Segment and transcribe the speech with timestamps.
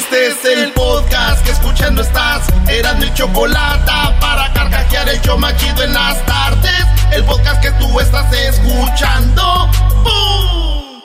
[0.00, 2.46] Este es el podcast que escuchando estás.
[2.68, 6.86] Eran mi chocolate para carcajear el yo machido en las tardes.
[7.12, 9.68] El podcast que tú estás escuchando.
[10.02, 11.02] ¡Bum!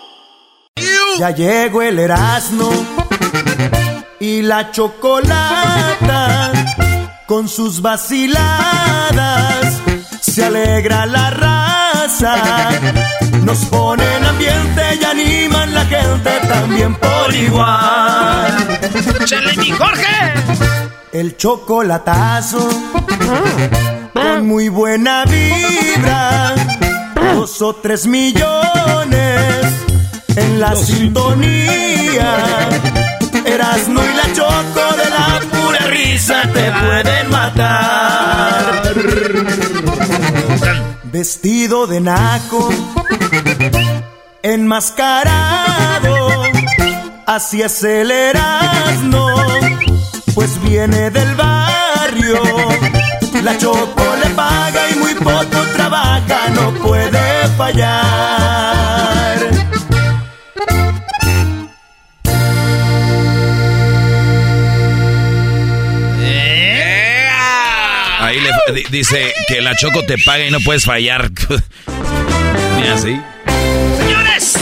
[1.19, 2.71] Ya llegó el Erasmo
[4.21, 6.53] y la chocolata
[7.27, 9.81] con sus vaciladas.
[10.21, 12.69] Se alegra la raza,
[13.45, 18.79] nos ponen ambiente y animan la gente también por igual.
[19.25, 20.33] ¡Chale, mi Jorge!
[21.13, 22.67] El chocolatazo
[24.13, 26.55] con muy buena vibra,
[27.33, 29.65] dos o tres millones
[30.35, 32.37] en la sintonía.
[33.45, 38.85] Erasmo y la choco de la pura risa te pueden matar.
[41.17, 42.67] Vestido de naco,
[44.43, 46.43] enmascarado,
[47.25, 48.11] así es el
[50.33, 52.41] pues viene del barrio.
[53.43, 58.54] La choco le paga y muy poco trabaja, no puede fallar.
[68.89, 71.29] Dice que la Choco te paga y no puedes fallar.
[72.77, 73.19] Mira así.
[73.97, 74.55] Señores,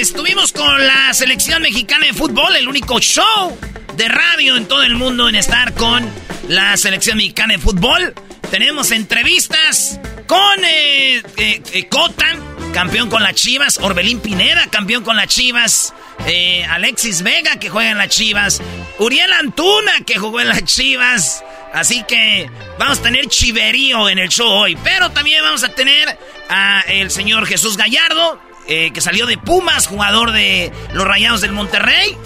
[0.00, 3.56] estuvimos con la selección mexicana de fútbol, el único show
[3.96, 6.08] de radio en todo el mundo en estar con
[6.48, 8.14] la selección mexicana de fútbol.
[8.50, 12.36] Tenemos entrevistas con eh, eh, eh, Cota,
[12.72, 15.94] campeón con las Chivas, Orbelín Pineda, campeón con las Chivas,
[16.26, 18.60] eh, Alexis Vega, que juega en las Chivas,
[18.98, 21.44] Uriel Antuna, que jugó en las Chivas.
[21.74, 22.48] Así que
[22.78, 24.78] vamos a tener chiverío en el show hoy.
[24.84, 26.16] Pero también vamos a tener
[26.48, 31.50] a el señor Jesús Gallardo, eh, que salió de Pumas, jugador de los Rayados del
[31.52, 32.16] Monterrey.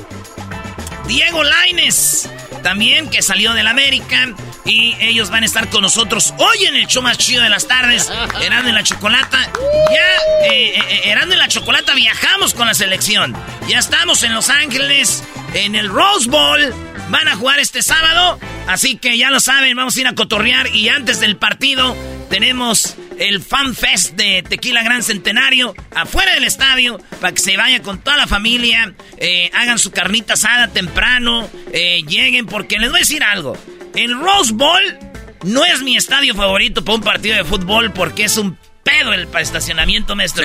[1.06, 2.28] Diego Laines,
[2.62, 4.34] también que salió del América.
[4.66, 7.66] Y ellos van a estar con nosotros hoy en el show más chido de las
[7.66, 9.50] tardes, Erando en la Chocolata.
[9.90, 13.34] Ya, eh, eh, Erando en la Chocolata viajamos con la selección.
[13.66, 16.74] Ya estamos en Los Ángeles, en el Rose Bowl.
[17.10, 20.74] Van a jugar este sábado, así que ya lo saben, vamos a ir a cotorrear.
[20.74, 21.96] Y antes del partido
[22.28, 27.82] tenemos el Fan Fest de Tequila Gran Centenario afuera del estadio para que se vaya
[27.82, 32.98] con toda la familia, eh, hagan su carnita asada temprano, eh, lleguen, porque les voy
[32.98, 33.56] a decir algo.
[33.94, 34.82] El Rose Bowl
[35.44, 39.28] no es mi estadio favorito para un partido de fútbol porque es un pedo el
[39.38, 40.44] estacionamiento, maestro.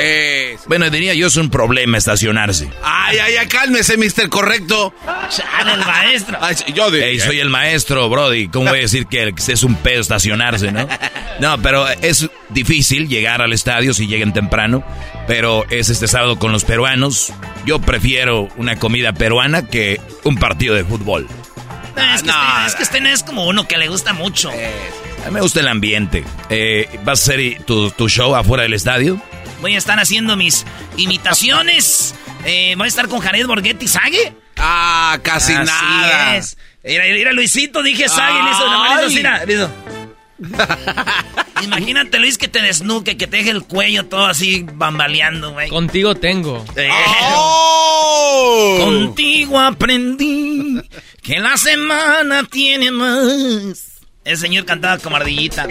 [0.67, 2.69] Bueno, diría yo es un problema estacionarse.
[2.83, 4.93] Ay, ay, ay, cálmese, mister correcto.
[5.29, 6.37] Chale, el maestro.
[6.41, 7.09] Ay, sí, yo de...
[7.09, 8.47] Ey, soy el maestro, Brody.
[8.47, 10.87] ¿Cómo voy a decir que es un pedo estacionarse, no?
[11.39, 14.83] No, pero es difícil llegar al estadio si lleguen temprano.
[15.27, 17.33] Pero es este sábado con los peruanos.
[17.65, 21.27] Yo prefiero una comida peruana que un partido de fútbol.
[21.95, 24.13] No, es, que no, este, es que este no es como uno que le gusta
[24.13, 24.49] mucho.
[24.49, 26.23] A mí me gusta el ambiente.
[26.49, 29.21] Eh, ¿Vas a hacer tu, tu show afuera del estadio?
[29.61, 30.65] Voy a estar haciendo mis
[30.97, 32.15] imitaciones.
[32.45, 34.33] Eh, voy a estar con Jared Borghetti Sague.
[34.57, 36.35] Ah, casi Así nada.
[36.35, 36.57] es.
[36.83, 39.69] Mira, mira, Luisito, dije Sague, le hizo
[41.63, 45.69] Imagínate, Luis, que te desnuque, que te deje el cuello todo así bambaleando, güey.
[45.69, 46.63] Contigo tengo.
[46.75, 46.89] Eh,
[47.35, 48.77] ¡Oh!
[48.79, 50.81] Contigo aprendí
[51.21, 54.01] que la semana tiene más.
[54.25, 55.67] El señor cantaba como ardillita.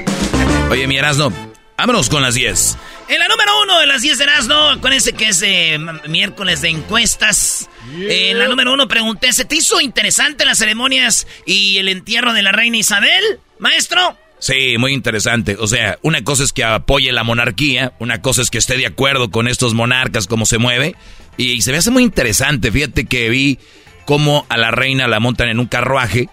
[0.70, 1.32] Oye, mi Erasno,
[1.76, 2.78] vámonos con las 10.
[3.08, 5.78] En la número uno de las 10 de Erasmo, acuérdense que es eh,
[6.08, 7.68] miércoles de encuestas.
[7.94, 12.32] Eh, en la número uno pregunté, ¿se te hizo interesante las ceremonias y el entierro
[12.32, 13.40] de la reina Isabel?
[13.58, 15.56] Maestro, Sí, muy interesante.
[15.56, 18.86] O sea, una cosa es que apoye la monarquía, una cosa es que esté de
[18.86, 20.96] acuerdo con estos monarcas, cómo se mueve.
[21.36, 22.72] Y, se me hace muy interesante.
[22.72, 23.60] Fíjate que vi
[24.04, 26.28] cómo a la reina la montan en un carruaje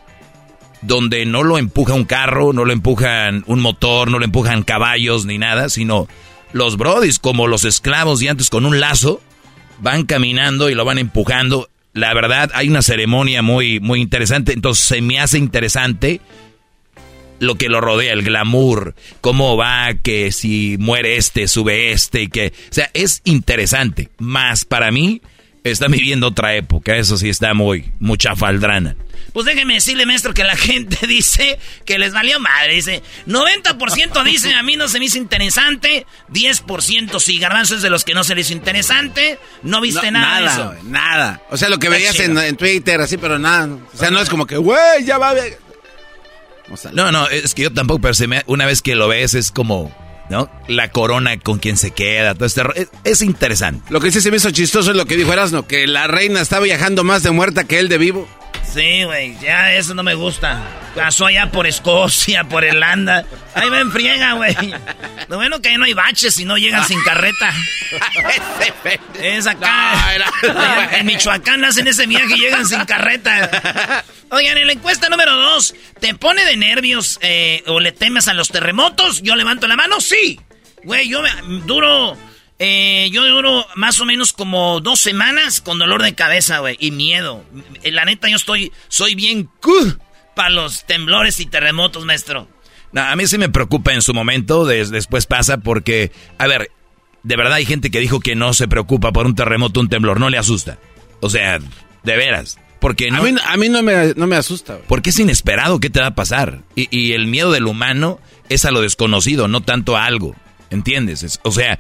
[0.82, 5.28] donde no lo empuja un carro, no lo empujan un motor, no lo empujan caballos
[5.28, 6.08] ni nada, sino
[6.52, 9.22] los brodis como los esclavos de antes con un lazo
[9.82, 11.70] van caminando y lo van empujando.
[11.94, 14.52] La verdad, hay una ceremonia muy, muy interesante.
[14.52, 16.22] Entonces se me hace interesante
[17.40, 22.28] lo que lo rodea, el glamour, cómo va, que si muere este, sube este, y
[22.28, 22.54] que...
[22.70, 24.10] O sea, es interesante.
[24.18, 25.22] Más para mí,
[25.64, 26.96] está viviendo otra época.
[26.96, 28.96] Eso sí está muy, mucha faldrana.
[29.34, 32.76] Pues déjeme decirle, maestro, que la gente dice que les valió madre.
[32.76, 37.40] Dice, 90% dicen a mí no se me hizo interesante, 10% sí.
[37.40, 39.40] Garbanzo es de los que no se les hizo interesante.
[39.64, 40.42] No viste nada.
[40.42, 41.42] Nada, nada.
[41.50, 43.78] O sea, lo que veías en, Twitter, así, pero nada.
[43.94, 45.69] O sea, no es como que, güey, ya va a ver.
[46.94, 49.92] No, no, es que yo tampoco, pero me, una vez que lo ves es como,
[50.30, 50.50] ¿no?
[50.68, 53.86] La corona con quien se queda, todo este es, es, interesante.
[53.90, 56.42] Lo que sí se me hizo chistoso es lo que dijo Erasmo, que la reina
[56.42, 58.28] está viajando más de muerta que él de vivo.
[58.72, 60.62] Sí, güey, ya eso no me gusta.
[60.96, 63.26] Pasó allá por Escocia, por Irlanda.
[63.56, 64.56] Ahí ven friega, güey.
[65.28, 67.52] Lo bueno que ahí no hay baches y no llegan sin carreta.
[69.22, 70.14] es acá.
[70.92, 74.04] en Michoacán hacen ese viaje y llegan sin carreta.
[74.30, 78.36] Oigan, en la encuesta número dos, ¿te pone de nervios eh, o le temes a
[78.36, 79.24] los terremotos?
[79.24, 80.40] Yo levanto la mano, sí.
[80.84, 81.30] Güey, yo me,
[81.66, 82.16] duro
[82.60, 86.92] eh, yo duro más o menos como dos semanas con dolor de cabeza, güey, y
[86.92, 87.46] miedo.
[87.84, 89.50] Eh, la neta, yo estoy, soy bien
[90.36, 92.50] para los temblores y terremotos, maestro.
[92.94, 96.70] a mí sí me preocupa en su momento, después pasa porque, a ver,
[97.24, 100.20] de verdad hay gente que dijo que no se preocupa por un terremoto, un temblor,
[100.20, 100.80] no le asusta.
[101.22, 101.60] O sea,
[102.04, 102.60] de veras.
[102.82, 104.76] Porque no, a mí, a mí no, me, no me asusta.
[104.76, 104.88] Güey.
[104.88, 106.62] Porque es inesperado qué te va a pasar.
[106.76, 110.36] Y, y, el miedo del humano es a lo desconocido, no tanto a algo.
[110.72, 111.40] ¿Entiendes?
[111.44, 111.80] o sea,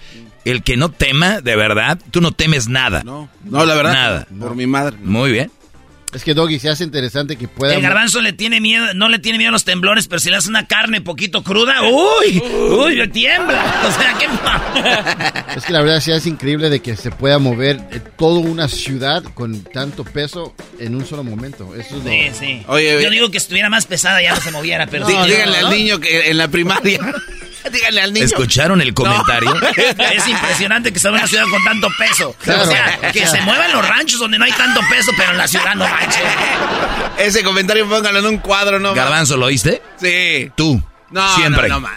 [0.49, 3.03] el que no tema, de verdad, tú no temes nada.
[3.03, 3.93] No, no, la verdad.
[3.93, 4.27] Nada.
[4.39, 4.97] Por mi madre.
[5.01, 5.51] Muy bien.
[6.13, 7.75] Es que Doggy se hace interesante que pueda.
[7.75, 10.37] El garbanzo le tiene miedo, no le tiene miedo a los temblores, pero si le
[10.37, 12.41] hace una carne poquito cruda, ¡uy!
[12.41, 12.95] ¡Uy!
[12.95, 13.59] Le tiembla.
[13.87, 17.79] O sea, ¿qué Es que la verdad sí es increíble de que se pueda mover
[17.91, 21.75] eh, toda una ciudad con tanto peso en un solo momento.
[21.75, 22.63] Eso es Sí, sí.
[22.67, 25.05] Oye, Yo digo que estuviera más pesada ya no se moviera, pero.
[25.05, 26.99] díganle al niño que en la primaria.
[27.71, 28.25] Díganle al niño.
[28.25, 29.53] ¿Escucharon el comentario?
[30.13, 32.29] es impresionante que sea una ciudad con tanto peso.
[32.29, 35.47] O sea, que se muevan los ranchos donde no hay tanto peso, pero en la
[35.47, 36.23] ciudad no manches.
[37.17, 38.93] Ese comentario póngalo en un cuadro, ¿no?
[38.93, 39.81] Garbanzo, ¿lo oíste?
[39.99, 40.51] Sí.
[40.55, 40.81] Tú.
[41.11, 41.67] No, Siempre.
[41.69, 41.89] No, no,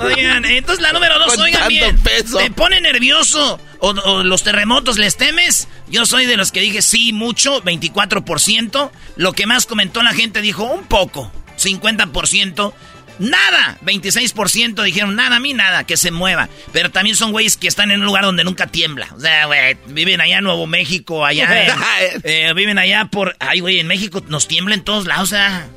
[0.16, 1.98] Oigan, entonces la número dos, oigan bien.
[1.98, 2.38] Peso.
[2.38, 5.68] ¿Te pone nervioso o, los terremotos les temes?
[5.88, 8.90] Yo soy de los que dije sí, mucho, 24%.
[9.16, 12.72] Lo que más comentó la gente dijo un poco, 50%.
[13.18, 16.48] Nada, 26% dijeron nada, a mí nada, que se mueva.
[16.72, 19.08] Pero también son güeyes que están en un lugar donde nunca tiembla.
[19.14, 21.46] O sea, güey, viven allá en Nuevo México, allá
[22.24, 23.36] eh, viven allá por...
[23.38, 25.68] Ay, güey, en México nos tiembla en todos lados, o sea...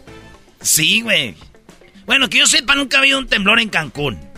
[0.61, 1.35] Sí, güey.
[2.05, 4.33] Bueno, que yo sepa, nunca ha habido un temblor en Cancún.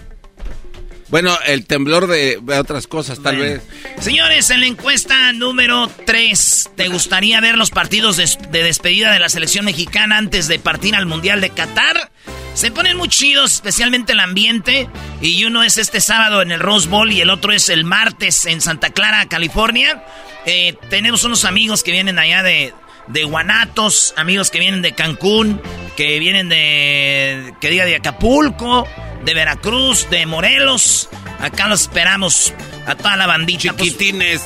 [1.10, 3.62] Bueno, el temblor de, otras cosas, tal vez.
[4.00, 9.30] Señores, en la encuesta número 3, ¿te gustaría ver los partidos de, despedida de la
[9.30, 12.12] selección mexicana antes de partir al Mundial de Qatar?
[12.56, 14.90] Se ponen muy chidos, especialmente el ambiente.
[15.22, 18.46] Y uno es este sábado en el Rose Bowl y el otro es el martes
[18.46, 20.04] en Santa Clara, California.
[20.48, 22.74] Eh, tenemos unos amigos que vienen allá de,
[23.08, 25.62] de Guanatos, amigos que vienen de Cancún,
[25.96, 28.88] que vienen de, que diga, de Acapulco,
[29.24, 31.10] de Veracruz, de Morelos.
[31.40, 32.54] Acá los esperamos
[32.86, 33.74] a toda la bandita.
[33.74, 34.42] Pues, Chiquitines.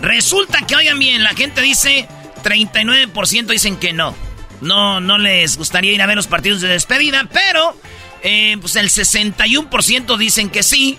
[0.00, 2.08] resulta que, oigan bien, la gente dice,
[2.42, 4.14] 39% dicen que no.
[4.60, 7.76] No, no les gustaría ir a ver los partidos de despedida, pero
[8.22, 10.98] eh, pues el 61% dicen que sí.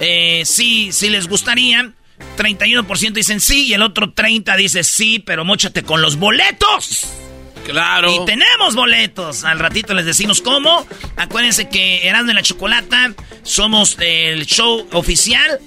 [0.00, 1.92] Eh, sí, sí les gustaría.
[2.36, 7.08] 31% dicen sí y el otro 30% dice sí, pero mochate con los boletos.
[7.64, 8.10] Claro.
[8.10, 9.44] Y tenemos boletos.
[9.44, 10.86] Al ratito les decimos cómo.
[11.16, 15.60] Acuérdense que Erasmo y la Chocolata somos el show oficial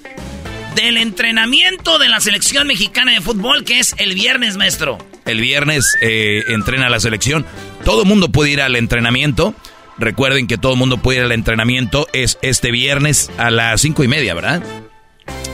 [0.76, 4.98] del entrenamiento de la selección mexicana de fútbol, que es el viernes, maestro.
[5.26, 7.46] El viernes eh, entrena la selección.
[7.84, 9.56] Todo el mundo puede ir al entrenamiento.
[9.98, 12.08] Recuerden que todo el mundo puede ir al entrenamiento.
[12.12, 14.62] Es este viernes a las cinco y media, ¿verdad?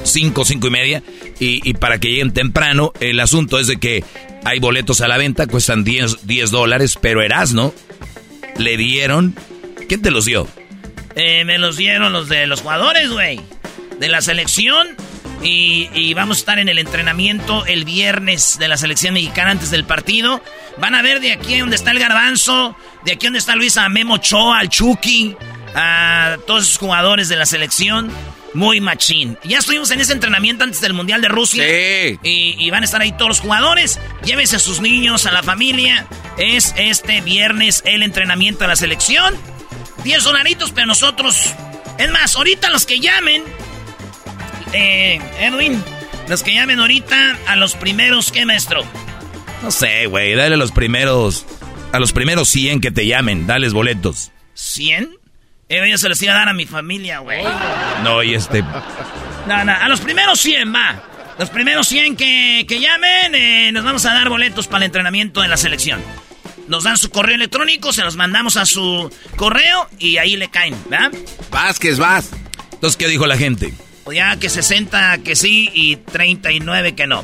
[0.03, 1.03] 5, 5 y media.
[1.39, 4.03] Y, para que lleguen temprano, el asunto es de que
[4.43, 7.73] hay boletos a la venta, cuestan 10, 10 dólares, pero Erasno
[8.57, 9.35] le dieron...
[9.87, 10.47] ¿Quién te los dio?
[11.15, 13.41] Eh, me los dieron los de los jugadores, güey.
[13.99, 14.87] De la selección.
[15.43, 19.85] Y, vamos a estar en el entrenamiento el viernes de la selección mexicana antes del
[19.85, 20.41] partido.
[20.77, 23.89] Van a ver de aquí donde está el garbanzo, de aquí donde está Luis a
[23.89, 25.35] Memo Choa, al Chucky,
[25.73, 28.11] a todos esos jugadores de la selección.
[28.53, 29.37] Muy machín.
[29.43, 31.63] Ya estuvimos en ese entrenamiento antes del Mundial de Rusia.
[31.63, 32.19] Sí.
[32.23, 33.99] Y, van a estar ahí todos los jugadores.
[34.25, 36.07] Llévese a sus niños, a la familia.
[36.37, 39.35] Es este viernes el entrenamiento de la selección.
[40.03, 41.53] 10 dolaritos, pero nosotros...
[41.97, 43.43] Es más, ahorita los que llamen...
[44.73, 45.83] Eh, Edwin,
[46.27, 48.83] los que llamen ahorita a los primeros, ¿qué maestro?
[49.61, 51.45] No sé, güey, dale a los primeros...
[51.91, 54.31] A los primeros 100 que te llamen, dales boletos.
[54.55, 55.20] ¿100?
[55.71, 57.45] Eh, yo se los iba a dar a mi familia, güey.
[58.03, 58.61] No, y este...
[58.61, 61.01] No, no, a los primeros 100, va.
[61.39, 65.41] Los primeros 100 que, que llamen, eh, nos vamos a dar boletos para el entrenamiento
[65.41, 66.03] de la selección.
[66.67, 70.75] Nos dan su correo electrónico, se los mandamos a su correo y ahí le caen,
[70.89, 71.13] ¿verdad?
[71.49, 72.31] Vázquez, vas.
[72.73, 73.73] Entonces, ¿qué dijo la gente?
[74.03, 77.23] Pues ya que 60 que sí y 39 que no.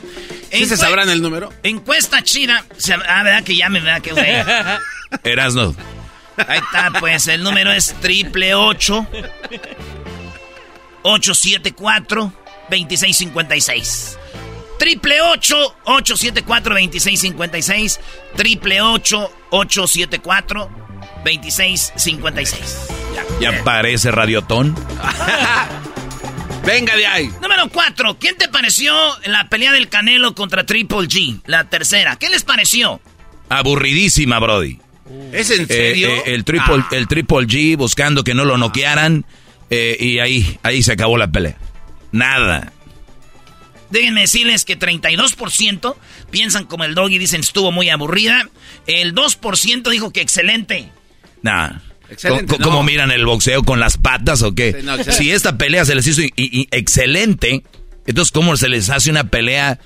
[0.53, 1.51] ¿Sí se sabrán el número?
[1.63, 2.63] Encuesta chida.
[3.09, 3.43] ah, ¿verdad?
[3.43, 4.01] Que llamen, ¿verdad?
[4.01, 4.35] Que güey.
[5.23, 5.75] Erasno.
[6.47, 9.07] Ahí está, pues el número es triple 8
[11.03, 12.33] 874
[12.69, 14.17] 2656.
[14.77, 17.99] Triple 8 874 2656.
[18.35, 20.69] Triple 8 874
[21.23, 22.87] 2656.
[23.39, 24.75] Ya, ya parece radiotón.
[26.65, 27.31] Venga de ahí.
[27.41, 28.17] Número 4.
[28.19, 28.93] ¿Quién te pareció
[29.25, 31.39] la pelea del Canelo contra Triple G?
[31.45, 32.17] La tercera.
[32.17, 32.99] ¿Qué les pareció?
[33.49, 34.79] Aburridísima, Brody.
[35.31, 36.09] ¿Es en serio?
[36.09, 36.89] Eh, eh, el, triple, ah.
[36.91, 39.25] el Triple G buscando que no lo noquearan.
[39.69, 41.57] Eh, y ahí, ahí se acabó la pelea.
[42.11, 42.71] Nada.
[43.89, 45.95] Déjenme decirles que 32%
[46.29, 48.49] piensan como el dog y dicen estuvo muy aburrida.
[48.85, 50.89] El 2% dijo que excelente.
[51.41, 51.81] Nada.
[52.63, 54.81] ¿Cómo, miran el boxeo con las patas o qué?
[55.09, 57.63] si esta pelea se les hizo excelente,
[58.05, 59.77] entonces ¿cómo se les hace una pelea,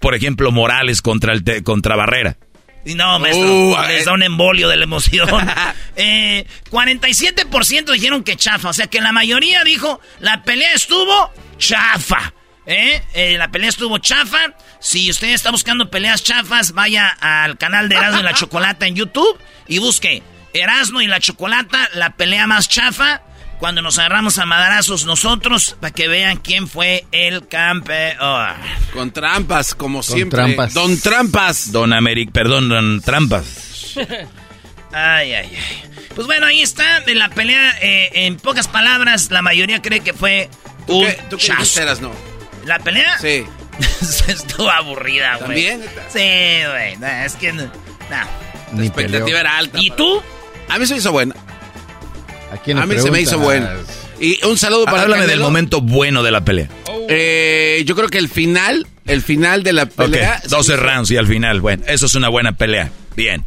[0.00, 2.36] por ejemplo, Morales contra, el contra Barrera?
[2.84, 5.28] No, maestro, uh, les da un embolio de la emoción.
[5.96, 12.34] eh, 47% dijeron que chafa, o sea que la mayoría dijo, la pelea estuvo chafa.
[12.64, 13.02] ¿Eh?
[13.14, 13.36] ¿eh?
[13.38, 14.54] la pelea estuvo chafa.
[14.80, 18.94] Si usted está buscando peleas chafas, vaya al canal de Erasmo y la Chocolata en
[18.94, 20.22] YouTube y busque
[20.52, 23.22] Erasmo y la Chocolata, la pelea más chafa.
[23.62, 28.56] Cuando nos agarramos a madrazos nosotros, para que vean quién fue el campeón.
[28.92, 30.36] Con trampas, como siempre.
[30.36, 30.74] Trampas.
[30.74, 31.70] Don Trampas.
[31.70, 33.94] Don Americ, perdón, Don Trampas.
[34.92, 35.82] ay, ay, ay.
[36.12, 40.12] Pues bueno, ahí está, de la pelea, eh, en pocas palabras, la mayoría cree que
[40.12, 40.50] fue
[40.88, 42.12] un ¿Tú qué, ¿tú no?
[42.64, 43.16] ¿La pelea?
[43.20, 43.44] Sí.
[44.26, 45.68] Estuvo aburrida, güey.
[45.68, 45.82] ¿También?
[46.12, 47.24] Sí, güey.
[47.24, 47.52] es que.
[47.52, 47.70] No.
[48.76, 49.78] La expectativa era alta.
[49.80, 50.20] ¿Y tú?
[50.68, 51.36] A mí se me hizo buena.
[52.52, 53.76] ¿A, a mí se me hizo buena.
[54.20, 56.68] Y un saludo para Háblame del momento bueno de la pelea.
[57.08, 60.40] Eh, yo creo que el final, el final de la pelea.
[60.48, 61.60] 12 rounds y al final.
[61.60, 62.90] Bueno, eso es una buena pelea.
[63.16, 63.44] Bien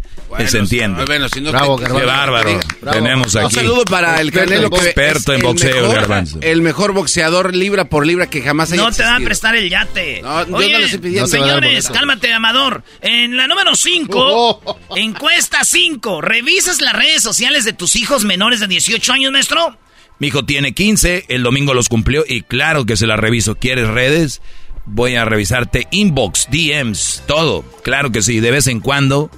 [0.48, 1.06] se entiende.
[1.06, 2.60] Bueno, si no Bravo, Qué bárbaro.
[2.92, 3.46] Tenemos aquí.
[3.46, 4.68] Un saludo para el Canelo.
[4.68, 6.40] Experto en boxeo, Garbanzo.
[6.42, 9.70] El mejor boxeador libra por libra que jamás haya No te va a prestar el
[9.70, 10.22] yate.
[10.22, 11.28] No, Oye, yo no le estoy pidiendo.
[11.28, 12.84] señores, cálmate, Amador.
[13.02, 16.22] En la número 5, encuesta 5.
[16.22, 19.78] ¿Revisas las redes sociales de tus hijos menores de 18 años, maestro?
[20.20, 23.56] Mi hijo tiene 15, el domingo los cumplió y claro que se las reviso.
[23.56, 24.42] ¿Quieres redes?
[24.86, 27.64] Voy a revisarte inbox, DMs, todo.
[27.84, 29.30] Claro que sí, de vez en cuando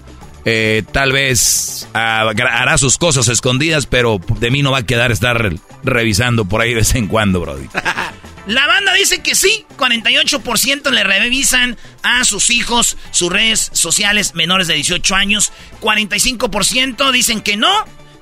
[0.49, 5.11] eh, tal vez ah, hará sus cosas escondidas, pero de mí no va a quedar
[5.11, 7.67] estar revisando por ahí de vez en cuando, Brody.
[8.47, 14.67] La banda dice que sí, 48% le revisan a sus hijos sus redes sociales menores
[14.67, 15.51] de 18 años,
[15.81, 17.69] 45% dicen que no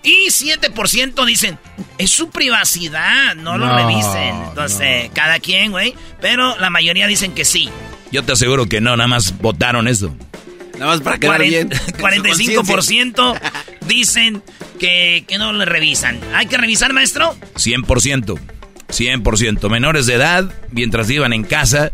[0.02, 1.60] y 7% dicen,
[2.00, 4.36] es su privacidad, no, lo revisen.
[4.50, 7.70] Entonces, cada quien, güey, pero la mayoría dicen que sí.
[8.12, 10.16] Yo te aseguro que no, nada más votaron eso.
[10.78, 11.70] Nada más para quedar bien.
[11.70, 13.40] 45%
[13.88, 14.44] dicen
[14.80, 16.20] que, que no le revisan.
[16.34, 17.36] ¿Hay que revisar, maestro?
[17.56, 18.40] 100%.
[18.90, 19.70] 100%.
[19.70, 21.92] Menores de edad, mientras vivan en casa,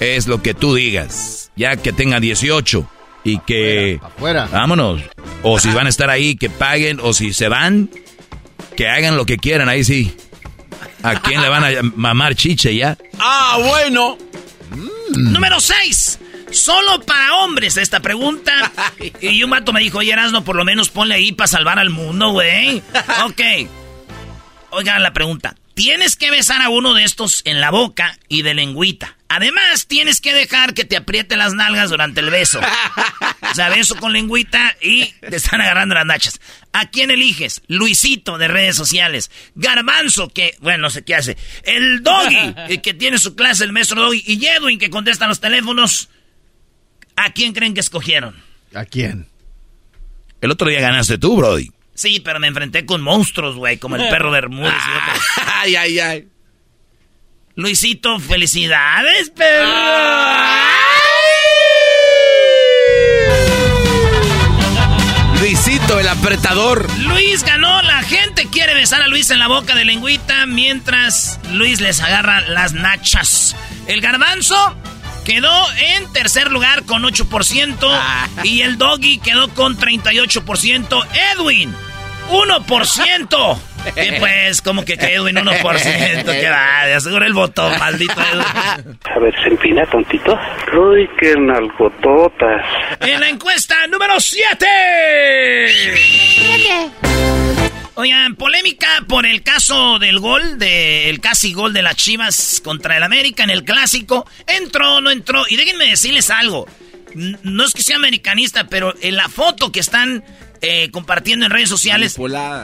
[0.00, 1.50] es lo que tú digas.
[1.56, 2.88] Ya que tenga 18
[3.24, 4.00] y que...
[4.02, 4.48] Afuera.
[4.50, 5.02] Vámonos.
[5.42, 7.00] O si van a estar ahí, que paguen.
[7.02, 7.90] O si se van,
[8.76, 9.68] que hagan lo que quieran.
[9.68, 10.14] Ahí sí.
[11.02, 12.96] ¿A quién le van a mamar chiche ya?
[13.18, 14.18] Ah, bueno.
[15.16, 16.18] Número 6.
[16.50, 18.72] Solo para hombres esta pregunta.
[19.20, 21.90] Y un vato me dijo, oye, Erasno, por lo menos ponle ahí para salvar al
[21.90, 22.82] mundo, güey.
[23.24, 23.40] Ok.
[24.70, 25.54] Oigan la pregunta.
[25.74, 29.16] Tienes que besar a uno de estos en la boca y de lengüita.
[29.28, 32.60] Además, tienes que dejar que te apriete las nalgas durante el beso.
[33.50, 36.40] O sea, beso con lengüita y te están agarrando las nachas.
[36.72, 37.62] ¿A quién eliges?
[37.68, 39.30] Luisito de redes sociales.
[39.54, 41.36] Garbanzo, que, bueno, no sé qué hace.
[41.62, 44.24] El Doggy, el que tiene su clase, el maestro Doggy.
[44.26, 46.08] Y Edwin, que contesta los teléfonos.
[47.18, 48.36] ¿A quién creen que escogieron?
[48.74, 49.26] ¿A quién?
[50.40, 51.70] El otro día ganaste tú, Brody.
[51.94, 55.24] Sí, pero me enfrenté con monstruos, güey, como el perro de Bermúdez y otros.
[55.46, 56.28] Ay, ay, ay.
[57.56, 59.66] Luisito, felicidades, perro.
[65.40, 66.86] Luisito, el apretador.
[67.00, 71.80] Luis ganó, la gente quiere besar a Luis en la boca de lengüita mientras Luis
[71.80, 73.56] les agarra las nachas.
[73.86, 74.76] El garbanzo
[75.28, 78.00] quedó en tercer lugar con 8%
[78.44, 81.06] y el doggy quedó con 38%.
[81.34, 81.74] Edwin,
[82.30, 83.58] 1%.
[83.94, 86.24] Y pues, como que quedó en 1%.
[86.24, 88.98] Que va, de asegura el voto, maldito Edwin.
[89.14, 90.38] A ver, se empina tontito.
[90.72, 92.64] Uy, qué nalgototas.
[93.00, 94.66] En la encuesta número 7.
[98.00, 103.02] Oigan, polémica por el caso del gol, del casi gol de las Chivas contra el
[103.02, 104.24] América en el clásico.
[104.46, 105.44] Entró, no entró.
[105.48, 106.68] Y déjenme decirles algo.
[107.14, 110.22] No es que sea americanista, pero en la foto que están
[110.60, 112.16] eh, compartiendo en redes sociales.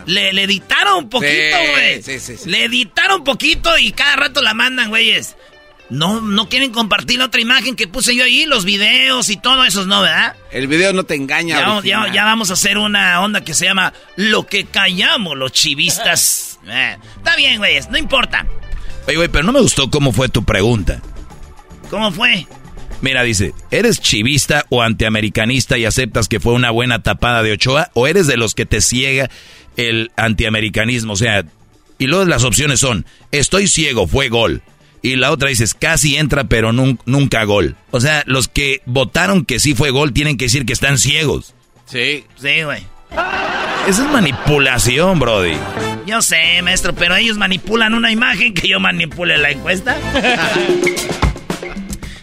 [0.07, 2.01] Le, le, editaron un poquito, güey.
[2.01, 5.35] Sí, sí, sí, le editaron un poquito y cada rato la mandan, güeyes.
[5.91, 9.65] No, no quieren compartir la otra imagen que puse yo ahí, los videos y todo
[9.65, 10.35] eso, ¿no, verdad?
[10.51, 11.83] El video no te engaña.
[11.85, 16.51] Ya, ya, vamos a hacer una onda que se llama Lo que callamos los chivistas.
[16.67, 18.47] Eh, está bien, güeyes, no importa.
[19.07, 21.03] Oye, güey, pero no me gustó cómo fue tu pregunta.
[21.91, 22.47] ¿Cómo fue?
[23.03, 27.91] Mira, dice, ¿eres chivista o antiamericanista y aceptas que fue una buena tapada de Ochoa?
[27.93, 29.29] ¿O eres de los que te ciega
[29.77, 31.13] el antiamericanismo?
[31.13, 31.45] O sea,
[31.99, 34.63] y luego las opciones son, estoy ciego, fue gol.
[35.05, 37.77] Y la otra dices, casi entra, pero nunca gol.
[37.91, 41.53] O sea, los que votaron que sí fue gol tienen que decir que están ciegos.
[41.85, 42.25] Sí.
[42.41, 42.83] Sí, güey.
[43.87, 45.59] Esa es manipulación, Brody.
[46.07, 49.95] Yo sé, maestro, pero ellos manipulan una imagen que yo manipule la encuesta.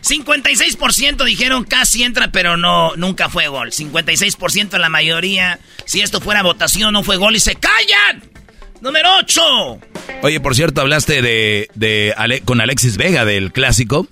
[0.02, 3.70] 56% dijeron casi entra, pero no, nunca fue gol.
[3.70, 5.60] 56% la mayoría.
[5.86, 8.24] Si esto fuera votación, no fue gol y se callan.
[8.82, 9.80] Número 8.
[10.24, 14.08] Oye, por cierto, hablaste de, de con Alexis Vega del clásico.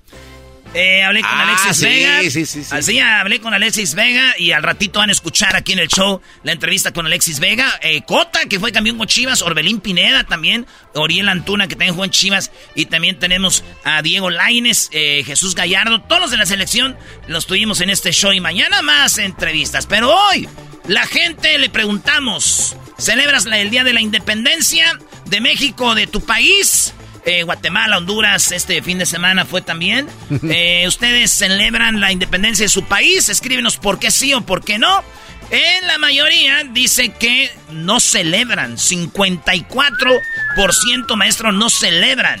[0.72, 2.20] Eh, hablé con ah, Alexis Vega.
[2.22, 5.72] Sí, sí, sí, Así hablé con Alexis Vega y al ratito van a escuchar aquí
[5.72, 7.68] en el show la entrevista con Alexis Vega.
[7.82, 9.42] Eh, Cota, que fue campeón con Chivas.
[9.42, 10.66] Orbelín Pineda también.
[10.94, 12.52] Oriel Antuna, que también jugó en Chivas.
[12.76, 16.02] Y también tenemos a Diego Laines, eh, Jesús Gallardo.
[16.02, 18.32] Todos los de la selección los tuvimos en este show.
[18.32, 19.86] Y mañana más entrevistas.
[19.86, 20.48] Pero hoy,
[20.90, 26.92] la gente le preguntamos: ¿celebras el Día de la Independencia de México, de tu país?
[27.24, 30.08] Eh, Guatemala, Honduras, este fin de semana fue también.
[30.50, 33.28] Eh, ustedes celebran la independencia de su país.
[33.28, 35.04] Escríbenos por qué sí o por qué no.
[35.52, 38.76] En la mayoría dice que no celebran.
[38.76, 42.40] 54% maestro no celebran.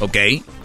[0.00, 0.16] Ok.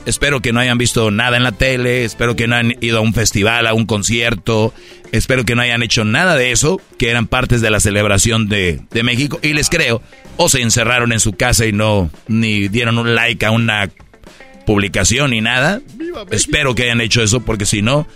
[0.05, 2.05] Espero que no hayan visto nada en la tele.
[2.05, 4.73] Espero que no hayan ido a un festival, a un concierto.
[5.11, 8.81] Espero que no hayan hecho nada de eso, que eran partes de la celebración de,
[8.91, 9.39] de México.
[9.41, 10.01] Y les creo,
[10.37, 13.89] o se encerraron en su casa y no ni dieron un like a una
[14.65, 15.81] publicación ni nada.
[16.29, 18.07] Espero que hayan hecho eso porque si no,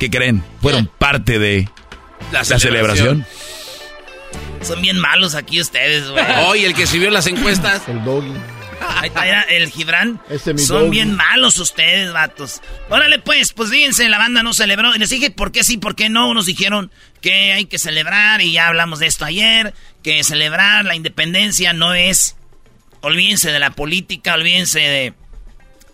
[0.00, 0.42] ¿qué creen?
[0.60, 1.68] Fueron parte de
[2.32, 3.24] la, celebración.
[4.60, 6.24] Son bien malos aquí ustedes, güey.
[6.46, 7.88] Hoy el que subió las encuestas.
[7.88, 8.32] El doggy.
[8.88, 10.20] Ahí está, el Gibran.
[10.56, 12.60] Son bien malos ustedes, vatos.
[12.88, 14.94] Órale, pues, pues fíjense, la banda no celebró.
[14.94, 16.34] Y les dije por qué sí, por qué no.
[16.34, 20.94] Nos dijeron que hay que celebrar, y ya hablamos de esto ayer, que celebrar la
[20.94, 22.36] independencia no es.
[23.00, 25.14] Olvídense de la política, olvídense de.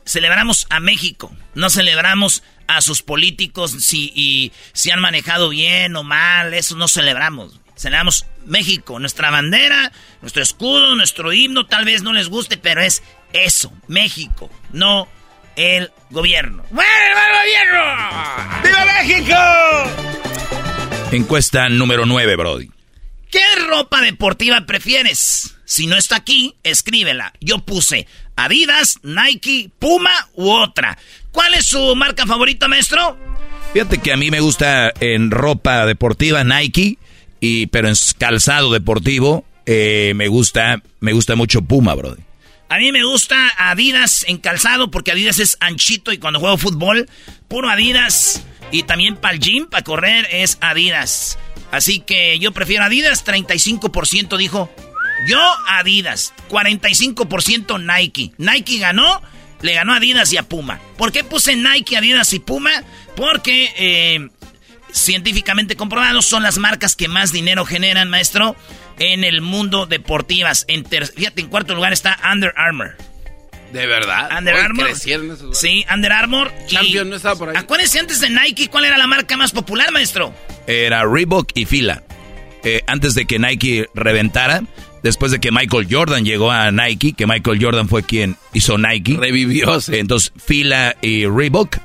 [0.05, 6.05] Celebramos a México, no celebramos a sus políticos si, y, si han manejado bien o
[6.05, 7.61] mal, eso no celebramos.
[7.81, 9.91] Celebramos México, nuestra bandera,
[10.21, 15.09] nuestro escudo, nuestro himno, tal vez no les guste, pero es eso, México, no
[15.57, 16.63] el gobierno.
[16.69, 17.81] ¡Viva el gobierno!
[18.63, 19.35] ¡Viva México!
[21.11, 22.71] Encuesta número 9, Brody.
[23.31, 25.57] ¿Qué ropa deportiva prefieres?
[25.65, 27.33] Si no está aquí, escríbela.
[27.41, 30.99] Yo puse Adidas, Nike, Puma u otra.
[31.33, 33.17] ¿Cuál es su marca favorita, maestro?
[33.73, 36.99] Fíjate que a mí me gusta en ropa deportiva Nike
[37.41, 42.17] y pero en calzado deportivo eh, me gusta me gusta mucho Puma, bro.
[42.69, 47.09] A mí me gusta Adidas en calzado porque Adidas es anchito y cuando juego fútbol,
[47.49, 48.45] puro Adidas.
[48.71, 51.37] Y también para el gym, para correr, es Adidas.
[51.73, 54.71] Así que yo prefiero Adidas, 35% dijo.
[55.27, 58.33] Yo Adidas, 45% Nike.
[58.39, 59.21] Nike ganó,
[59.63, 60.81] le ganó a Adidas y a Puma.
[60.97, 62.71] ¿Por qué puse Nike, Adidas y Puma?
[63.17, 64.29] Porque eh,
[64.93, 68.57] científicamente comprobado, son las marcas que más dinero generan, maestro,
[68.99, 70.65] en el mundo deportivas.
[70.69, 72.97] En fíjate, en cuarto lugar está Under Armour.
[73.73, 74.31] ¿De verdad?
[74.37, 74.89] Under Armour.
[75.53, 76.53] sí, Under Armour.
[76.67, 77.57] Champion no estaba por ahí.
[77.57, 80.35] Acuérdense antes de Nike, ¿cuál era la marca más popular, maestro?
[80.67, 82.03] Era Reebok y Fila.
[82.65, 84.63] Eh, antes de que Nike reventara,
[85.03, 89.17] después de que Michael Jordan llegó a Nike, que Michael Jordan fue quien hizo Nike.
[89.19, 89.79] Revivió.
[89.89, 91.77] Entonces, Fila y Reebok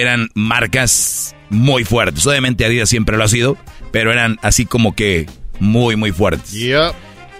[0.00, 2.26] eran marcas muy fuertes.
[2.26, 3.56] Obviamente Adidas siempre lo ha sido,
[3.92, 5.26] pero eran así como que
[5.60, 6.52] muy, muy fuertes.
[6.52, 6.94] Yep.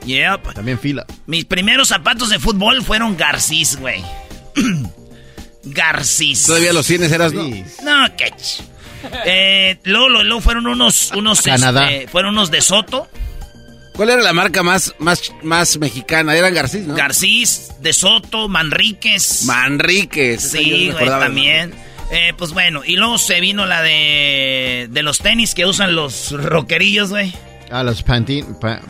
[0.06, 0.54] Yep.
[0.54, 1.06] También fila.
[1.26, 4.02] Mis primeros zapatos de fútbol fueron Garcís, güey.
[5.64, 6.46] Garcís.
[6.46, 7.42] ¿Todavía los tienes, eras no?
[7.42, 8.32] No, qué
[9.26, 11.90] eh, luego, luego, fueron unos, unos, Canadá.
[11.92, 13.08] Este, fueron unos de Soto.
[13.94, 16.34] ¿Cuál era la marca más, más, más mexicana?
[16.34, 16.94] Eran Garcís, ¿no?
[16.94, 19.44] Garcís, de Soto, Manríquez.
[19.44, 20.42] Manríquez.
[20.42, 21.72] Sí, güey, también.
[22.10, 26.30] Eh, pues bueno, y luego se vino la de, de los tenis que usan los
[26.32, 27.34] rockerillos, güey.
[27.70, 28.80] Ah, los Pantin, pan,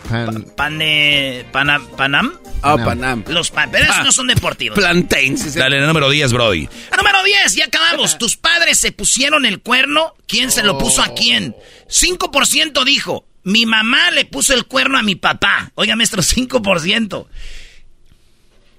[0.56, 2.32] panam, Panam.
[2.62, 3.24] Ah, Panam.
[3.28, 4.76] Los pan, pero esos no son deportivos.
[4.78, 5.54] Plantains.
[5.54, 6.68] Dale, número 10, Brody.
[6.96, 8.18] Número 10, ya acabamos.
[8.18, 10.14] Tus padres se pusieron el cuerno.
[10.26, 11.54] ¿Quién se lo puso a quién?
[11.88, 13.26] 5% dijo.
[13.42, 15.70] Mi mamá le puso el cuerno a mi papá.
[15.74, 17.26] Oiga, maestro, 5%.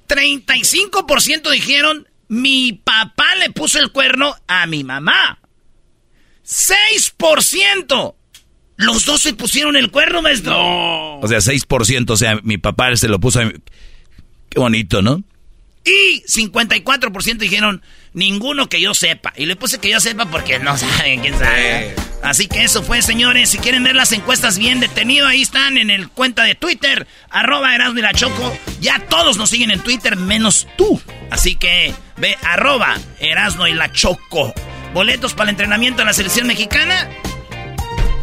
[0.08, 5.40] 35% dijeron mi papá le puso el cuerno a mi mamá.
[6.46, 8.16] 6%.
[8.78, 11.20] Los dos se pusieron el cuerno, maestro.
[11.20, 12.10] O sea, 6%.
[12.10, 13.54] O sea, mi papá se lo puso a mi...
[14.50, 15.24] Qué bonito, ¿no?
[15.86, 17.84] Y 54% dijeron
[18.14, 19.34] ninguno que yo sepa.
[19.38, 21.94] Y le puse que yo sepa porque no saben, quién sabe.
[22.24, 23.52] Así que eso fue, señores.
[23.52, 27.76] Si quieren ver las encuestas bien detenido, ahí están en el cuenta de Twitter, arroba
[27.76, 28.58] Erasmo y la Choco.
[28.82, 31.00] Ya todos nos siguen en Twitter, menos tú.
[31.30, 34.54] Así que ve arroba Erasmo y la Choco.
[34.94, 37.10] Boletos para el entrenamiento de la selección mexicana.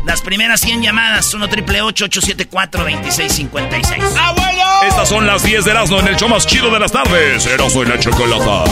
[0.06, 4.62] Las primeras 100 llamadas, 1 triple 874 2656 ¡Abuelo!
[4.88, 7.46] Estas son las 10 de Erasmo en el show más chido de las tardes.
[7.46, 8.64] Erasmo y la Chocolata.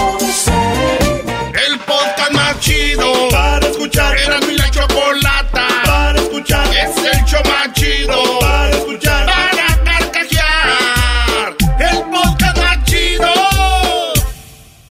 [1.69, 4.17] El podcast más chido para escuchar.
[4.17, 6.67] Erasmo y la Chocolata para escuchar.
[6.75, 9.20] Es el show más chido para escuchar.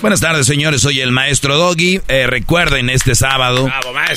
[0.00, 0.80] Buenas tardes, señores.
[0.80, 2.00] Soy el maestro Doggy.
[2.08, 3.68] Eh, recuerden, este sábado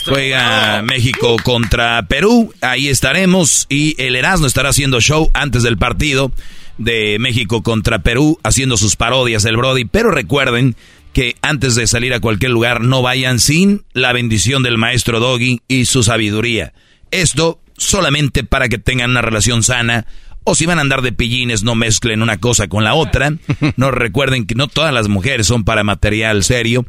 [0.06, 2.54] juega México contra Perú.
[2.62, 3.65] Ahí estaremos.
[3.67, 6.32] Y el Erasmo estará haciendo show antes del partido
[6.78, 9.84] de México contra Perú, haciendo sus parodias del Brody.
[9.84, 10.78] Pero recuerden
[11.12, 15.60] que antes de salir a cualquier lugar, no vayan sin la bendición del maestro Doggy
[15.67, 16.72] y su sabiduría.
[17.12, 20.06] Esto solamente para que tengan una relación sana
[20.43, 23.34] o si van a andar de pillines, no mezclen una cosa con la otra.
[23.77, 26.86] No recuerden que no todas las mujeres son para material serio.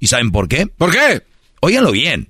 [0.00, 0.66] ¿Y saben por qué?
[0.66, 1.22] ¿Por qué?
[1.60, 2.28] Óiganlo bien.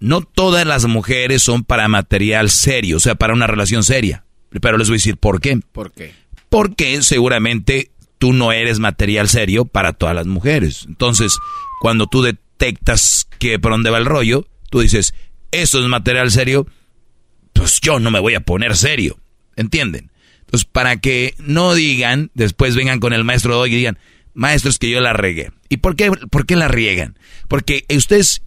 [0.00, 4.24] No todas las mujeres son para material serio, o sea, para una relación seria.
[4.60, 5.60] Pero les voy a decir por qué.
[5.72, 6.14] ¿Por qué?
[6.48, 10.84] Porque seguramente tú no eres material serio para todas las mujeres.
[10.86, 11.36] Entonces,
[11.80, 15.14] cuando tú detectas que por dónde va el rollo, tú dices,
[15.50, 16.66] eso es material serio,
[17.52, 19.18] pues yo no me voy a poner serio.
[19.58, 20.12] ¿Entienden?
[20.40, 23.98] Entonces, para que no digan, después vengan con el maestro de hoy y digan,
[24.32, 25.50] maestro, es que yo la regué.
[25.68, 27.18] ¿Y por qué, por qué la riegan?
[27.48, 28.42] Porque ustedes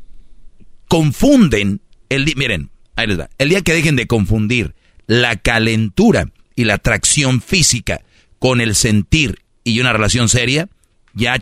[0.88, 4.74] confunden, el miren, ahí les va, el día que dejen de confundir
[5.06, 8.02] la calentura y la atracción física
[8.39, 10.69] con el sentir y una relación seria,
[11.13, 11.41] ya,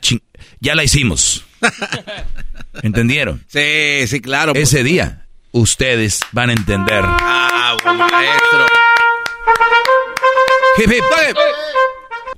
[0.60, 1.46] ya la hicimos.
[2.82, 3.46] ¿Entendieron?
[3.48, 4.54] Sí, sí, claro.
[4.56, 7.04] Ese día, ustedes van a entender.
[7.06, 8.69] Ah, maestro.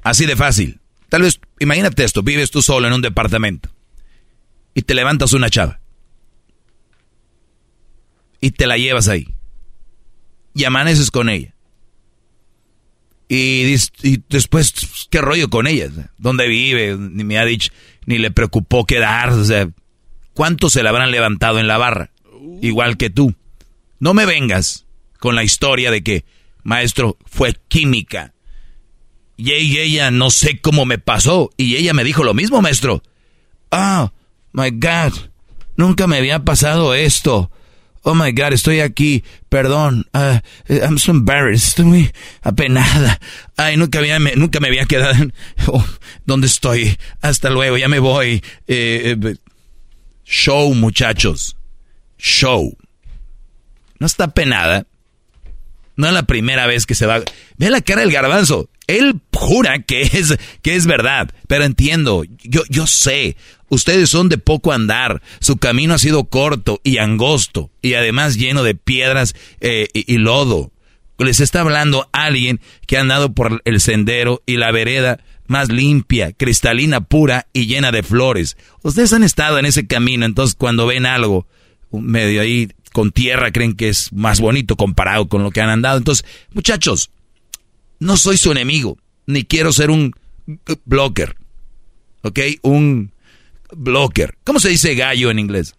[0.03, 0.79] Así de fácil.
[1.09, 3.69] Tal vez, imagínate esto, vives tú solo en un departamento
[4.73, 5.79] y te levantas una chava
[8.39, 9.27] y te la llevas ahí
[10.53, 11.53] y amaneces con ella.
[13.33, 13.77] Y,
[14.27, 14.73] después,
[15.09, 15.89] ¿qué rollo con ella?
[16.17, 16.97] ¿Dónde vive?
[16.97, 17.71] Ni me ha dicho,
[18.05, 19.39] ni le preocupó quedarse.
[19.39, 19.69] O sea,
[20.33, 22.11] ¿cuántos se la habrán levantado en la barra?
[22.61, 23.33] Igual que tú.
[23.99, 24.85] No me vengas
[25.17, 26.25] con la historia de que,
[26.63, 28.33] maestro, fue química.
[29.37, 31.49] Y ella no sé cómo me pasó.
[31.57, 33.01] Y ella me dijo lo mismo, maestro.
[33.71, 34.11] Ah,
[34.51, 35.13] my God,
[35.77, 37.49] nunca me había pasado esto.
[38.03, 39.23] Oh my God, estoy aquí.
[39.49, 40.07] Perdón.
[40.13, 41.69] Uh, I'm so embarrassed.
[41.69, 43.19] Estoy muy apenada.
[43.57, 45.13] Ay, nunca, había, me, nunca me había quedado.
[45.67, 45.85] Oh,
[46.25, 46.97] ¿Dónde estoy?
[47.21, 48.43] Hasta luego, ya me voy.
[48.67, 49.35] Eh, eh,
[50.23, 51.55] show, muchachos.
[52.17, 52.75] Show.
[53.99, 54.87] No está penada.
[56.01, 57.21] No es la primera vez que se va.
[57.57, 58.71] Ve la cara del garbanzo.
[58.87, 61.29] Él jura que es, que es verdad.
[61.47, 62.23] Pero entiendo.
[62.43, 63.37] Yo, yo sé.
[63.69, 68.63] Ustedes son de poco andar, su camino ha sido corto y angosto y además lleno
[68.63, 70.71] de piedras eh, y, lodo.
[71.19, 76.33] Les está hablando alguien que ha andado por el sendero y la vereda más limpia,
[76.33, 78.57] cristalina, pura y llena de flores.
[78.81, 81.47] Ustedes han estado en ese camino, entonces cuando ven algo
[81.91, 85.97] medio ahí con tierra creen que es más bonito comparado con lo que han andado.
[85.97, 87.11] Entonces, muchachos,
[87.99, 90.13] no soy su enemigo, ni quiero ser un
[90.85, 91.35] blocker,
[92.23, 92.39] ¿ok?
[92.63, 93.11] Un
[93.75, 94.37] blocker.
[94.43, 95.75] ¿Cómo se dice gallo en inglés?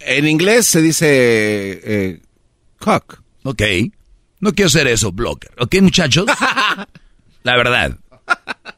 [0.00, 2.20] En inglés se dice eh,
[2.78, 3.20] cock.
[3.44, 3.62] Ok.
[4.40, 5.52] No quiero ser eso, blocker.
[5.58, 6.26] ¿Ok, muchachos?
[7.42, 7.98] La verdad.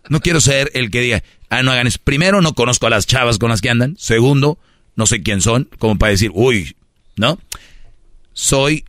[0.08, 1.98] No quiero ser el que diga, ah, no hagan eso.
[2.02, 3.96] Primero, no conozco a las chavas con las que andan.
[3.98, 4.58] Segundo,
[4.96, 6.76] no sé quién son, como para decir, uy,
[7.16, 7.38] ¿no?
[8.32, 8.84] Soy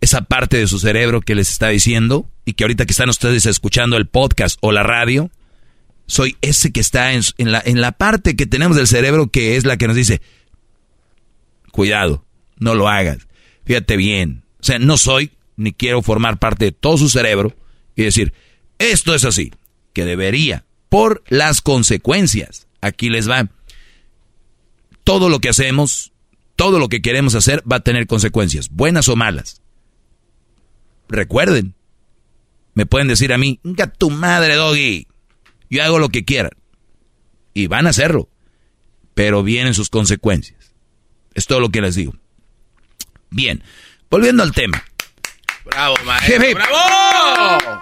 [0.00, 3.46] esa parte de su cerebro que les está diciendo y que ahorita que están ustedes
[3.46, 5.30] escuchando el podcast o la radio,
[6.06, 9.64] soy ese que está en, la, en la parte que tenemos del cerebro que es
[9.64, 10.20] la que nos dice,
[11.72, 12.24] cuidado,
[12.58, 13.26] no lo hagas,
[13.64, 14.44] fíjate bien.
[14.60, 17.56] O sea, no soy ni quiero formar parte de todo su cerebro
[17.96, 18.32] y decir,
[18.78, 19.52] esto es así,
[19.92, 22.66] que debería, por las consecuencias.
[22.80, 23.48] Aquí les va.
[25.06, 26.12] Todo lo que hacemos,
[26.56, 29.62] todo lo que queremos hacer va a tener consecuencias, buenas o malas.
[31.08, 31.76] Recuerden,
[32.74, 33.60] me pueden decir a mí,
[33.98, 35.06] tu madre, doggy
[35.70, 36.52] yo hago lo que quieran.
[37.54, 38.28] Y van a hacerlo.
[39.14, 40.74] Pero vienen sus consecuencias.
[41.34, 42.14] Es todo lo que les digo.
[43.30, 43.62] Bien,
[44.10, 44.84] volviendo al tema.
[45.64, 46.54] Bravo, maestro.
[46.54, 47.80] ¡Bravo!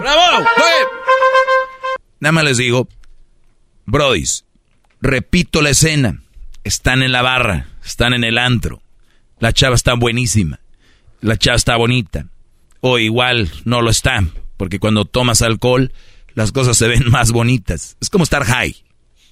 [0.00, 0.46] ¡Bravo!
[2.18, 2.88] Nada más les digo,
[3.86, 4.44] brodis,
[5.00, 6.22] repito la escena.
[6.62, 8.82] Están en la barra, están en el antro.
[9.38, 10.60] La chava está buenísima.
[11.20, 12.26] La chava está bonita.
[12.80, 14.24] O igual no lo está,
[14.56, 15.92] porque cuando tomas alcohol
[16.34, 17.96] las cosas se ven más bonitas.
[18.00, 18.76] Es como estar high.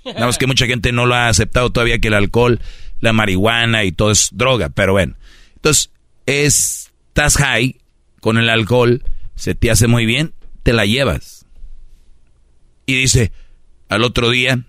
[0.04, 2.60] Nada más que mucha gente no lo ha aceptado todavía que el alcohol,
[3.00, 5.16] la marihuana y todo es droga, pero bueno.
[5.56, 5.90] Entonces,
[6.24, 7.78] es, estás high
[8.20, 9.02] con el alcohol,
[9.34, 11.46] se te hace muy bien, te la llevas.
[12.86, 13.32] Y dice
[13.88, 14.64] al otro día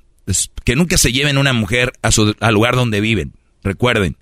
[0.64, 3.34] que nunca se lleven una mujer a su, al lugar donde viven.
[3.64, 4.18] Recuerden,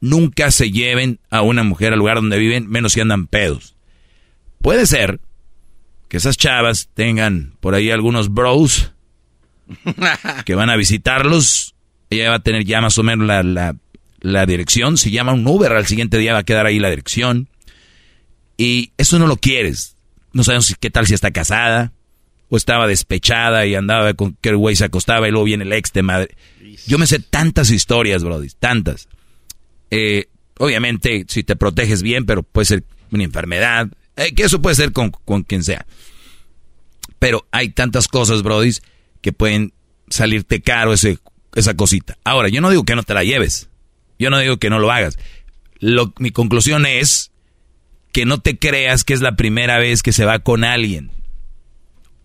[0.00, 3.76] nunca se lleven a una mujer al lugar donde viven, menos si andan pedos.
[4.60, 5.20] Puede ser
[6.08, 8.92] que esas chavas tengan por ahí algunos bros
[10.44, 11.74] que van a visitarlos.
[12.10, 14.96] Ella va a tener ya más o menos la, dirección.
[14.96, 17.48] Si llama un Uber, al siguiente día va a quedar ahí la dirección.
[18.56, 19.96] Y eso no lo quieres.
[20.32, 21.92] No sabemos qué tal si está casada
[22.48, 25.72] o estaba despechada y andaba con que el güey se acostaba y luego viene el
[25.72, 26.36] ex de madre.
[26.86, 29.08] Yo me sé tantas historias, brody, tantas.
[29.90, 30.28] Eh,
[30.58, 34.92] obviamente, si te proteges bien, pero puede ser una enfermedad, eh, que eso puede ser
[34.92, 35.10] con,
[35.46, 35.86] quien sea.
[37.18, 38.72] Pero hay tantas cosas, Brody,
[39.20, 39.72] que pueden
[40.08, 41.18] salirte caro ese,
[41.54, 42.16] esa cosita.
[42.24, 43.68] Ahora, yo no digo que no te la lleves.
[44.18, 45.18] Yo no digo que no lo hagas.
[45.78, 47.30] Lo, mi conclusión es
[48.12, 51.10] que no te creas que es la primera vez que se va con alguien.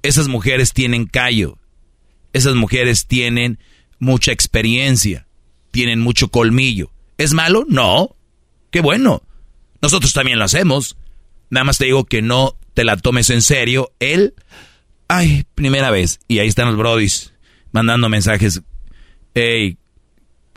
[0.03, 1.57] Esas mujeres tienen callo.
[2.33, 3.59] Esas mujeres tienen
[3.99, 5.27] mucha experiencia.
[5.71, 6.91] Tienen mucho colmillo.
[7.17, 7.65] ¿Es malo?
[7.67, 8.15] No.
[8.71, 9.23] Qué bueno.
[9.81, 10.97] Nosotros también lo hacemos.
[11.49, 13.91] Nada más te digo que no te la tomes en serio.
[13.99, 14.33] Él,
[15.07, 16.19] ay, primera vez.
[16.27, 17.33] Y ahí están los brodis
[17.71, 18.61] mandando mensajes.
[19.33, 19.77] Hey,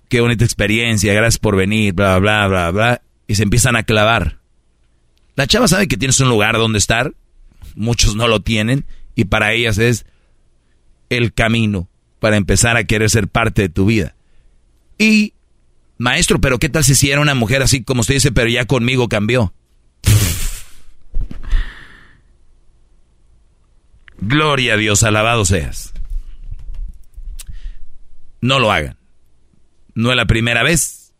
[0.08, 3.02] qué bonita experiencia, gracias por venir, bla, bla, bla, bla.
[3.26, 4.38] Y se empiezan a clavar.
[5.36, 7.14] La chava sabe que tienes un lugar donde estar,
[7.74, 10.06] muchos no lo tienen, y para ellas es
[11.10, 14.14] el camino para empezar a querer ser parte de tu vida.
[14.98, 15.34] Y,
[15.98, 19.08] maestro, pero ¿qué tal si era una mujer así como usted dice, pero ya conmigo
[19.08, 19.52] cambió?
[24.18, 25.92] Gloria a Dios, alabado seas.
[28.40, 28.96] No lo hagan.
[29.94, 31.12] No es la primera vez.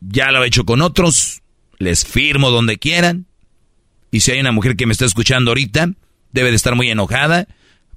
[0.00, 1.42] Ya lo he hecho con otros.
[1.78, 3.26] Les firmo donde quieran.
[4.10, 5.92] Y si hay una mujer que me está escuchando ahorita,
[6.32, 7.46] debe de estar muy enojada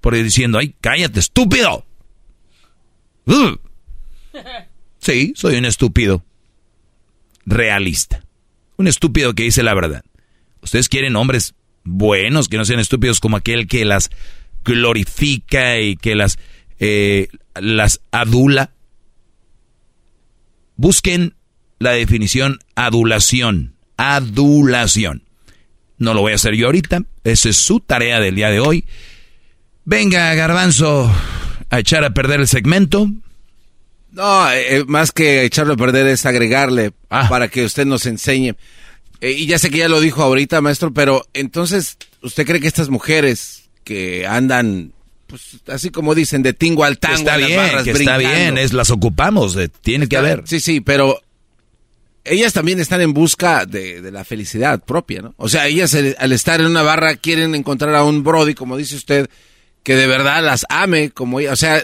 [0.02, 1.86] por diciendo, ay, cállate, estúpido.
[5.00, 6.24] Sí, soy un estúpido.
[7.46, 8.24] Realista.
[8.78, 10.06] Un estúpido que dice la verdad.
[10.62, 14.10] Ustedes quieren hombres buenos, que no sean estúpidos como aquel que las
[14.64, 16.40] glorifica y que las,
[16.80, 18.72] eh, las adula.
[20.78, 21.36] Busquen
[21.80, 23.76] la definición adulación.
[23.98, 25.24] Adulación.
[25.98, 27.04] No lo voy a hacer yo ahorita.
[27.24, 28.86] Esa es su tarea del día de hoy.
[29.86, 31.12] Venga, garbanzo,
[31.70, 33.10] a echar a perder el segmento.
[34.12, 37.28] No, eh, eh, más que echarlo a perder es agregarle ah.
[37.30, 38.56] para que usted nos enseñe.
[39.22, 42.68] Eh, y ya sé que ya lo dijo ahorita, maestro, pero entonces, ¿usted cree que
[42.68, 44.94] estas mujeres que andan,
[45.28, 48.92] pues así como dicen, de tingo al tango, está bien, que está bien, es las
[48.92, 50.44] ocupamos, tiene que haber.
[50.46, 51.22] Sí, sí, pero
[52.26, 55.34] ellas también están en busca de, la felicidad propia, ¿no?
[55.38, 58.96] O sea, ellas al estar en una barra quieren encontrar a un Brody, como dice
[58.96, 59.30] usted,
[59.84, 61.52] que de verdad las ame, como ella.
[61.52, 61.84] O sea,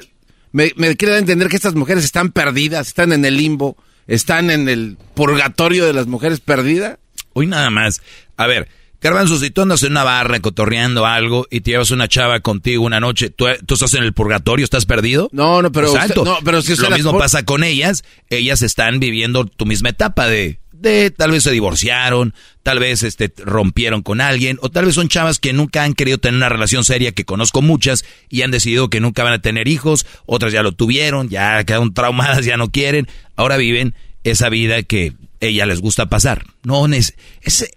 [0.51, 4.69] me, me quiere entender que estas mujeres están perdidas, están en el limbo, están en
[4.69, 6.97] el purgatorio de las mujeres perdidas.
[7.33, 8.01] Hoy nada más.
[8.37, 8.69] A ver,
[9.01, 12.83] Garbanzo, si tú andas en una barra cotorreando algo y te llevas una chava contigo
[12.83, 14.63] una noche, ¿tú, estás en el purgatorio?
[14.63, 15.29] ¿Estás perdido?
[15.31, 15.93] No, no, pero,
[16.25, 18.03] no, pero si Lo mismo pasa con ellas.
[18.29, 22.33] Ellas están viviendo tu misma etapa de de tal vez se divorciaron,
[22.63, 26.17] tal vez este rompieron con alguien o tal vez son chavas que nunca han querido
[26.17, 29.67] tener una relación seria, que conozco muchas y han decidido que nunca van a tener
[29.67, 34.83] hijos, otras ya lo tuvieron, ya quedaron traumadas, ya no quieren, ahora viven esa vida
[34.83, 36.45] que ella les gusta pasar.
[36.63, 37.69] No es, es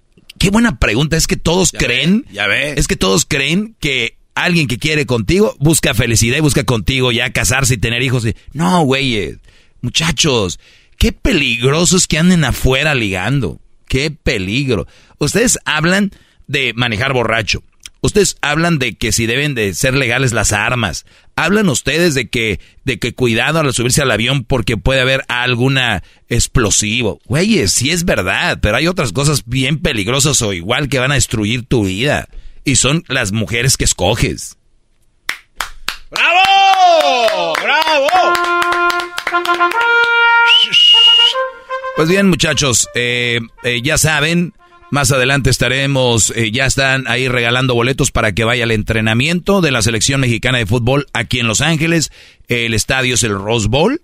[0.43, 4.79] qué buena pregunta, es que todos creen, ya es que todos creen que alguien que
[4.79, 8.27] quiere contigo busca felicidad y busca contigo ya casarse y tener hijos.
[8.53, 9.39] No, güey,
[9.81, 10.59] muchachos,
[11.03, 13.59] Qué peligrosos que anden afuera ligando.
[13.89, 14.87] Qué peligro.
[15.19, 16.13] Ustedes hablan
[16.47, 17.65] de manejar borracho.
[18.03, 21.05] Ustedes hablan de que si deben de ser legales las armas.
[21.45, 26.03] Hablan ustedes de que, de que cuidado al subirse al avión porque puede haber alguna
[26.29, 27.21] explosivo.
[27.27, 31.17] Güeyes, sí es verdad, pero hay otras cosas bien peligrosas o igual que van a
[31.17, 32.29] destruir tu vida.
[32.65, 34.57] Y son las mujeres que escoges.
[36.11, 37.55] ¡Bravo!
[37.61, 38.09] ¡Bravo!
[41.97, 44.55] Pues bien, muchachos, eh, eh, ya saben,
[44.93, 49.71] más adelante estaremos, eh, ya están ahí regalando boletos para que vaya al entrenamiento de
[49.71, 52.13] la selección mexicana de fútbol aquí en Los Ángeles.
[52.47, 54.03] El estadio es el Rose Bowl.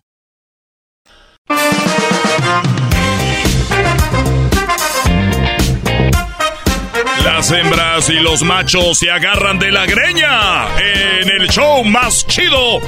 [7.23, 12.79] Las hembras y los machos se agarran de la greña en el show más chido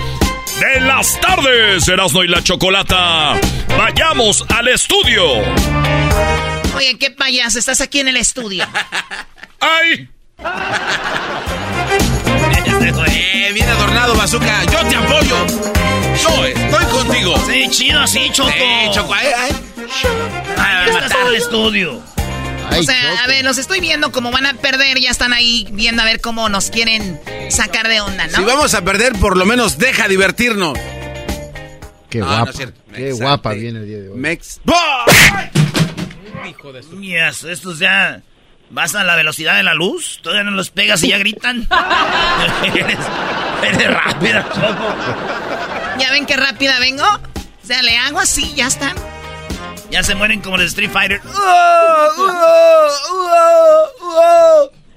[0.59, 3.39] de las tardes, Erasmo y la Chocolata.
[3.77, 5.23] Vayamos al estudio.
[6.75, 8.65] Oye, qué payaso, estás aquí en el estudio.
[9.59, 10.09] ¡Ay!
[12.65, 14.63] Eh, bien adornado, Bazooka.
[14.65, 15.45] Yo te apoyo.
[16.21, 17.35] Yo estoy contigo.
[17.47, 18.49] Sí, chido así, Choco.
[18.51, 19.13] Sí, Choco.
[19.13, 19.51] Ay, ay.
[20.57, 22.01] Ay, estás en el estudio.
[22.77, 26.01] o sea, a ver, los estoy viendo como van a perder, ya están ahí viendo
[26.01, 28.37] a ver cómo nos quieren sacar de onda, ¿no?
[28.37, 30.77] Si vamos a perder, por lo menos deja divertirnos.
[32.09, 32.51] Qué No, guapa.
[32.95, 34.17] Qué guapa viene el día de hoy.
[34.17, 34.61] Mex.
[36.47, 37.01] Hijo de su...
[37.01, 38.21] Yes, estos ya...
[38.69, 40.19] ¿Vas a la velocidad de la luz?
[40.23, 41.67] ¿Todavía no los pegas y ya gritan?
[42.73, 42.97] eres,
[43.63, 44.95] eres rápida, Choco.
[45.99, 47.05] ¿Ya ven qué rápida vengo?
[47.05, 48.95] O sea, le hago así, ya están.
[49.91, 51.21] Ya se mueren como los Street Fighter.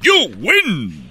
[0.02, 1.10] You win.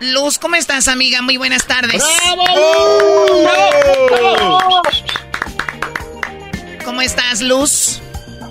[0.00, 1.22] Luz, ¿cómo estás, amiga?
[1.22, 2.02] Muy buenas tardes.
[6.84, 8.01] ¿Cómo estás, Luz?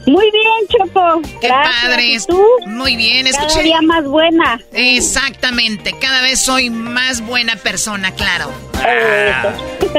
[0.07, 1.21] Muy bien, Choco.
[1.39, 1.75] Qué Gracias.
[1.85, 2.05] padre.
[2.07, 2.43] ¿Y tú?
[2.65, 3.63] Muy bien, Cada escuché.
[3.63, 4.59] día más buena.
[4.73, 8.51] Exactamente, cada vez soy más buena persona, claro.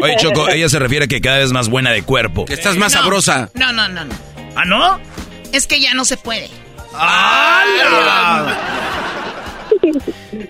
[0.03, 2.45] Oye, Choco, ella se refiere a que cada vez más buena de cuerpo.
[2.45, 3.51] Que estás más No, sabrosa.
[3.55, 4.15] No, no, no, no.
[4.57, 5.01] ¿Ah, no?
[5.53, 6.49] Es que ya no se puede.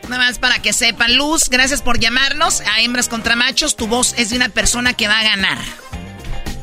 [0.08, 3.76] Nada más para que sepan, Luz, gracias por llamarnos a Hembras contra Machos.
[3.76, 5.58] Tu voz es de una persona que va a ganar.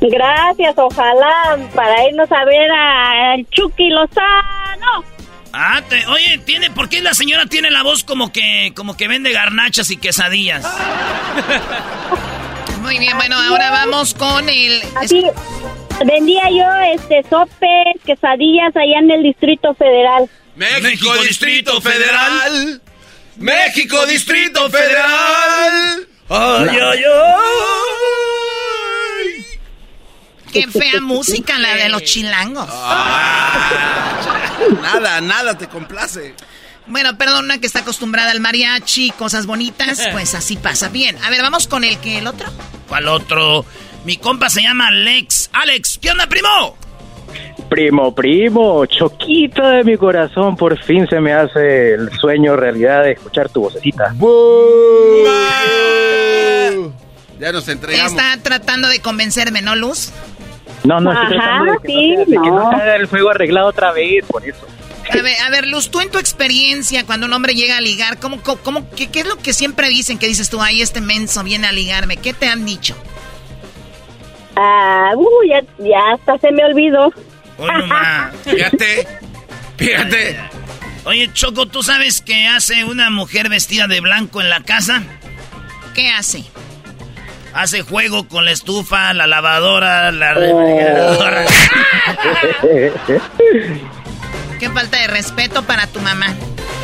[0.02, 5.04] Gracias, ojalá para irnos a ver al Chucky Lozano.
[5.52, 9.08] Ah, te- oye, tiene, ¿por qué la señora tiene la voz como que, como que
[9.08, 10.64] vende garnachas y quesadillas?
[12.82, 14.82] Muy bien, bueno, ahora vamos con el.
[14.96, 15.26] Así
[16.06, 20.30] vendía yo este sopes, quesadillas allá en el Distrito Federal.
[20.56, 22.82] México, Distrito Federal.
[23.38, 26.08] México Distrito Federal.
[26.30, 27.04] Ay, ay, ay.
[30.52, 32.68] Qué fea música la de los chilangos.
[34.82, 36.36] Nada, nada te complace.
[36.88, 40.90] Bueno, perdona que está acostumbrada al mariachi, cosas bonitas, pues así pasa.
[40.90, 42.48] Bien, a ver, vamos con el que el otro.
[42.88, 43.66] ¿Cuál otro?
[44.06, 45.50] Mi compa se llama Alex.
[45.54, 46.78] Alex, ¿qué onda, primo?
[47.70, 53.12] Primo, primo, choquito de mi corazón, por fin se me hace el sueño realidad de
[53.12, 54.16] escuchar tu vocecita.
[57.40, 58.12] Ya nos entregamos.
[58.12, 60.12] Está tratando de convencerme, ¿no, Luz?
[60.84, 62.70] No, no, estoy Ajá, tratando de que, sí, no, se- de que no no.
[62.70, 64.66] se haga el juego arreglado otra vez, por eso.
[65.12, 68.20] A ver, a ver, Luz, tú en tu experiencia, cuando un hombre llega a ligar,
[68.20, 71.02] ¿cómo, cómo, cómo- qué, qué es lo que siempre dicen que dices tú, ay, este
[71.02, 72.18] menso viene a ligarme?
[72.18, 72.96] ¿Qué te han dicho?
[74.56, 77.12] Ah, uh, ya, ya hasta se me olvidó.
[77.58, 78.34] Oye, nomás.
[78.44, 79.08] Fíjate,
[79.78, 80.40] fíjate.
[81.06, 85.02] Oye, Choco, ¿tú sabes qué hace una mujer vestida de blanco en la casa?
[85.96, 86.44] ¿Qué hace?
[87.54, 91.46] Hace juego con la estufa, la lavadora, la refrigeradora.
[94.60, 96.28] Qué falta de respeto para tu mamá.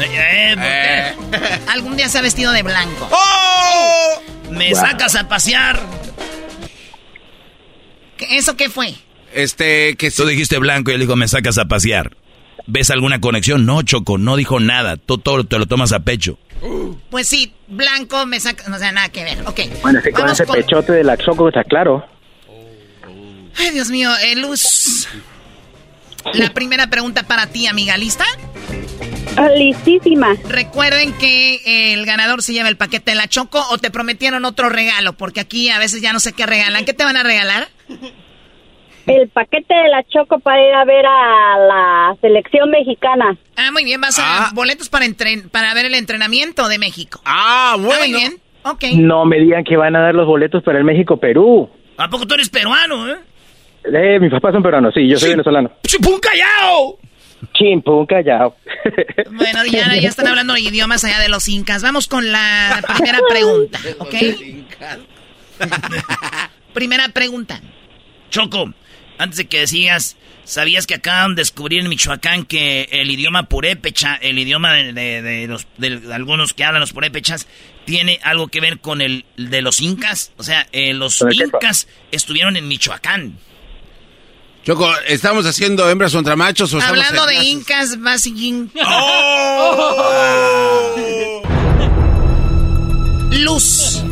[0.01, 1.59] Eh, eh, ¿por qué?
[1.72, 3.09] Algún día se ha vestido de blanco.
[4.49, 4.80] Me Wow.
[4.82, 5.80] sacas a pasear.
[8.18, 8.95] ¿Qué- ¿Eso qué fue?
[9.34, 12.16] Este, que Tú dijiste blanco y él dijo, me sacas a pasear.
[12.68, 13.66] ¿Ves alguna conexión?
[13.66, 14.97] No, Choco, no dijo nada.
[14.97, 16.38] Tú todo te lo tomas a pecho.
[17.11, 18.68] Pues sí, blanco me saca...
[18.70, 19.41] No sea, nada que ver.
[19.45, 19.61] Ok.
[19.82, 22.05] Bueno, es que con Vamos ese con- pechote de la Choco está claro.
[23.57, 25.07] Ay, Dios mío, eh, Luz.
[26.34, 28.26] La primera pregunta para ti, amiga, ¿lista?
[29.38, 30.36] Ah, Listísima.
[30.49, 34.70] Recuerden que el ganador se lleva el paquete de la Choco o te prometieron otro
[34.70, 36.84] regalo, porque aquí a veces ya no sé qué regalan.
[36.86, 37.70] ¿Qué te van a regalar?
[39.08, 43.38] El paquete de la Choco para ir a ver a la selección mexicana.
[43.56, 47.22] Ah, muy bien, vas a boletos para, entren- para ver el entrenamiento de México.
[47.26, 47.99] Ah, bueno.
[47.99, 48.34] muy bien,
[48.64, 48.84] ok.
[48.95, 51.70] No me digan que van a dar los boletos para el México-Perú.
[51.97, 53.18] ¿A poco tú eres peruano, eh?
[53.93, 55.72] Eh, mis papás son peruanos, sí, yo soy venezolano.
[55.86, 56.97] ¡Chipún callao!
[57.53, 58.56] Chimpún callao.
[59.32, 61.84] Bueno, ya, ya están hablando de idiomas allá de los incas.
[61.84, 64.16] Vamos con la primera pregunta, ¿ok?
[66.74, 67.60] primera pregunta.
[68.30, 68.74] Choco,
[69.18, 74.16] antes de que sigas, ¿sabías que acaban de descubrir en Michoacán que el idioma purépecha,
[74.16, 77.47] el idioma de, los, de algunos que hablan los purépechas,
[77.86, 80.32] tiene algo que ver con el de los incas?
[80.38, 83.38] O sea, eh, los incas estuvieron en Michoacán.
[84.66, 88.28] Choco, ¿estamos haciendo hembras contra machos o Hablando de incas, vas
[88.84, 90.26] ¡Oh!
[93.32, 94.03] Luz.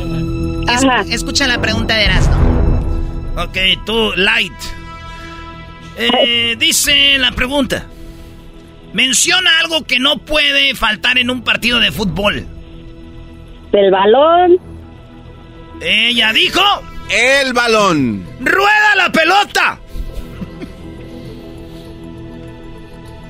[1.10, 3.34] escucha la pregunta de Erasmo.
[3.36, 4.54] Ok, tú, Light.
[5.98, 7.88] Eh, dice la pregunta.
[8.94, 12.46] Menciona algo que no puede faltar en un partido de fútbol.
[13.72, 14.58] El balón.
[15.82, 16.62] Ella dijo.
[17.10, 18.26] El balón.
[18.39, 19.80] ¡Rueda la pelota!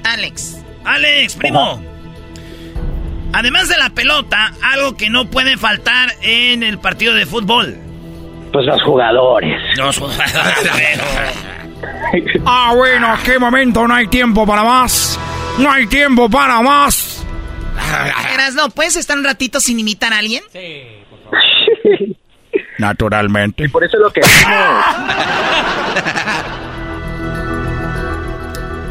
[0.04, 0.64] Alex.
[0.86, 1.82] Alex, primo.
[3.34, 7.78] Además de la pelota, algo que no puede faltar en el partido de fútbol.
[8.52, 9.60] Pues los jugadores.
[9.78, 11.00] Los jugadores.
[12.46, 13.88] ah, bueno, qué momento?
[13.88, 15.20] No hay tiempo para más.
[15.58, 17.26] No hay tiempo para más.
[18.56, 20.44] no ¿puedes estar un ratito sin imitar a alguien?
[20.52, 21.40] Sí, por favor.
[22.78, 23.66] Naturalmente.
[23.66, 24.22] Y por eso es lo que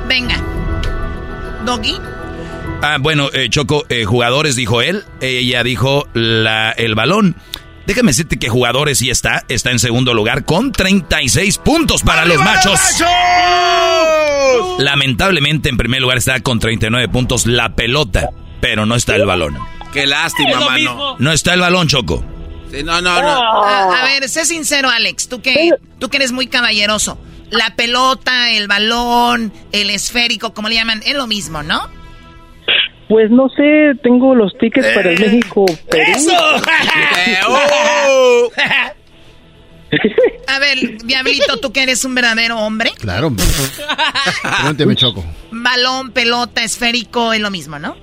[0.09, 0.37] Venga.
[1.65, 1.99] Doggy.
[2.83, 7.37] Ah, bueno, eh, Choco, eh, jugadores dijo él, ella dijo la, el balón.
[7.87, 12.39] Déjame decirte que jugadores sí está, está en segundo lugar con 36 puntos para los
[12.39, 12.81] machos.
[14.79, 18.31] Lamentablemente en primer lugar está con 39 puntos la pelota,
[18.61, 19.59] pero no está el balón.
[19.93, 21.17] Qué lástima, mano.
[21.19, 22.25] No está el balón, Choco.
[22.85, 23.63] no, no, no.
[23.65, 27.19] A, ver, sé sincero, Alex, tú que, tú que eres muy caballeroso.
[27.51, 31.91] La pelota, el balón, el esférico, como le llaman, es lo mismo, ¿no?
[33.13, 36.13] Pues no sé, tengo los tickets para el eh, México Perú.
[36.17, 36.33] ¡Eso!
[40.49, 42.93] A ver, Diablito, tú que eres un verdadero hombre.
[42.99, 43.29] Claro.
[43.31, 45.23] me choco.
[45.51, 47.97] Balón, pelota, esférico, es lo mismo, ¿no?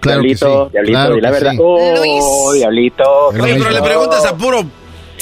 [0.00, 0.84] Claro diablito, que sí.
[0.84, 1.54] diablito, la verdad.
[1.58, 3.28] Oh, diablito.
[3.28, 4.62] Oye, pero le preguntas a puro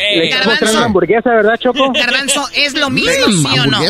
[0.00, 0.70] eh, Garbanzo.
[0.70, 1.92] una hamburguesa, ¿verdad, Choco?
[1.94, 3.80] Garbanzo, ¿es lo mismo, sí o no?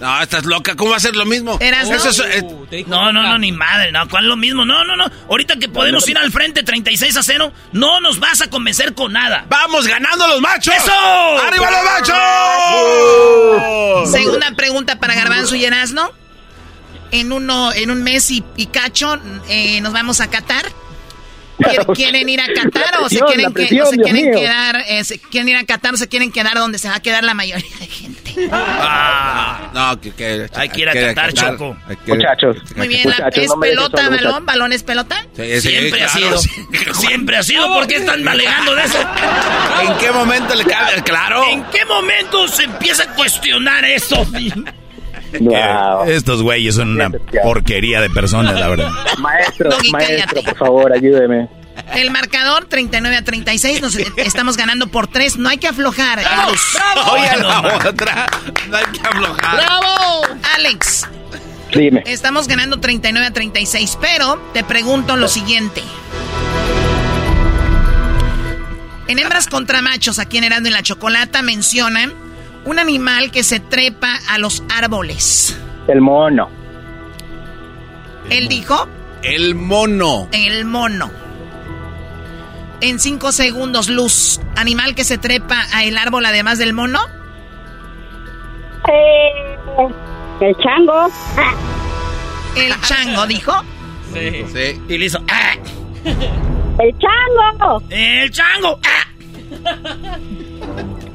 [0.00, 0.74] No, estás loca.
[0.76, 1.54] ¿Cómo va a ser lo mismo?
[1.54, 3.92] Uh, no, no, no, ni madre.
[3.92, 4.64] No, ¿cuál es lo mismo?
[4.64, 5.04] No, no, no.
[5.28, 9.12] Ahorita que podemos ir al frente 36 a 0, no nos vas a convencer con
[9.12, 9.46] nada.
[9.48, 10.74] ¡Vamos ganando los machos!
[10.74, 10.92] ¡Eso!
[10.92, 14.10] ¡Arriba los machos!
[14.10, 16.10] Segunda pregunta para Garbanzo y Erasno.
[17.10, 18.42] En, uno, en un mes y,
[18.72, 20.64] cacho eh, nos vamos a Qatar.
[21.94, 24.84] ¿Quieren ir a Qatar o se quieren, quedar?
[24.88, 27.34] Eh, ¿Quieren ir a Qatar o se quieren quedar donde se va a quedar la
[27.34, 28.34] mayoría de gente?
[28.50, 31.76] Ah, no, que, hay que ir a Qatar, Choco.
[32.06, 32.56] muchachos.
[32.76, 34.46] Muy bien, ¿es pelota, balón?
[34.46, 35.24] ¿Balón es pelota?
[35.60, 36.38] siempre ha sido.
[36.94, 37.72] siempre ha sido.
[37.72, 38.98] ¿Por qué están malegando de eso?
[39.82, 41.02] ¿En qué momento le cabe?
[41.04, 41.44] Claro.
[41.50, 44.26] ¿En qué momento se empieza a cuestionar eso?
[46.06, 47.10] Estos güeyes son una
[47.42, 48.90] porquería de personas, la verdad.
[49.18, 51.48] Maestro, maestro, por favor, ayúdeme.
[51.94, 56.20] El marcador 39 a 36, nos estamos ganando por 3, no hay que aflojar.
[56.20, 56.52] ¡Bravo!
[57.38, 57.88] ¡Bravo!
[57.88, 58.26] otra,
[58.68, 59.56] no hay que aflojar.
[59.56, 60.22] ¡Bravo!
[60.56, 61.08] Alex.
[61.74, 62.04] Dime.
[62.06, 65.82] Estamos ganando 39 a 36, pero te pregunto lo siguiente.
[69.08, 72.23] En hembras contra machos, aquí en Herando y la Chocolata mencionan
[72.64, 75.58] un animal que se trepa a los árboles.
[75.86, 76.48] El mono.
[78.30, 78.88] ¿Él dijo?
[79.22, 80.28] El mono.
[80.32, 81.10] El mono.
[82.80, 84.40] En cinco segundos, Luz.
[84.56, 87.00] ¿Animal que se trepa a el árbol además del mono?
[88.88, 89.88] Eh,
[90.40, 91.08] el chango.
[92.56, 93.52] ¿El chango dijo?
[94.12, 94.44] Sí.
[94.52, 94.80] sí.
[94.88, 95.18] Y le hizo...
[95.28, 95.54] Ah".
[96.78, 97.82] ¡El chango!
[97.88, 98.78] ¡El chango!
[98.84, 100.18] Ah.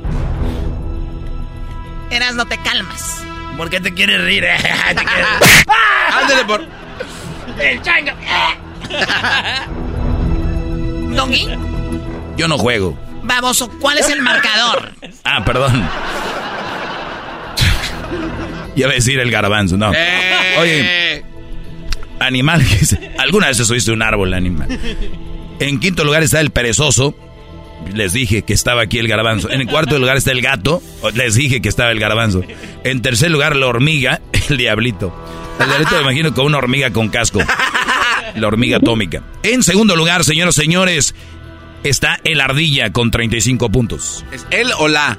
[2.09, 3.23] Eras, no te calmas.
[3.57, 4.45] ¿Por qué te quieres reír?
[6.13, 6.65] Ándale por.
[7.59, 8.11] El chango.
[11.15, 11.47] ¿Doggy?
[12.37, 12.97] Yo no juego.
[13.23, 14.93] Baboso, ¿cuál es el marcador?
[15.23, 15.87] Ah, perdón.
[18.75, 19.91] Ya a decir el garbanzo, no.
[19.93, 20.55] Eh.
[20.57, 21.25] Oye,
[22.19, 22.65] animal.
[23.17, 24.69] ¿Alguna vez subiste un árbol, animal?
[25.59, 27.13] En quinto lugar está el perezoso.
[27.93, 29.49] Les dije que estaba aquí el garbanzo.
[29.49, 30.81] En el cuarto lugar está el gato.
[31.15, 32.43] Les dije que estaba el garbanzo.
[32.83, 35.13] En tercer lugar, la hormiga, el diablito.
[35.59, 37.39] El diablito me imagino con una hormiga con casco.
[38.35, 39.23] La hormiga atómica.
[39.43, 41.15] En segundo lugar, señoras y señores,
[41.83, 44.23] está el ardilla con 35 puntos.
[44.31, 45.17] ¿Es él o la?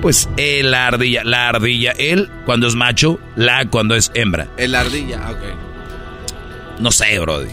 [0.00, 1.22] Pues el ardilla.
[1.24, 4.48] La ardilla, él cuando es macho, la cuando es hembra.
[4.56, 6.80] El ardilla, ok.
[6.80, 7.50] No sé, Brody.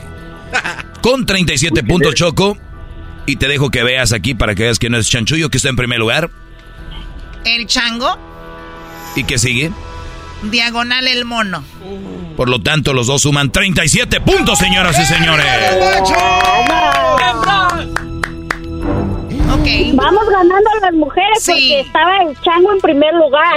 [1.01, 2.57] Con 37 puntos, Choco.
[3.25, 5.69] Y te dejo que veas aquí para que veas que no es chanchullo que está
[5.69, 6.29] en primer lugar.
[7.45, 8.17] El chango.
[9.15, 9.71] ¿Y qué sigue?
[10.43, 11.63] Diagonal el mono.
[12.35, 15.45] Por lo tanto, los dos suman 37 puntos, señoras y señores.
[19.51, 19.67] Ok.
[19.93, 21.51] Vamos ganando las mujeres Sí.
[21.51, 23.55] porque estaba el chango en primer lugar.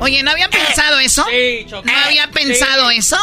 [0.00, 1.24] Oye, ¿no habían pensado eso?
[1.84, 3.16] ¿No había pensado eso?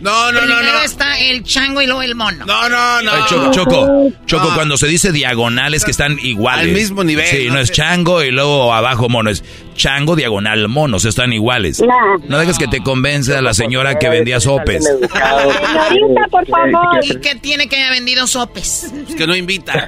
[0.00, 0.80] No, no, no, Primero no.
[0.82, 2.46] está el chango y luego el mono.
[2.46, 3.12] No, no, no.
[3.12, 4.54] Ay, Choco, Choco, Choco, No.
[4.54, 6.64] cuando se dice diagonales que están iguales.
[6.68, 9.44] Al mismo nivel, Sí, no, no es chango y luego abajo mono, es
[9.76, 11.80] chango diagonal mono, o sea, están iguales.
[11.80, 11.88] No.
[12.28, 14.84] No dejes que te convenza la señora que vendía sopes.
[15.90, 17.04] Señorita, por favor.
[17.04, 18.92] ¿Y qué tiene que haya vendido sopes?
[19.08, 19.86] Es que no invita.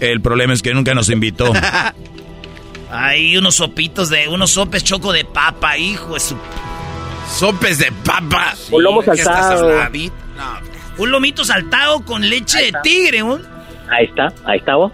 [0.00, 1.52] El problema es que nunca nos invitó.
[2.92, 6.36] Hay unos sopitos de, unos sopes choco de papa, hijo de su...
[7.30, 8.54] Sopes de papa.
[8.70, 9.90] Un lomo ¿Qué estás saltado.
[10.98, 13.42] Un lomito saltado con leche de tigre, un...
[13.88, 14.92] Ahí está, ahí está vos.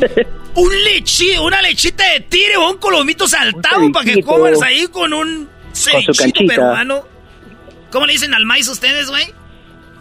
[0.56, 5.12] Un leche, una lechita de tigre, un colomito saltado Un para que comas ahí con
[5.12, 6.54] un su cevichito canchita.
[6.54, 7.02] peruano.
[7.92, 9.26] ¿Cómo le dicen al maíz ustedes, güey?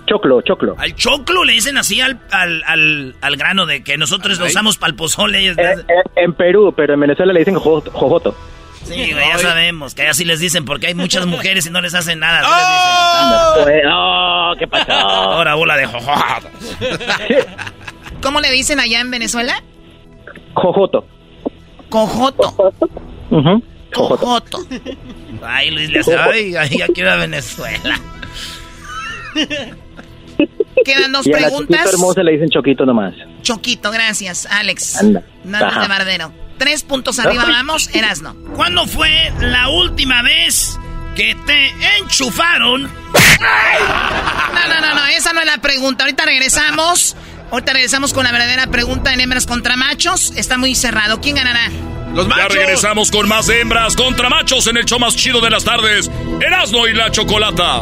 [0.06, 0.76] Choclo, choclo.
[0.78, 4.78] Al choclo le dicen así al, al, al, al grano de que nosotros lo usamos
[4.78, 5.46] para el pozole.
[5.46, 5.76] Eh, eh,
[6.16, 8.34] en Perú, pero en Venezuela le dicen jojoto.
[8.86, 8.94] Jojoto.
[9.06, 11.94] Sí, güey, ya sabemos, que así les dicen porque hay muchas mujeres y no les
[11.94, 12.40] hacen nada.
[12.40, 13.66] así ¡Oh!
[13.66, 13.82] les dicen.
[13.82, 14.92] Pues, oh, ¿qué pasó?
[14.94, 16.52] Ahora bola de jojotas.
[18.22, 19.62] ¿Cómo le dicen allá en Venezuela?
[20.54, 21.06] Jojoto.
[21.90, 22.74] Cojoto.
[23.30, 23.64] Ujú,
[23.94, 24.18] Jojoto.
[24.18, 24.58] Cojoto.
[25.44, 28.00] Ay, Luis le hace, ay, ay, ya quiero a Venezuela.
[30.84, 31.68] Quedan dos Y a la preguntas.
[31.78, 33.14] chiquita hermosa le dicen choquito nomás.
[33.42, 34.98] Choquito, gracias, Alex.
[34.98, 35.24] Anda.
[35.54, 35.82] Ajá.
[35.82, 36.32] de bardero.
[36.58, 38.36] Tres puntos arriba, vamos, Erasno.
[38.56, 40.80] ¿Cuándo fue la última vez
[41.16, 42.84] que te enchufaron?
[42.84, 42.90] No,
[44.70, 46.04] no, no, no, esa no es la pregunta.
[46.06, 47.16] Ahorita regresamos.
[47.52, 50.32] Ahorita regresamos con la verdadera pregunta en hembras contra machos.
[50.36, 51.20] Está muy cerrado.
[51.22, 51.70] ¿Quién ganará?
[52.14, 52.54] Los Ya machos.
[52.56, 56.10] regresamos con más hembras contra machos en el show más chido de las tardes.
[56.42, 57.82] Erasmo y la Chocolata.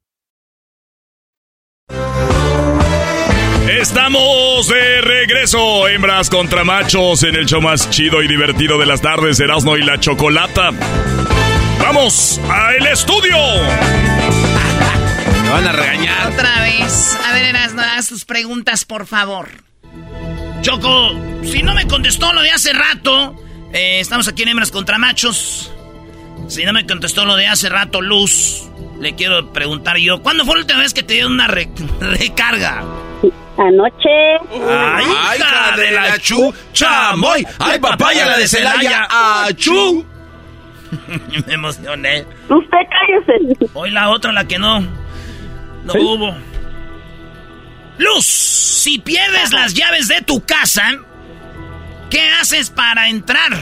[3.81, 9.01] Estamos de regreso, hembras contra machos, en el show más chido y divertido de las
[9.01, 10.69] tardes, Erasmo y la Chocolata.
[11.79, 13.35] Vamos al estudio.
[15.43, 16.31] Me van a regañar.
[16.31, 17.17] Otra vez.
[17.27, 19.49] A ver, Erasno, haz tus preguntas, por favor.
[20.61, 23.35] Choco, si no me contestó lo de hace rato,
[23.73, 25.71] eh, estamos aquí en Hembras contra Machos.
[26.47, 28.69] Si no me contestó lo de hace rato, Luz,
[28.99, 31.69] le quiero preguntar yo, ¿cuándo fue la última vez que te dio una re-
[31.99, 32.83] recarga?
[33.57, 34.37] Anoche.
[34.69, 37.45] ¡Ay, hija de la chu, chamoy!
[37.59, 39.07] ¡Ay, papaya, la de Celaya!
[39.09, 40.05] ¡Achú!
[41.47, 42.25] Me emocioné.
[42.49, 43.69] Usted cállese.
[43.73, 44.79] Hoy la otra, la que no.
[45.83, 46.35] No hubo.
[47.97, 50.83] Luz, si pierdes las llaves de tu casa,
[52.09, 53.53] ¿qué haces para entrar?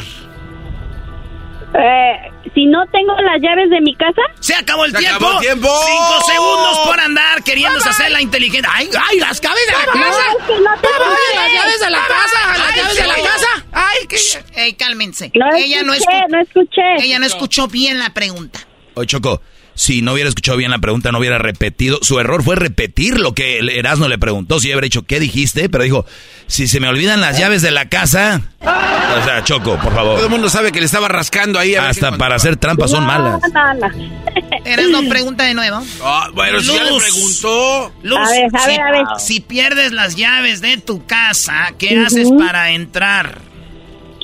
[1.72, 4.22] Eh, si no tengo las llaves de mi casa.
[4.40, 5.16] Se acabó el Se tiempo.
[5.28, 5.68] acabó el tiempo.
[5.86, 8.68] Cinco segundos por andar queriéndose hacer la inteligente.
[8.72, 10.22] ¡Ay, ay, las llaves de la No, casa!
[10.32, 11.80] es que no tengo ¡Ay, las llaves.
[11.80, 12.58] de la casa!
[12.58, 13.66] ¡Las llaves de la casa!
[13.72, 14.18] ¡Ay, qué!
[14.56, 15.32] Ey, cálmense.
[15.36, 16.96] No ella no escuché, no escuché.
[17.04, 18.60] Ella no escuchó bien la pregunta.
[18.96, 19.42] Oye, Choco,
[19.80, 22.00] si no hubiera escuchado bien la pregunta, no hubiera repetido.
[22.02, 24.60] Su error fue repetir lo que el Erasmo le preguntó.
[24.60, 25.70] Si hubiera dicho, ¿qué dijiste?
[25.70, 26.06] Pero dijo,
[26.48, 28.42] si se me olvidan las llaves de la casa.
[28.62, 30.20] O sea, Choco, por Todo favor.
[30.22, 31.76] el mundo sabe que le estaba rascando ahí.
[31.76, 33.40] a Hasta para hacer trampas son malas.
[33.54, 34.66] No, no, no.
[34.66, 35.82] Erasmo, pregunta de nuevo.
[36.04, 37.04] Ah, bueno, si ya le Luz.
[37.04, 37.94] preguntó.
[38.04, 39.06] Luz, A ver, a si, ver, a ver.
[39.20, 43.40] si pierdes las llaves de tu casa, ¿qué haces para entrar?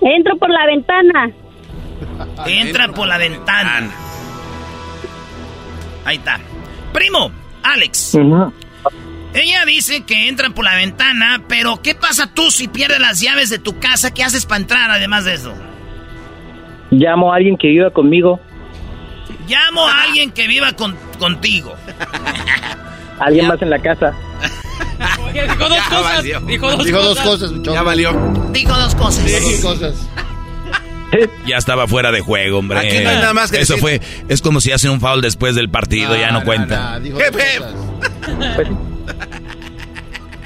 [0.02, 1.32] Entro por la ventana.
[2.46, 3.90] Entra por la ventana.
[6.06, 6.40] Ahí está.
[6.94, 7.32] Primo,
[7.64, 8.16] Alex.
[9.34, 13.50] Ella dice que entran por la ventana, pero ¿qué pasa tú si pierdes las llaves
[13.50, 14.14] de tu casa?
[14.14, 15.54] ¿Qué haces para entrar además de eso?
[16.92, 18.40] Llamo a alguien que viva conmigo.
[19.48, 21.74] Llamo a alguien que viva con, contigo.
[23.20, 24.14] Alguien más en la casa.
[25.34, 26.24] dijo dos cosas.
[26.24, 27.52] Dijo dos Dijo dos cosas.
[27.52, 27.64] cosas.
[27.64, 28.14] Ya valió.
[28.52, 29.26] Dijo dos cosas.
[29.42, 30.10] Dos cosas.
[31.48, 32.80] Ya estaba fuera de juego, hombre.
[32.80, 34.00] Aquí no hay nada más que Eso decir.
[34.00, 37.00] fue, es como si hacen un foul después del partido, ya no, cuenta.
[37.00, 37.34] dos jep.
[37.58, 38.68] cosas.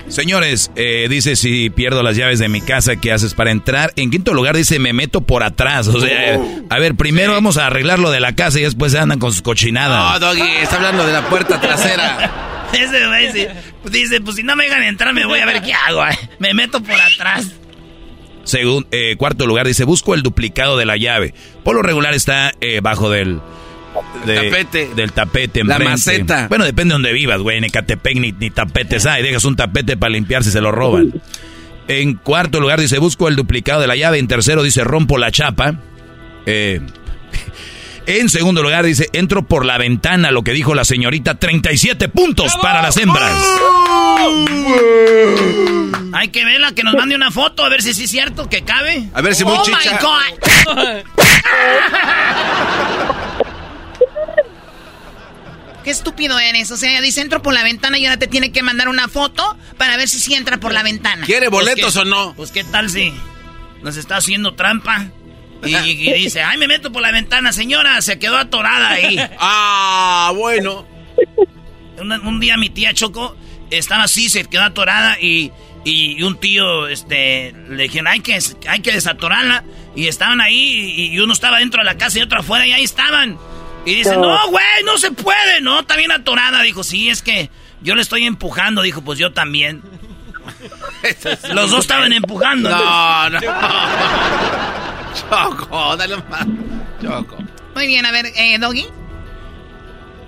[0.07, 3.93] Señores, eh, dice si pierdo las llaves de mi casa, ¿qué haces para entrar?
[3.95, 5.88] En quinto lugar dice me meto por atrás.
[5.88, 6.39] O sea,
[6.70, 9.32] a ver, primero vamos a arreglar lo de la casa y después se andan con
[9.32, 10.20] sus cochinadas.
[10.20, 12.32] No, Doggy, está hablando de la puerta trasera.
[12.74, 13.49] Ese dice,
[13.91, 16.05] dice, pues si no me dejan entrar me voy a ver qué hago.
[16.07, 16.18] eh.
[16.39, 17.47] Me meto por atrás.
[18.50, 21.34] Según eh, cuarto lugar dice busco el duplicado de la llave.
[21.64, 23.39] Por lo regular está eh, bajo del
[24.26, 24.89] de- tapete.
[24.95, 26.47] del tapete La maceta.
[26.47, 27.58] Bueno, depende de donde vivas, güey.
[27.58, 29.22] En Ecatepec ni, ni tapetes hay.
[29.22, 31.22] Dejas un tapete para limpiar si se lo roban.
[31.88, 34.18] En cuarto lugar dice busco el duplicado de la llave.
[34.20, 35.76] En tercero dice rompo la chapa.
[36.45, 36.82] Eh,
[38.18, 41.36] en segundo lugar dice entro por la ventana, lo que dijo la señorita.
[41.36, 43.32] 37 puntos para las hembras.
[46.14, 48.64] Hay que verla, que nos mande una foto, a ver si sí es cierto que
[48.64, 49.10] cabe.
[49.14, 49.91] A ver si muy oh chicha.
[49.91, 50.24] my God.
[55.84, 56.72] Qué estúpido eres.
[56.72, 59.07] O sea, ella dice entro por la ventana y ahora te tiene que mandar una
[59.07, 61.26] foto para ver si sí entra por la ventana.
[61.26, 62.34] ¿Quiere Pues boletos qué- o no?
[62.36, 63.14] Pues qué tal si
[63.82, 65.07] nos está haciendo trampa.
[65.66, 69.20] Y, y dice, ay, me meto por la ventana, señora, se quedó atorada ahí.
[69.39, 70.86] Ah, bueno.
[71.97, 73.36] Un, un día mi tía Choco
[73.70, 75.51] estaba así, se quedó atorada y,
[75.84, 79.64] y un tío este, le dijeron, hay que, hay que desatorarla.
[79.95, 82.72] Y estaban ahí y, y uno estaba dentro de la casa y otro afuera y
[82.72, 83.38] ahí estaban.
[83.86, 84.22] Y dice, No.
[84.22, 86.62] no, güey, no se puede, no, está bien atorada.
[86.62, 87.49] Dijo, sí, es que
[87.82, 88.82] yo le estoy empujando.
[88.82, 89.82] Dijo, pues yo también.
[91.53, 92.70] Los dos estaban empujando.
[92.70, 93.39] No, no.
[95.30, 96.45] Choco, dale más.
[97.01, 97.38] Choco.
[97.76, 98.86] Muy bien, a ver, eh, Doggy.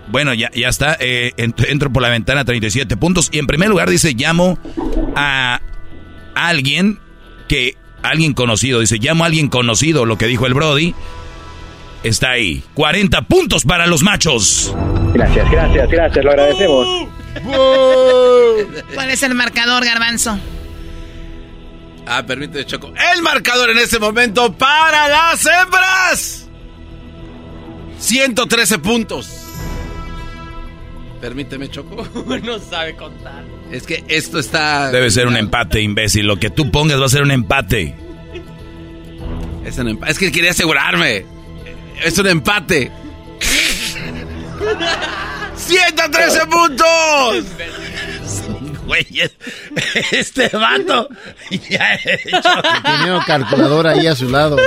[0.08, 0.98] Bueno, ya, ya está.
[1.00, 3.30] eh, ent- entro por la ventana, 37 puntos.
[3.32, 4.58] Y en primer lugar dice, llamo
[5.16, 5.60] a
[6.36, 7.00] alguien
[7.48, 7.78] que...
[8.04, 8.80] Alguien conocido.
[8.80, 10.96] Dice, llamo a alguien conocido, lo que dijo el Brody.
[12.04, 12.64] Está ahí.
[12.74, 14.74] 40 puntos para los machos.
[15.14, 16.88] Gracias, gracias, gracias, lo agradecemos.
[18.96, 20.40] ¿Cuál es el marcador, Garbanzo?
[22.06, 22.92] Ah, permíteme, Choco.
[23.14, 26.48] El marcador en este momento para las hembras.
[28.00, 29.30] 113 puntos.
[31.22, 32.08] Permíteme, Choco.
[32.44, 33.44] no sabe contar.
[33.72, 34.92] Es que esto está...
[34.92, 36.26] Debe ser un empate, imbécil.
[36.26, 37.96] Lo que tú pongas va a ser un empate.
[39.64, 41.26] Es, un empa- es que quería asegurarme.
[42.04, 42.92] Es un empate.
[45.56, 47.46] ¡113 puntos!
[48.92, 49.32] Güey, es-
[50.12, 51.08] este vato.
[51.70, 52.50] Ya he hecho.
[52.84, 54.58] Tenía una calculadora ahí a su lado.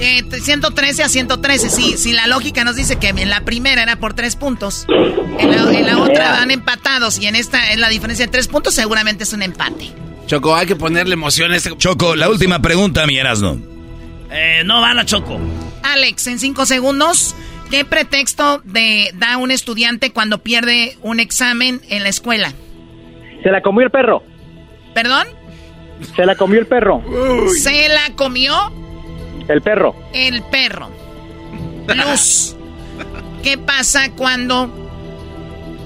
[0.00, 1.68] Eh, 113 a 113.
[1.68, 5.50] Si, si la lógica nos dice que en la primera era por tres puntos, en
[5.50, 8.74] la, en la otra van empatados y en esta es la diferencia de tres puntos,
[8.74, 9.92] seguramente es un empate.
[10.26, 11.76] Choco, hay que ponerle emoción a este...
[11.76, 13.58] Choco, la última pregunta, mi Erasno.
[14.30, 15.38] Eh, no van a Choco.
[15.82, 17.34] Alex, en cinco segundos,
[17.70, 22.52] ¿qué pretexto de, da un estudiante cuando pierde un examen en la escuela?
[23.46, 24.24] Se la comió el perro.
[24.92, 25.24] ¿Perdón?
[26.16, 27.00] Se la comió el perro.
[27.62, 28.52] Se la comió
[29.46, 29.94] El perro.
[30.12, 30.90] el perro.
[31.86, 32.56] Luz.
[33.44, 34.68] ¿Qué pasa cuando...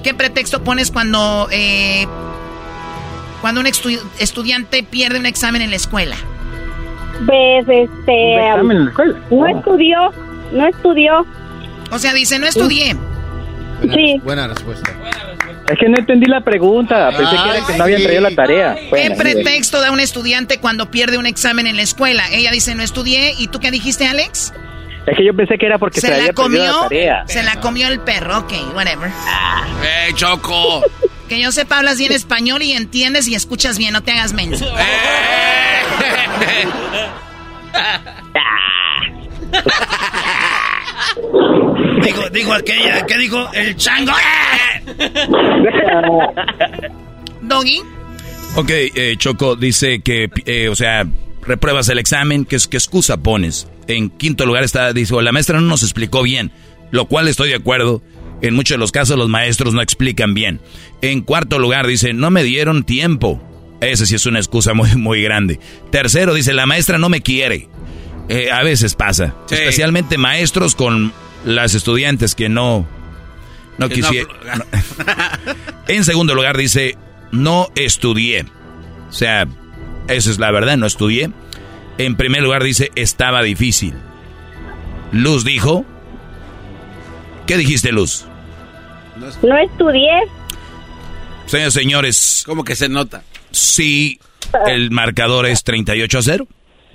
[0.01, 1.47] ¿Qué pretexto pones cuando...
[1.51, 2.07] eh,
[3.41, 6.15] cuando un estu- estudiante pierde un examen en la escuela?
[7.19, 8.33] Ves, este.
[8.37, 9.19] ¿Un examen en la escuela?
[9.29, 10.11] No estudió,
[10.51, 11.25] no estudió.
[11.91, 12.95] O sea, dice, no estudié.
[13.81, 14.19] Buena, Sí.
[14.23, 14.91] buena respuesta.
[15.71, 17.09] Es que no entendí la pregunta.
[17.15, 18.05] Pensé que era que no habían sí.
[18.05, 18.75] traído la tarea.
[18.93, 22.23] ¿Qué pretexto da un estudiante cuando pierde un examen en la escuela?
[22.31, 23.33] Ella dice, no estudié.
[23.37, 24.53] ¿Y tú qué dijiste, Alex?
[25.07, 26.63] Es que yo pensé que era porque se, ¿Se había la comió?
[26.65, 27.23] la tarea.
[27.27, 28.39] Se la comió el perro.
[28.39, 29.09] Ok, whatever.
[29.83, 30.83] ¡Eh, Choco!
[31.31, 33.93] Que yo sepa, hablas bien español y entiendes y escuchas bien.
[33.93, 34.65] No te hagas menso.
[42.03, 43.49] Dijo, dijo aquella, ¿qué dijo?
[43.53, 44.13] El chango.
[47.41, 47.81] Doggy.
[48.55, 51.05] Ok, eh, Choco dice que, eh, o sea,
[51.41, 53.67] repruebas el examen, ¿qué, qué excusa pones?
[53.87, 56.51] En quinto lugar está, dice, la maestra no nos explicó bien,
[56.91, 58.01] lo cual estoy de acuerdo.
[58.41, 60.61] En muchos de los casos los maestros no explican bien.
[61.01, 63.41] En cuarto lugar dice, no me dieron tiempo.
[63.81, 65.59] Esa sí es una excusa muy, muy grande.
[65.91, 67.67] Tercero dice, la maestra no me quiere.
[68.29, 69.35] Eh, a veces pasa.
[69.47, 69.55] Sí.
[69.55, 71.13] Especialmente maestros con
[71.45, 72.87] las estudiantes que no,
[73.77, 74.29] No quisiera.
[75.87, 76.97] en segundo lugar dice,
[77.31, 78.45] no estudié.
[79.09, 79.47] O sea,
[80.07, 81.31] esa es la verdad, no estudié.
[81.97, 83.93] En primer lugar dice, estaba difícil.
[85.11, 85.85] Luz dijo,
[87.47, 88.25] ¿qué dijiste Luz?
[89.41, 90.09] No estudié.
[91.45, 92.43] Señores, señores.
[92.45, 93.23] ¿Cómo que se nota?
[93.51, 94.19] Sí,
[94.67, 96.47] el marcador es 38 a 0.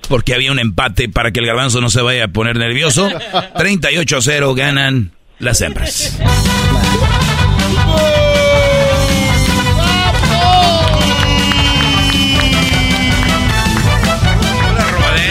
[0.08, 3.08] Porque había un empate para que el garbanzo no se vaya a poner nervioso.
[3.56, 6.18] 38 a 0 ganan las hembras.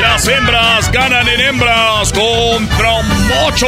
[0.01, 3.67] Las hembras ganan en hembras contra Mocho.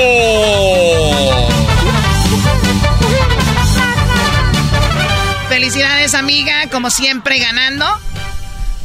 [5.49, 7.85] Felicidades, amiga, como siempre ganando.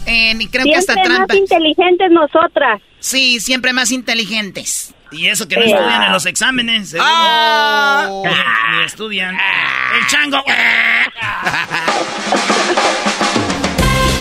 [0.06, 1.34] Eh, y creo que hasta Siempre trampa.
[1.34, 2.80] más inteligentes nosotras.
[3.00, 4.94] Sí, siempre más inteligentes.
[5.12, 5.66] Y eso que no Eh.
[5.70, 6.96] estudian en los exámenes.
[6.98, 8.08] Ah.
[8.24, 9.36] Ni, ni estudian.
[9.36, 10.42] El chango.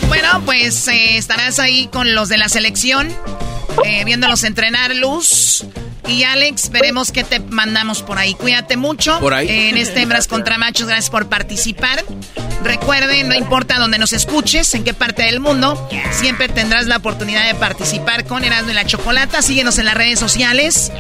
[0.08, 3.08] Bueno, pues eh, estarás ahí con los de la selección,
[3.86, 5.66] eh, viéndolos entrenar, Luz.
[6.08, 8.34] Y Alex, veremos qué te mandamos por ahí.
[8.34, 9.18] Cuídate mucho.
[9.20, 9.48] Por ahí.
[9.70, 12.04] En este Hembras contra Machos, gracias por participar.
[12.64, 17.46] Recuerden, no importa dónde nos escuches, en qué parte del mundo, siempre tendrás la oportunidad
[17.48, 19.42] de participar con Erasmo y la Chocolata.
[19.42, 20.92] Síguenos en las redes sociales,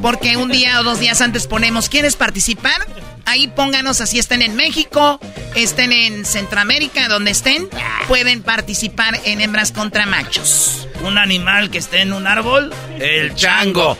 [0.00, 2.86] porque un día o dos días antes ponemos, ¿quieres participar?
[3.26, 5.18] Ahí pónganos, así estén en México,
[5.54, 7.68] estén en Centroamérica, donde estén,
[8.08, 10.88] pueden participar en Hembras contra Machos.
[11.02, 12.72] Un animal que esté en un árbol.
[12.98, 13.98] El chango.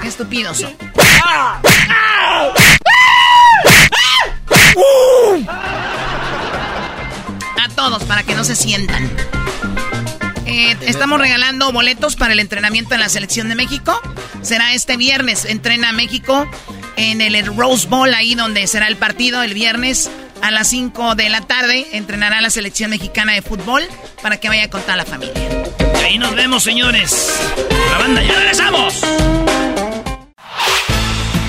[0.00, 0.76] Qué estúpidos son.
[7.58, 9.10] A todos, para que no se sientan.
[10.46, 14.00] Eh, estamos regalando boletos para el entrenamiento en la selección de México.
[14.42, 15.44] Será este viernes.
[15.44, 16.48] Entrena México
[16.96, 20.10] en el Rose Bowl, ahí donde será el partido el viernes
[20.42, 21.86] a las 5 de la tarde.
[21.92, 23.82] Entrenará la selección mexicana de fútbol
[24.22, 25.34] para que vaya con toda la familia.
[26.04, 27.32] Ahí nos vemos, señores.
[27.90, 29.02] La banda, ya regresamos.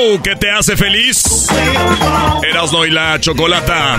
[0.00, 1.48] show que te hace feliz.
[2.48, 3.98] Erasno y la chocolata.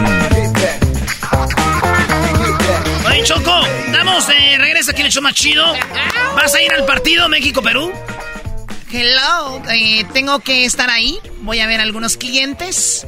[3.08, 5.66] Oye, Choco, damos de regreso aquí en el show más chido.
[6.36, 7.91] ¿Vas a ir al partido México-Perú?
[8.91, 11.20] Hello, eh, tengo que estar ahí.
[11.41, 13.08] Voy a ver algunos clientes.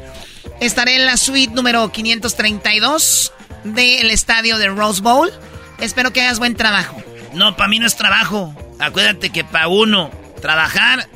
[0.60, 3.34] Estaré en la suite número 532
[3.64, 5.32] del estadio de Rose Bowl.
[5.80, 7.02] Espero que hagas buen trabajo.
[7.34, 8.54] No, para mí no es trabajo.
[8.80, 11.08] Acuérdate que para uno trabajar,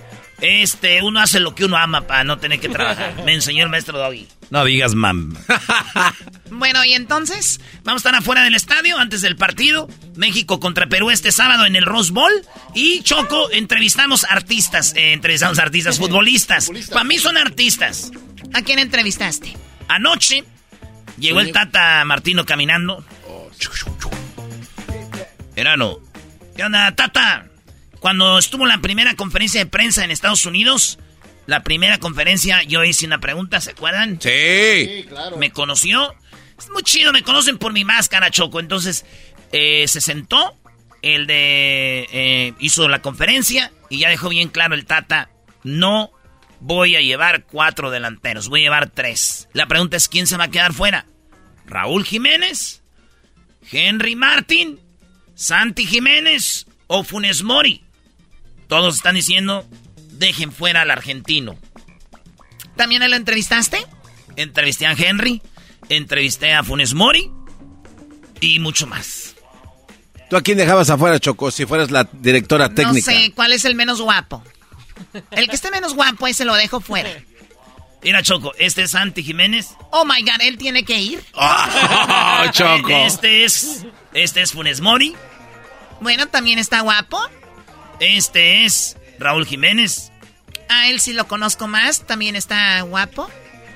[0.41, 3.15] este, uno hace lo que uno ama para no tener que trabajar.
[3.25, 4.27] Me enseñó el maestro Doggy.
[4.49, 5.35] No digas mam.
[6.49, 9.89] Bueno, y entonces vamos a estar afuera del estadio antes del partido.
[10.15, 12.31] México contra Perú este sábado en el Rose Bowl.
[12.73, 14.93] Y Choco, entrevistamos artistas.
[14.95, 16.71] eh, entrevistamos artistas futbolistas.
[16.89, 18.11] Para mí son artistas.
[18.53, 19.55] ¿A quién entrevistaste?
[19.89, 20.45] Anoche
[21.19, 23.03] llegó el Tata Martino caminando.
[25.55, 25.99] Erano.
[26.55, 27.46] ¿Qué onda, Tata?
[27.99, 30.99] Cuando estuvo la primera conferencia de prensa en Estados Unidos,
[31.45, 34.19] la primera conferencia, yo hice una pregunta, ¿se acuerdan?
[34.21, 35.05] Sí.
[35.37, 36.13] Me conoció.
[36.57, 38.59] Es muy chido, me conocen por mi máscara, Choco.
[38.59, 39.05] Entonces,
[39.51, 40.55] eh, se sentó,
[41.01, 42.07] el de...
[42.11, 45.29] eh, hizo la conferencia y ya dejó bien claro el Tata,
[45.63, 46.11] no
[46.59, 49.47] voy a llevar cuatro delanteros, voy a llevar tres.
[49.53, 51.05] La pregunta es, ¿quién se va a quedar fuera?
[51.65, 52.81] ¿Raúl Jiménez?
[53.71, 54.79] ¿Henry Martin?
[55.35, 56.65] ¿Santi Jiménez?
[56.87, 57.83] ¿O Funes Mori?
[58.68, 59.65] Todos están diciendo,
[60.11, 61.55] dejen fuera al argentino.
[62.76, 63.78] ¿También lo entrevistaste?
[64.36, 65.41] Entrevisté a Henry,
[65.89, 67.32] entrevisté a Funes Mori
[68.39, 69.36] y mucho más.
[70.30, 73.11] ¿Tú a quién dejabas afuera, Choco, si fueras la directora técnica?
[73.11, 74.43] No sé, ¿cuál es el menos guapo?
[75.32, 77.09] El que esté menos guapo, ese lo dejo fuera.
[78.03, 79.70] Mira, Choco, este es Santi Jiménez.
[79.91, 81.24] Oh my god, él tiene que ir.
[81.34, 82.89] Oh, Choco.
[82.89, 83.86] Este es.
[84.13, 85.15] Este es Funes Mori.
[85.99, 87.20] Bueno, también está guapo.
[87.99, 90.11] Este es Raúl Jiménez.
[90.69, 93.29] A él sí lo conozco más, también está guapo.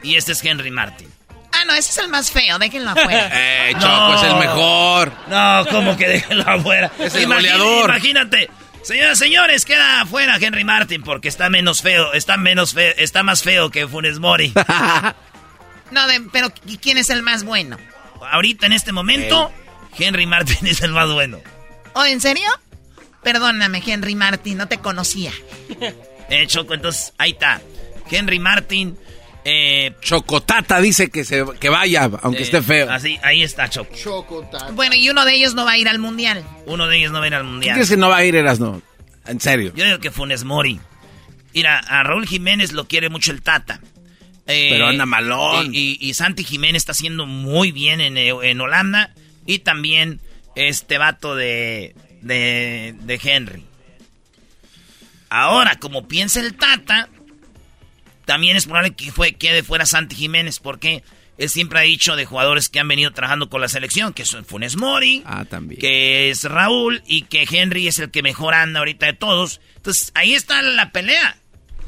[0.03, 1.07] Y este es Henry Martin.
[1.53, 3.29] Ah, no, ese es el más feo, déjenlo afuera.
[3.33, 5.11] Eh, Choco, es el mejor.
[5.27, 6.91] No, ¿cómo que déjenlo afuera?
[6.99, 7.89] Es el Imagina- goleador.
[7.89, 8.49] Imagínate,
[8.83, 13.43] Señoras, señores, queda afuera Henry Martin porque está menos feo, está menos feo, está más
[13.43, 14.51] feo que Funes Mori.
[15.91, 16.01] no,
[16.31, 16.51] pero
[16.81, 17.77] ¿quién es el más bueno?
[18.31, 19.51] Ahorita en este momento,
[19.99, 21.39] Henry Martin es el más bueno.
[21.93, 22.49] ¿Oh, en serio?
[23.23, 25.31] Perdóname, Henry Martin, no te conocía.
[26.29, 27.61] eh, Choco, entonces ahí está.
[28.09, 28.97] Henry Martin.
[29.43, 32.91] Eh, Chocotata dice que se que vaya, aunque esté feo.
[32.91, 33.95] Así, ahí está Choco.
[33.95, 34.71] Chocotata.
[34.71, 36.43] Bueno, y uno de ellos no va a ir al mundial.
[36.67, 37.73] Uno de ellos no va a ir al mundial.
[37.73, 38.81] ¿Qué crees que no va a ir, Erasno?
[39.25, 39.73] En serio.
[39.75, 40.79] Yo digo que Funes Mori.
[41.53, 43.81] Mira, a Raúl Jiménez lo quiere mucho el Tata.
[44.47, 45.73] Eh, Pero anda malón.
[45.73, 49.11] Y, y, Santi Jiménez está haciendo muy bien en, en Holanda.
[49.45, 50.19] Y también
[50.55, 53.65] este vato de, de, de Henry.
[55.29, 57.09] Ahora, como piensa el Tata,
[58.25, 61.03] también es probable que fue, quede fuera Santi Jiménez, porque
[61.37, 64.45] él siempre ha dicho de jugadores que han venido trabajando con la selección, que son
[64.45, 65.79] Funes Mori, ah, también.
[65.79, 69.61] que es Raúl y que Henry es el que mejor anda ahorita de todos.
[69.77, 71.37] Entonces, ahí está la pelea,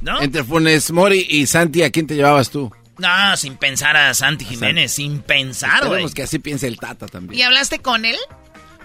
[0.01, 0.21] ¿no?
[0.21, 2.71] Entre Funes Mori y Santi, ¿a quién te llevabas tú?
[2.97, 6.09] No, sin pensar a Santi Jiménez, sin pensar, güey.
[6.13, 7.39] que así piense el Tata también.
[7.39, 8.17] ¿Y hablaste con él?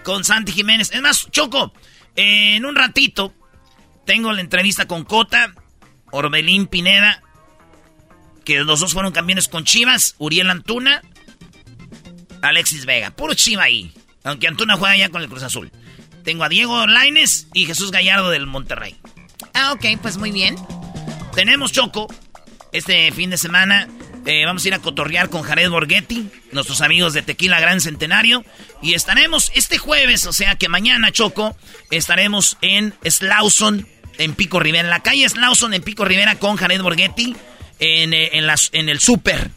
[0.09, 0.89] Con Santi Jiménez.
[0.91, 1.71] Es más, Choco,
[2.15, 3.31] en un ratito
[4.07, 5.53] tengo la entrevista con Cota,
[6.09, 7.21] Orbelín Pineda,
[8.43, 11.03] que los dos fueron campeones con Chivas, Uriel Antuna,
[12.41, 13.11] Alexis Vega.
[13.11, 13.93] Puro Chiva ahí.
[14.23, 15.71] Aunque Antuna juega ya con el Cruz Azul.
[16.23, 18.95] Tengo a Diego Laines y Jesús Gallardo del Monterrey.
[19.53, 20.55] Ah, ok, pues muy bien.
[21.35, 22.07] Tenemos Choco.
[22.71, 23.87] Este fin de semana
[24.25, 28.43] eh, vamos a ir a cotorrear con Jared Borghetti, nuestros amigos de Tequila Gran Centenario.
[28.81, 31.55] Y estaremos este jueves, o sea que mañana, Choco,
[31.91, 36.81] estaremos en Slauson, en Pico Rivera, en la calle Slauson, en Pico Rivera, con Jared
[36.81, 37.35] Borghetti,
[37.79, 39.51] en, eh, las, en el súper.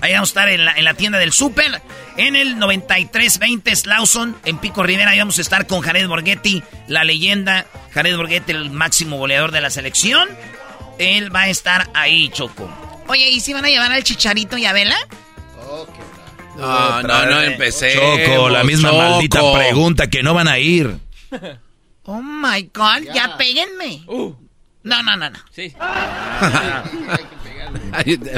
[0.00, 1.80] Ahí vamos a estar en la, en la tienda del súper,
[2.16, 5.10] en el 9320 Slauson, en Pico Rivera.
[5.10, 7.66] Ahí vamos a estar con Jared Borghetti, la leyenda.
[7.92, 10.28] Jared Borghetti, el máximo goleador de la selección.
[10.98, 12.85] Él va a estar ahí, Choco.
[13.08, 14.96] Oye, ¿y si van a llevar al Chicharito y a Vela?
[16.56, 17.94] No, no, no empecé.
[17.94, 20.98] Choco, la misma maldita pregunta que no van a ir.
[22.08, 24.04] Oh my God, ya, péguenme.
[24.06, 24.32] Uh.
[24.84, 25.38] No, no, no, no.
[25.50, 25.74] Sí.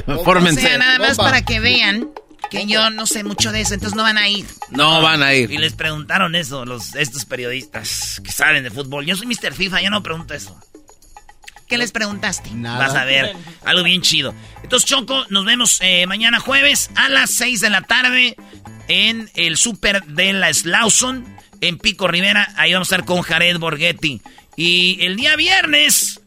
[0.06, 2.08] o sea, nada más para que vean
[2.50, 4.46] que yo no sé mucho de eso, entonces no van a ir.
[4.70, 5.50] No van a ir.
[5.50, 9.04] Y les preguntaron eso, los, estos periodistas que saben de fútbol.
[9.04, 9.52] Yo soy Mr.
[9.52, 10.58] FIFA, yo no pregunto eso.
[11.68, 12.50] ¿Qué les preguntaste?
[12.52, 12.78] Nada.
[12.78, 14.34] Vas a ver, algo bien chido.
[14.62, 18.36] Entonces, Choco, nos vemos eh, mañana jueves a las 6 de la tarde
[18.88, 21.26] en el Super de la Slauson,
[21.60, 22.52] en Pico Rivera.
[22.56, 24.22] Ahí vamos a estar con Jared Borghetti.
[24.56, 26.20] Y el día viernes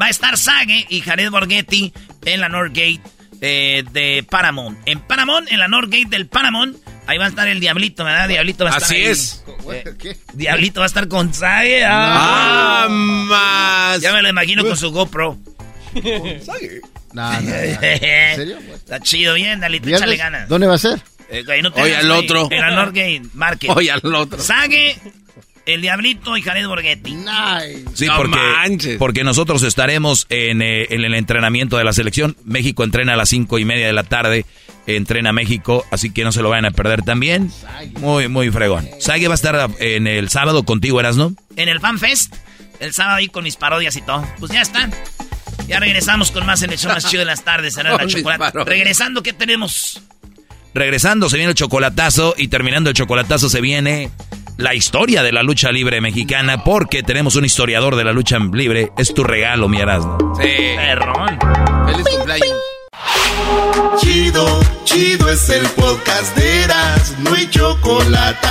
[0.00, 1.92] va a estar Sage y Jared Borghetti
[2.24, 3.00] en la Northgate
[3.40, 4.78] eh, de Paramount.
[4.86, 6.76] En Paramount, en la Northgate del Paramount.
[7.06, 8.28] Ahí va a estar el Diablito, ¿verdad?
[8.28, 9.02] Diablito va a estar Así ahí.
[9.06, 9.44] es.
[9.72, 11.82] Eh, Diablito va a estar con Sage.
[11.84, 14.00] Ah, más.
[14.00, 15.36] Ya me lo imagino con su GoPro.
[15.94, 16.02] No,
[17.12, 17.54] no, no.
[17.82, 18.58] ¿En serio?
[18.74, 20.48] Está chido, bien, Dalito, échale ganas.
[20.48, 21.00] ¿Dónde va a ser?
[21.28, 22.18] Eh, ahí no Hoy al güey.
[22.24, 22.48] otro.
[22.50, 23.70] En la Northgate Market.
[23.74, 24.38] Hoy al otro.
[24.38, 24.96] Sage,
[25.66, 27.14] el Diablito y Jared Borghetti.
[27.14, 27.84] Nice.
[27.94, 28.96] Sí, No porque, manches.
[28.98, 32.36] porque nosotros estaremos en, eh, en el entrenamiento de la selección.
[32.44, 34.44] México entrena a las cinco y media de la tarde.
[34.86, 37.52] Entrena México, así que no se lo vayan a perder también.
[38.00, 38.88] Muy, muy fregón.
[38.98, 41.32] Sague va a estar en el sábado contigo, ¿eras, no?
[41.54, 42.34] En el FanFest,
[42.80, 44.26] el sábado ahí con mis parodias y todo.
[44.40, 44.92] Pues ya están.
[45.68, 47.74] Ya regresamos con más en el show más chido de las tardes.
[47.74, 48.58] Será la chocolate.
[48.64, 50.02] Regresando, ¿qué tenemos?
[50.74, 54.10] Regresando se viene el chocolatazo y terminando el chocolatazo se viene
[54.62, 58.92] la historia de la lucha libre mexicana porque tenemos un historiador de la lucha libre.
[58.96, 60.18] Es tu regalo, mi Erasmo.
[60.40, 60.76] Sí.
[60.76, 61.38] Perrón.
[61.86, 62.56] Feliz cumpleaños.
[64.00, 68.48] Chido, chido es el podcast de Eras, no hay chocolate.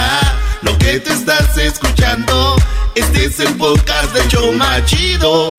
[0.64, 2.57] Lo que te estás escuchando,
[2.95, 5.49] este es el podcast de Choma Chido.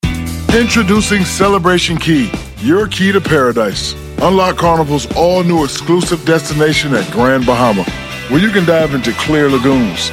[0.55, 2.31] Introducing Celebration Key,
[2.63, 3.97] your key to paradise.
[4.21, 7.85] Unlock Carnival's all new exclusive destination at Grand Bahama,
[8.29, 10.13] where you can dive into clear lagoons,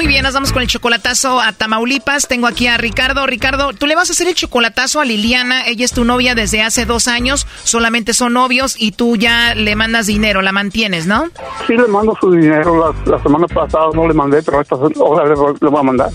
[0.00, 2.26] Muy bien, nos vamos con el chocolatazo a Tamaulipas.
[2.26, 3.26] Tengo aquí a Ricardo.
[3.26, 5.66] Ricardo, tú le vas a hacer el chocolatazo a Liliana.
[5.66, 7.46] Ella es tu novia desde hace dos años.
[7.64, 11.26] Solamente son novios y tú ya le mandas dinero, la mantienes, ¿no?
[11.66, 12.94] Sí, le mando su dinero.
[13.04, 16.08] La, la semana pasada no le mandé, pero esta hora le, le voy a mandar.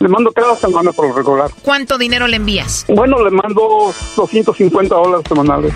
[0.00, 1.50] Le mando cada semana por lo regular.
[1.62, 2.86] ¿Cuánto dinero le envías?
[2.88, 5.74] Bueno, le mando 250 dólares semanales.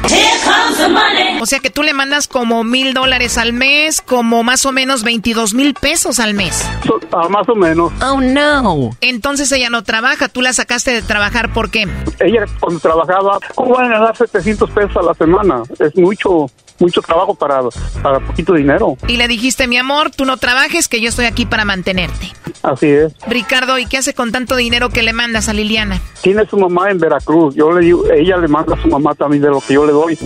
[1.42, 5.04] O sea que tú le mandas como mil dólares al mes, como más o menos
[5.04, 6.66] 22 mil pesos al mes.
[6.86, 7.92] So- ah, más o menos.
[8.02, 8.90] Oh, no.
[9.02, 11.86] Entonces ella no trabaja, tú la sacaste de trabajar, ¿por qué?
[12.20, 15.62] Ella cuando trabajaba, ¿cómo van a ganar 700 pesos a la semana?
[15.78, 16.46] Es mucho,
[16.84, 17.60] mucho trabajo para,
[18.02, 18.96] para poquito dinero.
[19.08, 22.32] Y le dijiste, mi amor, tú no trabajes, que yo estoy aquí para mantenerte.
[22.62, 23.14] Así es.
[23.26, 26.00] Ricardo, ¿y qué hace con tanto dinero que le mandas a Liliana?
[26.22, 27.54] Tiene su mamá en Veracruz.
[27.54, 29.92] Yo le digo, ella le manda a su mamá también de lo que yo le
[29.92, 30.18] doy.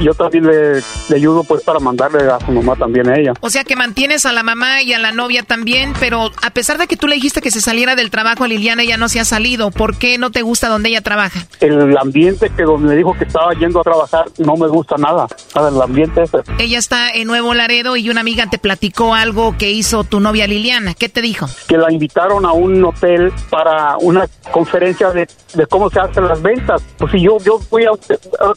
[0.00, 0.74] Yo también le,
[1.08, 3.32] le ayudo pues para mandarle a su mamá también a ella.
[3.40, 6.78] O sea que mantienes a la mamá y a la novia también, pero a pesar
[6.78, 9.20] de que tú le dijiste que se saliera del trabajo a Liliana, ella no se
[9.20, 9.70] ha salido.
[9.70, 11.46] ¿Por qué no te gusta donde ella trabaja?
[11.60, 15.26] El ambiente que donde me dijo que estaba yendo a trabajar no me gusta nada.
[15.54, 16.38] El ambiente ese.
[16.58, 20.46] Ella está en Nuevo Laredo y una amiga te platicó algo que hizo tu novia
[20.46, 20.94] Liliana.
[20.94, 21.46] ¿Qué te dijo?
[21.68, 26.40] que la invitaron a un hotel para una conferencia de, de cómo se hacen las
[26.42, 26.82] ventas.
[26.98, 27.90] Pues si yo yo voy a,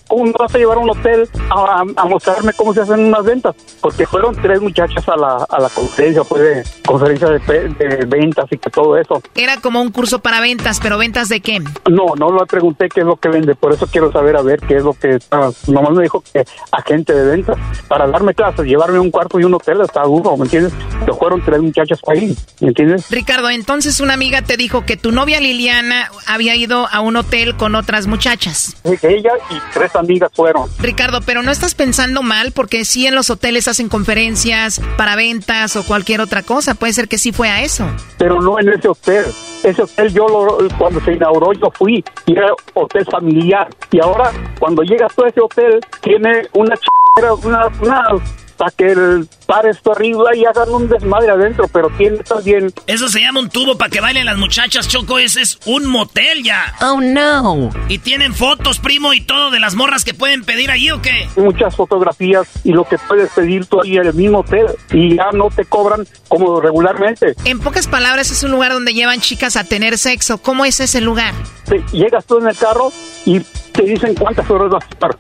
[0.08, 3.24] ¿cómo me vas a llevar a un hotel a, a mostrarme cómo se hacen unas
[3.24, 3.56] ventas?
[3.82, 8.46] Porque fueron tres muchachas a la, a la conferencia, pues de conferencia de, de ventas
[8.52, 9.22] y que todo eso.
[9.36, 11.60] Era como un curso para ventas, pero ventas de qué?
[11.90, 14.60] No, no le pregunté qué es lo que vende, por eso quiero saber a ver
[14.62, 15.50] qué es lo que está.
[15.68, 17.58] Nomás me dijo que agente de ventas.
[17.88, 20.74] Para darme clases, llevarme un cuarto y un hotel está duro, ¿me entiendes?
[21.06, 23.10] Que fueron tres muchachas ahí, ¿me entiendes?
[23.10, 27.56] Ricardo, entonces una amiga te dijo que tu novia Liliana había ido a un hotel
[27.56, 28.76] con otras muchachas.
[28.84, 30.70] Ella y tres amigas fueron.
[30.80, 35.76] Ricardo, pero no estás pensando mal porque sí en los hoteles hacen conferencias para ventas
[35.76, 36.76] o cualquier otra cosa.
[36.76, 37.88] Puede ser que sí fue a eso.
[38.18, 39.26] pero no en ese hotel.
[39.64, 43.68] Ese hotel yo lo- cuando se inauguró yo fui y era hotel familiar.
[43.92, 46.86] Y ahora cuando llegas tú a ese hotel tiene una ch...
[47.44, 48.04] una, una
[48.58, 53.08] para que el par esto arriba y hagan un desmadre adentro, pero tiene también Eso
[53.08, 55.20] se llama un tubo para que bailen las muchachas, Choco.
[55.20, 56.74] Ese es un motel ya.
[56.82, 57.70] Oh, no.
[57.88, 61.30] ¿Y tienen fotos, primo, y todo de las morras que pueden pedir ahí o qué?
[61.36, 65.30] muchas fotografías y lo que puedes pedir tú ahí en el mismo hotel y ya
[65.34, 67.36] no te cobran como regularmente.
[67.46, 70.40] En pocas palabras, es un lugar donde llevan chicas a tener sexo.
[70.40, 71.36] ¿Cómo es ese lugar?
[71.66, 72.92] Te- llegas tú en el carro
[73.24, 73.40] y
[73.72, 75.18] te dicen cuántas horas vas a estar.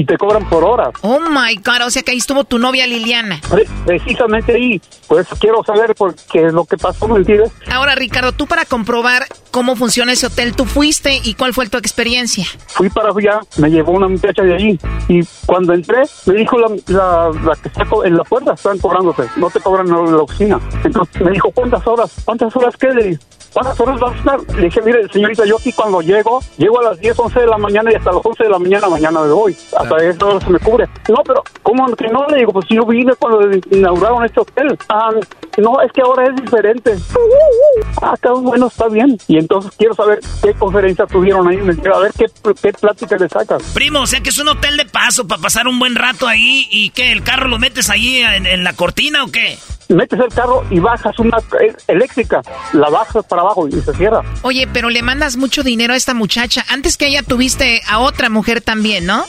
[0.00, 0.90] Y te cobran por horas.
[1.02, 3.40] Oh my God, o sea que ahí estuvo tu novia Liliana.
[3.50, 4.80] Pre- Precisamente ahí.
[5.08, 7.50] Por eso quiero saber por qué es lo que pasó, ¿me entiendes?
[7.72, 11.78] Ahora, Ricardo, tú para comprobar cómo funciona ese hotel, tú fuiste y cuál fue tu
[11.78, 12.44] experiencia.
[12.68, 14.78] Fui para allá, me llevó una muchacha de allí.
[15.08, 19.24] Y cuando entré, me dijo la, la, la que está en la puerta, están cobrándote.
[19.36, 20.60] No te cobran en la oficina.
[20.84, 22.12] Entonces me dijo, ¿cuántas horas?
[22.24, 23.18] ¿Cuántas horas qué?
[23.50, 24.56] ¿Cuántas horas vas a estar?
[24.56, 27.56] Le dije, mire, señorita, yo aquí cuando llego, llego a las 10, 11 de la
[27.56, 29.56] mañana y hasta las 11 de la mañana mañana me voy.
[29.96, 30.86] Hasta hora se me cubre.
[31.08, 32.26] No, pero, ¿cómo que no?
[32.26, 34.78] Le digo, pues yo vine cuando inauguraron este hotel.
[34.88, 35.10] Ah,
[35.56, 36.94] no, es que ahora es diferente.
[38.02, 39.18] Ah, está bueno, está bien.
[39.26, 41.56] Y entonces quiero saber qué conferencia tuvieron ahí.
[41.56, 42.26] Me quiero a ver qué,
[42.62, 43.62] qué plática le sacas.
[43.74, 46.68] Primo, o sea que es un hotel de paso para pasar un buen rato ahí
[46.70, 49.58] y que el carro lo metes ahí en, en la cortina o qué?
[49.88, 51.38] Metes el carro y bajas una
[51.86, 52.42] eléctrica.
[52.74, 54.22] La bajas para abajo y se cierra.
[54.42, 56.64] Oye, pero le mandas mucho dinero a esta muchacha.
[56.68, 59.24] Antes que ella tuviste a otra mujer también, ¿no?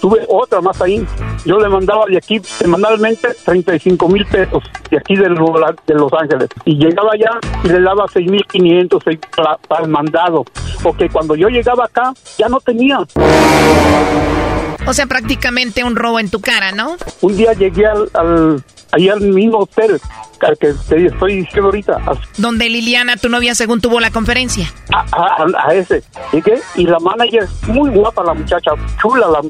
[0.00, 1.06] Tuve otra más ahí.
[1.44, 6.48] Yo le mandaba de aquí semanalmente 35 mil pesos de aquí de, de Los Ángeles.
[6.64, 9.02] Y llegaba allá y le daba 6 mil 500
[9.36, 10.44] para, para el mandado.
[10.82, 12.98] Porque cuando yo llegaba acá ya no tenía.
[14.86, 16.96] O sea, prácticamente un robo en tu cara, ¿no?
[17.22, 18.62] Un día llegué al, al
[18.94, 20.00] ahí al mismo hotel
[20.44, 22.00] al que te estoy diciendo ahorita,
[22.38, 24.66] Donde Liliana, tu novia, según tuvo la conferencia.
[24.92, 26.02] a- a- a ese.
[26.32, 29.40] Llegué y la manager, muy guapa la muchacha, chula, la,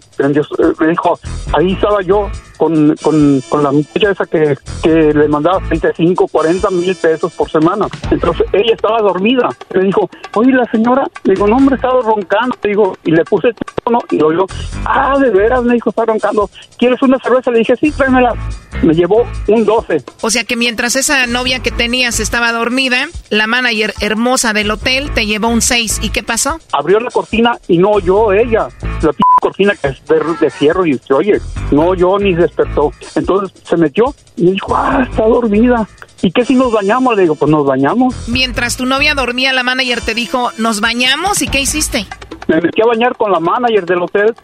[0.81, 1.19] me dijo,
[1.53, 6.71] ahí estaba yo con, con, con la muchacha esa que, que le mandaba 35, 40
[6.71, 7.87] mil pesos por semana.
[8.11, 9.49] Entonces ella estaba dormida.
[9.75, 12.57] Me dijo, oye, la señora, le digo, no, hombre, estaba roncando.
[12.63, 14.47] Le digo, y le puse el teléfono y lo oyó,
[14.85, 16.49] ah, de veras, me dijo, está roncando.
[16.79, 17.51] ¿Quieres una cerveza?
[17.51, 18.35] Le dije, sí, tráemela.
[18.83, 20.03] Me llevó un 12.
[20.21, 25.11] O sea que mientras esa novia que tenías estaba dormida, la manager hermosa del hotel
[25.15, 26.01] te llevó un 6.
[26.03, 26.61] ¿Y qué pasó?
[26.73, 28.69] abrió la cortina y no oyó ella.
[29.03, 31.41] La p cortina que es de, de fierro y se oye.
[31.71, 32.93] No oyó ni despertó.
[33.15, 35.89] Entonces se metió y dijo, ah, está dormida.
[36.23, 37.17] ¿Y qué si nos bañamos?
[37.17, 38.15] Le digo, pues nos bañamos.
[38.29, 41.43] Mientras tu novia dormía, la manager te dijo, ¿nos bañamos?
[41.43, 42.07] ¿Y qué hiciste?
[42.47, 44.35] Me metí a bañar con la manager del hotel.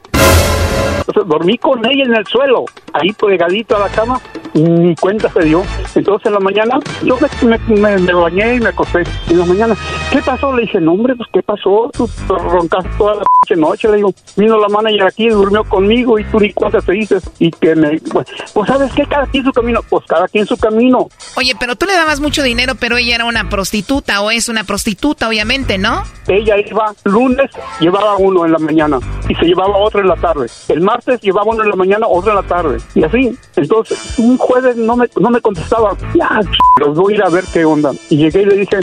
[1.07, 4.21] O sea, dormí con ella en el suelo, ahí pegadito a la cama.
[4.55, 5.63] Ni cuenta se dio.
[5.95, 9.03] Entonces en la mañana yo me, me, me bañé y me acosté.
[9.29, 9.77] En la mañana,
[10.11, 10.55] ¿qué pasó?
[10.55, 11.91] Le dije, no hombre, pues ¿qué pasó?
[11.93, 13.23] Tú roncaste toda la
[13.57, 13.89] noche.
[13.89, 17.23] Le digo, vino la manager aquí, durmió conmigo y tú ni cuenta te dices.
[17.39, 19.05] Y que me, pues, pues ¿sabes qué?
[19.07, 19.81] Cada quien su camino.
[19.89, 21.09] Pues cada quien su camino.
[21.37, 24.65] Oye, pero tú le dabas mucho dinero, pero ella era una prostituta o es una
[24.65, 26.03] prostituta, obviamente, ¿no?
[26.29, 27.51] Ella iba lunes,
[27.81, 28.99] llevaba uno en la mañana
[29.29, 30.47] y se llevaba otro en la tarde.
[30.69, 32.79] El martes llevaba uno en la mañana, otro en la tarde.
[32.95, 33.37] Y así.
[33.57, 35.97] Entonces, un jueves no me, no me contestaba.
[36.15, 36.41] Ya,
[36.79, 37.93] los voy a ir a ver qué onda.
[38.09, 38.79] Y llegué y le dije,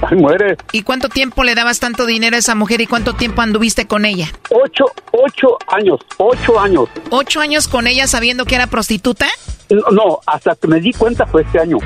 [0.00, 0.56] Ay, muere.
[0.72, 4.04] ¿Y cuánto tiempo le dabas tanto dinero a esa mujer y cuánto tiempo anduviste con
[4.04, 4.32] ella?
[4.50, 6.88] Ocho, ocho años, ocho años.
[7.10, 9.26] ¿Ocho años con ella sabiendo que era prostituta?
[9.68, 11.78] No, no, hasta que me di cuenta fue este año.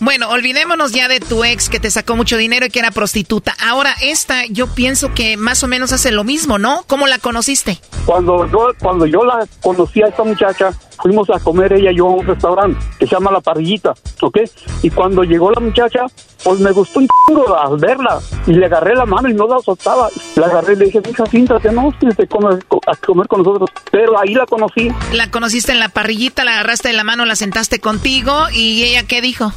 [0.00, 3.54] Bueno, olvidémonos ya de tu ex que te sacó mucho dinero y que era prostituta.
[3.58, 6.84] Ahora esta, yo pienso que más o menos hace lo mismo, ¿no?
[6.86, 7.80] ¿Cómo la conociste?
[8.04, 10.72] Cuando yo, cuando yo la conocí a esta muchacha,
[11.02, 14.38] fuimos a comer ella y yo a un restaurante que se llama La Parrillita, ¿ok?
[14.82, 16.06] Y cuando llegó la muchacha,
[16.42, 17.44] pues me gustó un chingo
[17.78, 20.08] verla y le agarré la mano y no la soltaba.
[20.36, 23.70] La agarré y le dije, hija, siéntate, no, siéntate comer, a comer con nosotros.
[23.90, 24.88] Pero ahí la conocí.
[25.12, 29.06] La conociste en la parrillita, la agarraste de la mano, la sentaste contigo y ella,
[29.06, 29.52] ¿qué dijo?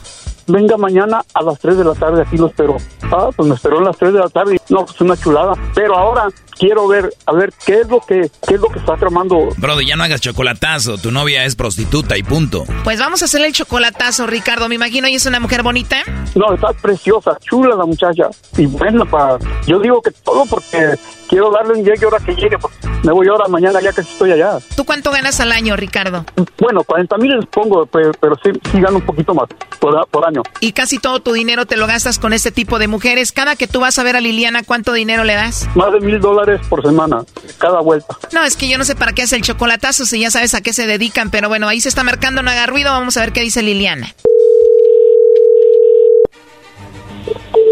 [0.47, 2.77] Venga mañana a las 3 de la tarde, aquí lo espero.
[3.11, 4.59] Ah, pues me esperó a las 3 de la tarde.
[4.69, 5.53] No, pues una chulada.
[5.73, 8.95] Pero ahora quiero ver, a ver, qué es lo que, qué es lo que está
[8.95, 9.49] tramando.
[9.57, 10.97] Brody, ya no hagas chocolatazo.
[10.97, 12.63] Tu novia es prostituta y punto.
[12.83, 14.67] Pues vamos a hacerle el chocolatazo, Ricardo.
[14.67, 15.97] Me imagino, ¿y es una mujer bonita?
[16.35, 18.29] No, está preciosa, chula la muchacha.
[18.57, 20.95] Y bueno, para, yo digo que todo porque
[21.29, 22.57] quiero darle un llegue ahora que llegue.
[22.57, 24.57] Pues me voy ahora, mañana ya que estoy allá.
[24.75, 26.25] ¿Tú cuánto ganas al año, Ricardo?
[26.59, 29.47] Bueno, 40 mil les pongo, pero, pero sí, sí gano un poquito más
[29.79, 30.36] por, por año.
[30.59, 33.31] Y casi todo tu dinero te lo gastas con este tipo de mujeres.
[33.31, 35.67] Cada que tú vas a ver a Liliana, ¿cuánto dinero le das?
[35.75, 37.23] Más de mil dólares por semana,
[37.57, 38.17] cada vuelta.
[38.31, 40.61] No, es que yo no sé para qué hace el chocolatazo si ya sabes a
[40.61, 43.33] qué se dedican, pero bueno, ahí se está marcando, no haga ruido, vamos a ver
[43.33, 44.13] qué dice Liliana.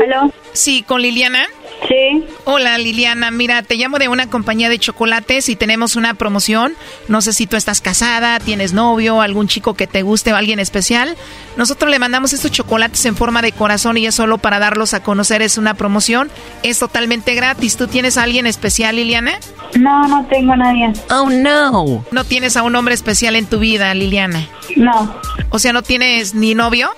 [0.03, 0.31] ¿Aló?
[0.53, 1.47] Sí, con Liliana.
[1.87, 2.23] Sí.
[2.45, 6.73] Hola Liliana, mira, te llamo de una compañía de chocolates y tenemos una promoción.
[7.07, 10.59] No sé si tú estás casada, tienes novio, algún chico que te guste o alguien
[10.59, 11.15] especial.
[11.57, 15.03] Nosotros le mandamos estos chocolates en forma de corazón y es solo para darlos a
[15.03, 16.29] conocer, es una promoción.
[16.63, 17.77] Es totalmente gratis.
[17.77, 19.33] ¿Tú tienes a alguien especial, Liliana?
[19.77, 20.91] No, no tengo a nadie.
[21.11, 22.05] Oh, no.
[22.11, 24.47] ¿No tienes a un hombre especial en tu vida, Liliana?
[24.75, 25.15] No.
[25.49, 26.89] O sea, ¿no tienes ni novio?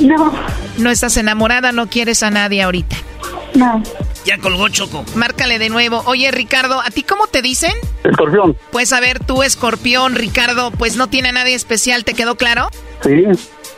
[0.00, 0.32] No.
[0.78, 1.72] ¿No estás enamorada?
[1.72, 2.96] ¿No quieres a nadie ahorita?
[3.54, 3.82] No.
[4.24, 5.04] Ya colgó Choco.
[5.14, 6.02] Márcale de nuevo.
[6.06, 7.72] Oye, Ricardo, ¿a ti cómo te dicen?
[8.02, 8.56] Escorpión.
[8.72, 12.70] Pues a ver, tú, escorpión, Ricardo, pues no tiene a nadie especial, ¿te quedó claro?
[13.02, 13.24] Sí.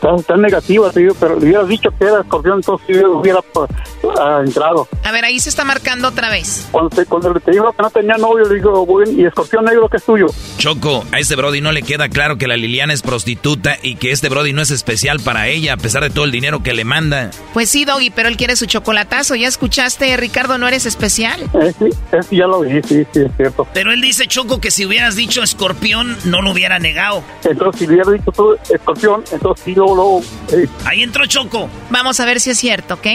[0.01, 3.69] Está, negativa, te digo, pero le hubieras dicho que era escorpión, entonces hubiera pues,
[4.19, 4.87] ah, entrado.
[5.03, 6.67] A ver, ahí se está marcando otra vez.
[6.71, 9.89] Cuando te, cuando te digo que no tenía novio, le digo, bueno, ¿y escorpión negro
[9.89, 10.27] que es tuyo?
[10.57, 14.11] Choco, a este Brody no le queda claro que la Liliana es prostituta y que
[14.11, 16.83] este Brody no es especial para ella, a pesar de todo el dinero que le
[16.83, 17.31] manda.
[17.53, 19.35] Pues sí, Doggy, pero él quiere su chocolatazo.
[19.35, 21.41] ¿Ya escuchaste, Ricardo, no eres especial?
[21.53, 21.89] Eh, sí,
[22.29, 23.67] sí, ya lo vi, sí, sí, es cierto.
[23.73, 27.23] Pero él dice, Choco, que si hubieras dicho escorpión, no lo hubiera negado.
[27.43, 31.69] Entonces, si hubiera dicho tú escorpión, entonces sí, luego, luego eh, Ahí entró Choco.
[31.89, 33.07] Vamos a ver si es cierto, ¿ok?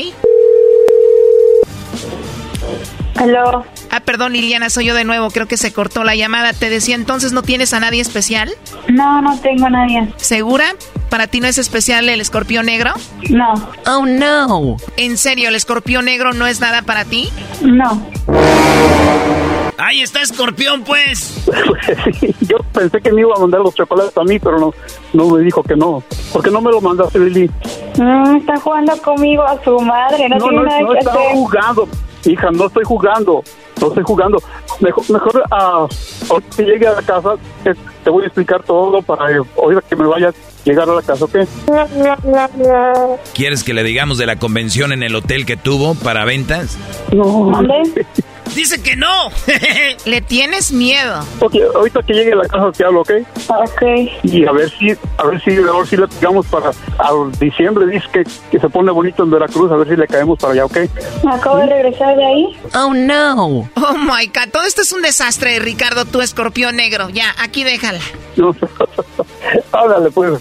[3.16, 3.65] Aló.
[3.90, 5.31] Ah, perdón, Liliana, soy yo de nuevo.
[5.31, 6.53] Creo que se cortó la llamada.
[6.55, 8.51] Te decía entonces, ¿no tienes a nadie especial?
[8.89, 10.09] No, no tengo a nadie.
[10.16, 10.74] ¿Segura?
[11.12, 12.94] ¿Para ti no es especial el escorpión negro?
[13.28, 13.52] No.
[13.86, 14.78] Oh, no.
[14.97, 17.28] ¿En serio, el escorpión negro no es nada para ti?
[17.60, 18.02] No.
[19.76, 21.44] Ahí está escorpión, pues.
[22.18, 24.72] sí, yo pensé que me iba a mandar los chocolates a mí, pero no,
[25.12, 26.02] no me dijo que no.
[26.32, 27.51] ¿Por qué no me lo mandaste, Lili?
[27.98, 31.20] Mm, está jugando conmigo a su madre, no, No, tiene no, nada no que estaba
[31.20, 31.32] hacer.
[31.34, 31.89] jugando.
[32.24, 33.44] Hija, no estoy jugando.
[33.82, 34.39] No estoy jugando.
[34.80, 35.86] Mejor, mejor ah,
[36.30, 37.34] ahorita que llegue a la casa,
[38.02, 39.26] te voy a explicar todo para
[39.59, 40.32] ahorita que me vaya a
[40.64, 41.36] llegar a la casa, ¿ok?
[43.34, 46.78] ¿Quieres que le digamos de la convención en el hotel que tuvo para ventas?
[47.12, 47.52] No.
[48.55, 49.31] Dice que no.
[50.05, 51.24] Le tienes miedo.
[51.40, 53.10] Ok, ahorita que llegue a la casa te hablo, ¿ok?
[53.48, 53.82] Ok.
[54.24, 57.86] Y a ver si, a ver si, a ver si le pegamos para al diciembre,
[57.86, 60.64] dice que, que se pone bonito en Veracruz, a ver si le caemos para allá,
[60.66, 60.77] ¿ok?
[61.32, 62.60] Acabo de regresar de ahí.
[62.74, 63.70] Oh, no.
[63.74, 64.51] Oh, my God.
[64.52, 67.09] Todo esto es un desastre, Ricardo, tu escorpión negro.
[67.10, 68.01] Ya, aquí déjala.
[68.36, 68.56] No,
[69.73, 70.40] háblale pues.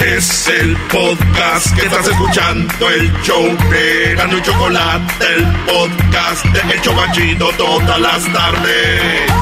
[0.00, 6.74] Es el podcast que estás escuchando, el show de Gano y Chocolate, el podcast de
[6.74, 9.32] El Chocachito todas las tardes.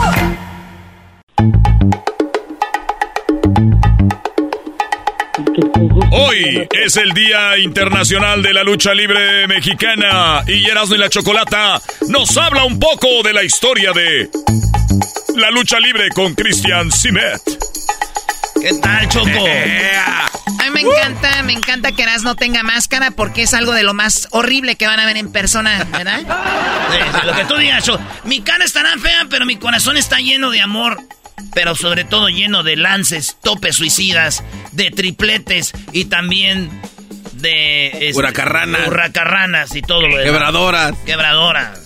[6.11, 11.81] Hoy es el Día Internacional de la Lucha Libre Mexicana y Erasmo y la Chocolata
[12.09, 14.29] nos habla un poco de la historia de
[15.37, 17.41] la lucha libre con Christian Simet.
[18.61, 19.29] ¿Qué tal, Choco?
[19.29, 20.48] A mí
[20.85, 24.29] me encanta, me encanta que Eras no tenga máscara porque es algo de lo más
[24.31, 26.23] horrible que van a ver en persona, ¿verdad?
[27.25, 27.85] lo que tú digas.
[28.25, 30.99] Mi cara estará fea, pero mi corazón está lleno de amor.
[31.55, 34.43] Pero sobre todo lleno de lances, topes suicidas,
[34.73, 36.69] de tripletes y también
[37.33, 37.87] de...
[38.09, 38.89] este, Huracarranas.
[38.89, 40.25] Huracarranas y todo lo demás.
[40.25, 40.95] Quebradoras.
[41.07, 41.81] Quebradoras.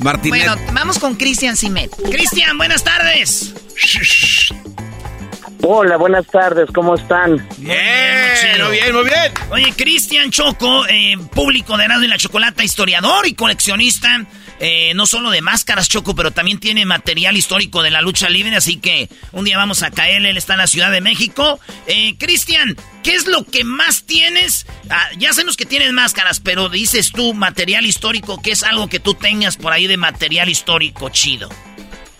[0.00, 0.46] Martínez.
[0.46, 1.90] Bueno, vamos con Cristian Simet.
[2.10, 3.52] Cristian, buenas tardes.
[5.68, 7.44] Hola, buenas tardes, ¿cómo están?
[7.58, 7.76] Bien,
[8.62, 9.32] muy bien, muy bien.
[9.50, 14.24] Oye, Cristian Choco, eh, público de Erasmo y la Chocolata, historiador y coleccionista,
[14.60, 18.54] eh, no solo de máscaras Choco, pero también tiene material histórico de la lucha libre,
[18.54, 21.58] así que un día vamos a caerle, él está en la Ciudad de México.
[21.88, 24.66] Eh, Cristian, ¿qué es lo que más tienes?
[24.88, 29.00] Ah, ya sabemos que tienes máscaras, pero dices tú material histórico, ¿qué es algo que
[29.00, 31.48] tú tengas por ahí de material histórico chido?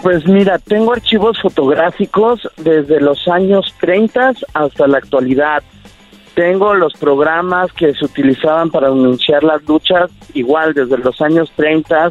[0.02, 5.62] Pues mira, tengo archivos fotográficos desde los años 30 hasta la actualidad.
[6.34, 12.10] Tengo los programas que se utilizaban para anunciar las luchas, igual desde los años 30,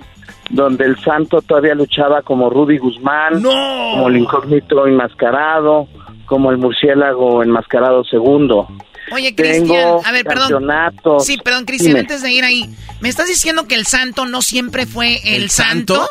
[0.49, 5.87] donde el santo todavía luchaba como Rudy Guzmán, como el incógnito enmascarado,
[6.25, 8.67] como el murciélago enmascarado segundo.
[9.11, 10.49] Oye, Cristian, Tengo a ver, perdón.
[10.49, 11.25] campeonatos.
[11.25, 12.67] Sí, perdón, Cristian, antes de ir ahí,
[13.01, 16.09] ¿me estás diciendo que el santo no siempre fue el, santo?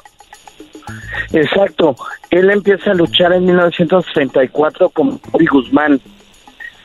[1.32, 1.96] Exacto.
[2.30, 6.00] Él empieza a luchar en 1934 como Rudy Guzmán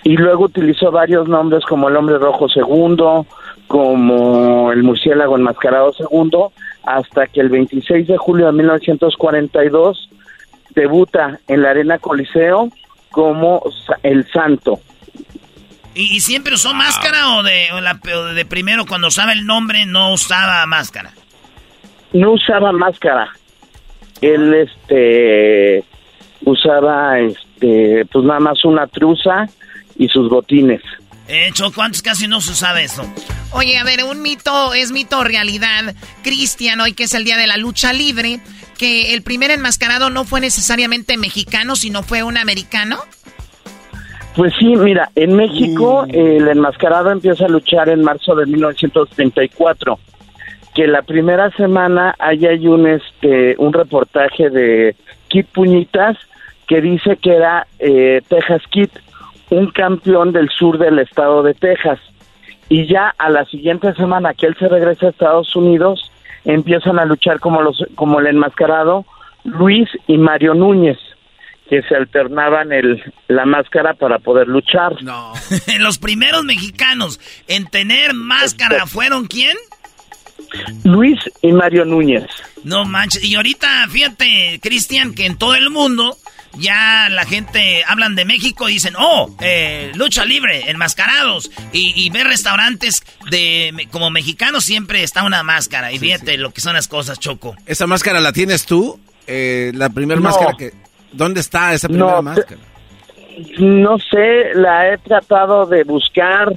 [0.04, 3.26] y luego utilizó varios nombres como el Hombre Rojo Segundo,
[3.68, 6.52] como el Murciélago Enmascarado Segundo,
[6.84, 10.10] hasta que el 26 de julio de 1942
[10.76, 12.70] debuta en la Arena Coliseo
[13.12, 13.62] como
[14.04, 14.80] el Santo.
[15.96, 19.46] ¿Y, y siempre usó máscara o de, o la- o de primero cuando usaba el
[19.46, 21.12] nombre no usaba máscara?
[22.14, 23.30] No usaba máscara.
[24.22, 25.84] Él este
[26.46, 29.48] usaba este pues nada más una truza
[29.98, 30.82] y sus botines.
[31.28, 33.04] Eh, Choco, antes casi no se usaba eso.
[33.52, 35.94] Oye, a ver, un mito es mito o realidad.
[36.24, 38.40] Cristian, hoy que es el día de la lucha libre,
[38.80, 42.98] que el primer enmascarado no fue necesariamente mexicano, sino fue un americano.
[44.36, 50.00] Pues sí, mira, en México el enmascarado empieza a luchar en marzo de 1934.
[50.80, 54.96] Que la primera semana ahí hay un este un reportaje de
[55.28, 56.18] Kit Puñitas
[56.70, 58.88] que dice que era eh, Texas Kid,
[59.50, 62.00] un campeón del sur del estado de Texas.
[62.70, 66.10] Y ya a la siguiente semana que él se regresa a Estados Unidos,
[66.46, 69.06] empiezan a luchar como los como el enmascarado
[69.44, 70.98] Luis y Mario Núñez
[71.70, 75.04] que se alternaban el, la máscara para poder luchar.
[75.04, 75.34] No.
[75.80, 77.20] Los primeros mexicanos
[77.50, 79.58] en tener máscara fueron quién?
[80.84, 82.26] Luis y Mario Núñez.
[82.64, 83.24] No manches.
[83.24, 86.18] Y ahorita, fíjate, Cristian, que en todo el mundo
[86.58, 91.52] ya la gente hablan de México y dicen, oh, eh, lucha libre, enmascarados.
[91.74, 95.92] Y, y ver restaurantes de como mexicanos siempre está una máscara.
[95.92, 97.56] Y fíjate lo que son las cosas, Choco.
[97.66, 99.00] ¿Esa máscara la tienes tú?
[99.28, 100.28] Eh, la primera No.
[100.30, 100.74] máscara que...
[101.12, 102.60] ¿Dónde está esa primera No, máscara?
[103.60, 106.50] No sé, la he tratado de buscar,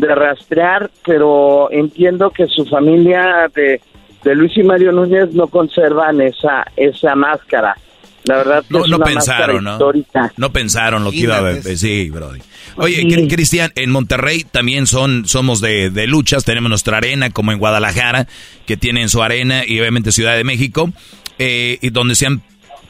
[0.00, 3.80] de rastrear, pero entiendo que su familia de,
[4.24, 7.76] de Luis y Mario Núñez no conservan esa, esa máscara.
[8.24, 9.72] La verdad que No, es no una pensaron, ¿no?
[9.72, 10.32] histórica.
[10.36, 11.62] No pensaron lo que iba a ver.
[11.62, 12.40] Sí, Brody.
[12.76, 17.52] Oye, Cri- Cristian, en Monterrey también son, somos de, de luchas, tenemos nuestra arena, como
[17.52, 18.26] en Guadalajara,
[18.66, 20.90] que tienen su arena, y obviamente Ciudad de México,
[21.38, 22.42] eh, y donde se han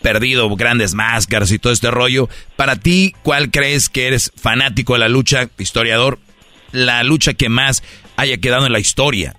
[0.02, 2.28] perdido grandes máscaras y todo este rollo.
[2.56, 6.18] Para ti, ¿cuál crees que eres fanático de la lucha, historiador?
[6.72, 7.82] La lucha que más
[8.16, 9.34] haya quedado en la historia.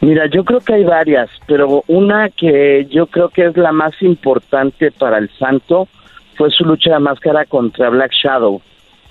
[0.00, 4.00] Mira, yo creo que hay varias, pero una que yo creo que es la más
[4.00, 5.88] importante para el Santo
[6.36, 8.62] fue su lucha de máscara contra Black Shadow.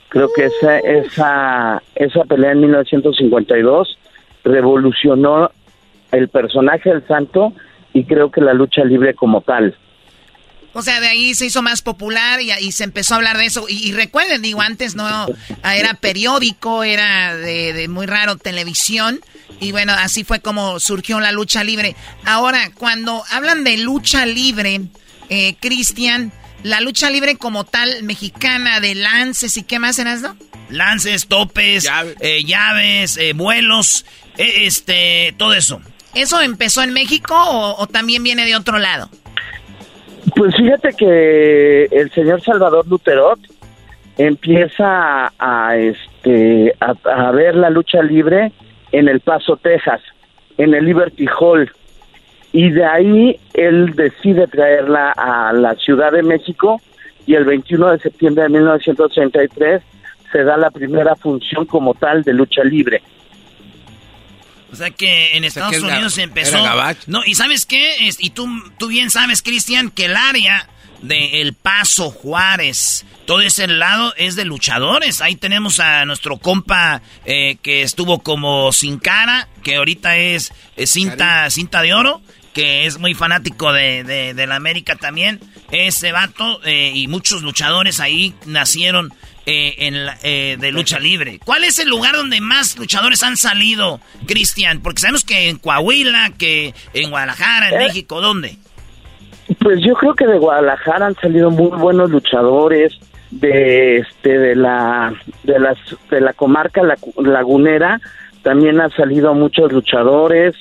[0.09, 3.97] Creo que esa esa esa pelea en 1952
[4.45, 5.51] revolucionó
[6.11, 7.51] el personaje del Santo
[7.93, 9.75] y creo que la lucha libre como tal.
[10.77, 13.45] O sea, de ahí se hizo más popular y, y se empezó a hablar de
[13.45, 13.65] eso.
[13.67, 19.19] Y, y recuerden, digo, antes no ah, era periódico, era de, de muy raro televisión.
[19.59, 21.95] Y bueno, así fue como surgió la lucha libre.
[22.25, 24.81] Ahora, cuando hablan de lucha libre,
[25.29, 26.31] eh, Cristian,
[26.61, 30.37] la lucha libre como tal mexicana de lances y qué más eras, no?
[30.69, 31.89] Lances, topes,
[32.45, 34.05] llaves, eh, eh, vuelos,
[34.37, 35.81] eh, este, todo eso.
[36.13, 39.09] ¿Eso empezó en México o, también viene de otro lado?
[40.37, 43.39] Pues fíjate que el señor Salvador Luterot
[44.19, 48.51] empieza a, este a, ver la lucha libre
[48.91, 49.99] en El Paso, Texas,
[50.59, 51.71] en el Liberty Hall.
[52.51, 56.79] Y de ahí él decide traerla a la Ciudad de México
[57.25, 59.81] y el 21 de septiembre de 1983
[60.31, 63.01] se da la primera función como tal de lucha libre.
[64.71, 66.63] O sea que en Estados Unidos se empezó.
[67.07, 70.69] No, y sabes qué, y tú, tú bien sabes, Cristian, que el área
[71.01, 75.21] de El Paso, Juárez, todo ese lado es de luchadores.
[75.21, 80.51] Ahí tenemos a nuestro compa eh, que estuvo como sin cara, que ahorita es,
[80.85, 82.21] cinta, cinta de oro,
[82.53, 84.03] que es muy fanático de,
[84.33, 85.39] de, la América también.
[85.71, 89.13] Ese vato eh, y muchos luchadores ahí nacieron
[89.47, 91.39] eh, en de lucha libre.
[91.43, 94.81] ¿Cuál es el lugar donde más luchadores han salido, Cristian?
[94.81, 98.57] Porque sabemos que en Coahuila, que en Guadalajara, en México, ¿dónde?
[99.59, 102.93] Pues yo creo que de Guadalajara han salido muy buenos luchadores
[103.31, 105.13] de este de la
[105.43, 105.77] de las
[106.09, 106.81] de la comarca
[107.17, 107.99] lagunera
[108.41, 110.55] también han salido muchos luchadores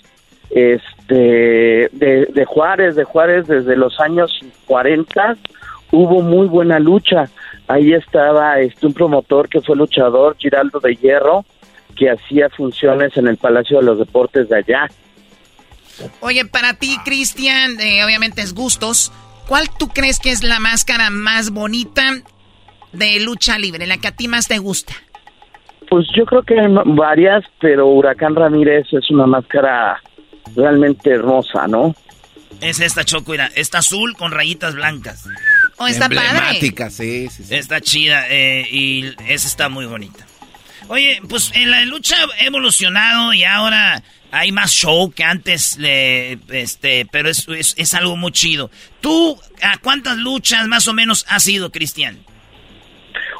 [0.51, 4.33] este de, de Juárez de Juárez desde los años
[4.67, 5.37] 40
[5.93, 7.29] hubo muy buena lucha
[7.69, 11.45] ahí estaba este un promotor que fue luchador Giraldo de Hierro
[11.97, 14.89] que hacía funciones en el Palacio de los Deportes de allá
[16.21, 19.13] Oye, para ti, Cristian, eh, obviamente es gustos.
[19.49, 22.03] ¿Cuál tú crees que es la máscara más bonita
[22.93, 24.95] de lucha libre, la que a ti más te gusta?
[25.89, 30.03] Pues yo creo que hay varias, pero Huracán Ramírez es una máscara
[30.57, 31.95] realmente hermosa, ¿no?
[32.61, 35.29] Es esta Choco, mira, está azul con rayitas blancas.
[35.79, 40.27] Oh, está Emblemática, sí, sí, Está chida eh, y esa está muy bonita.
[40.89, 47.07] Oye, pues en la lucha ha evolucionado y ahora hay más show que antes, este,
[47.11, 47.47] pero es,
[47.77, 48.71] es, algo muy chido.
[49.01, 52.19] ¿Tú a cuántas luchas más o menos has ido, Cristian?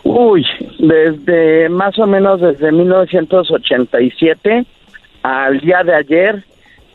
[0.03, 0.45] Uy,
[0.79, 4.67] desde más o menos desde 1987
[5.23, 6.45] al día de ayer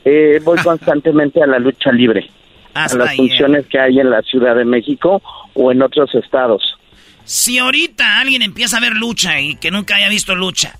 [0.05, 2.29] eh, voy constantemente a la lucha libre,
[2.73, 5.21] a las funciones que hay en la Ciudad de México
[5.53, 6.77] o en otros estados.
[7.23, 10.75] Si ahorita alguien empieza a ver lucha y que nunca haya visto lucha,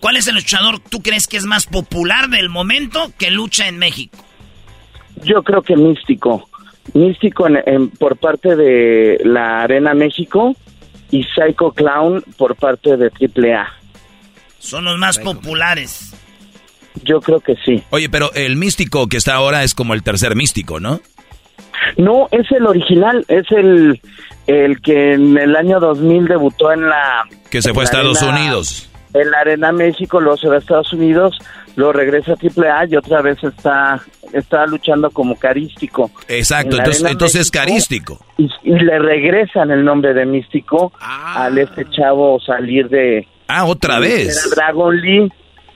[0.00, 3.78] ¿Cuál es el luchador tú crees que es más popular del momento que lucha en
[3.78, 4.16] México?
[5.24, 6.48] Yo creo que Místico.
[6.94, 7.48] Místico
[7.98, 10.54] por parte de la Arena México
[11.10, 13.66] y Psycho Clown por parte de AAA.
[14.60, 16.14] Son los más populares.
[17.02, 17.82] Yo creo que sí.
[17.90, 21.00] Oye, pero el místico que está ahora es como el tercer místico, ¿no?
[21.96, 24.00] No, es el original, es el,
[24.46, 27.24] el que en el año 2000 debutó en la...
[27.50, 28.90] Que se fue a Estados Unidos
[29.20, 31.38] en la Arena México, luego se va a Estados Unidos,
[31.76, 34.00] lo regresa a AAA y otra vez está,
[34.32, 36.10] está luchando como carístico.
[36.28, 38.18] Exacto, entonces, entonces es carístico.
[38.36, 41.44] Y, le regresan el nombre de místico ah.
[41.44, 43.26] al este chavo salir de...
[43.48, 44.50] Ah, otra vez.
[44.54, 45.32] Dragon Lee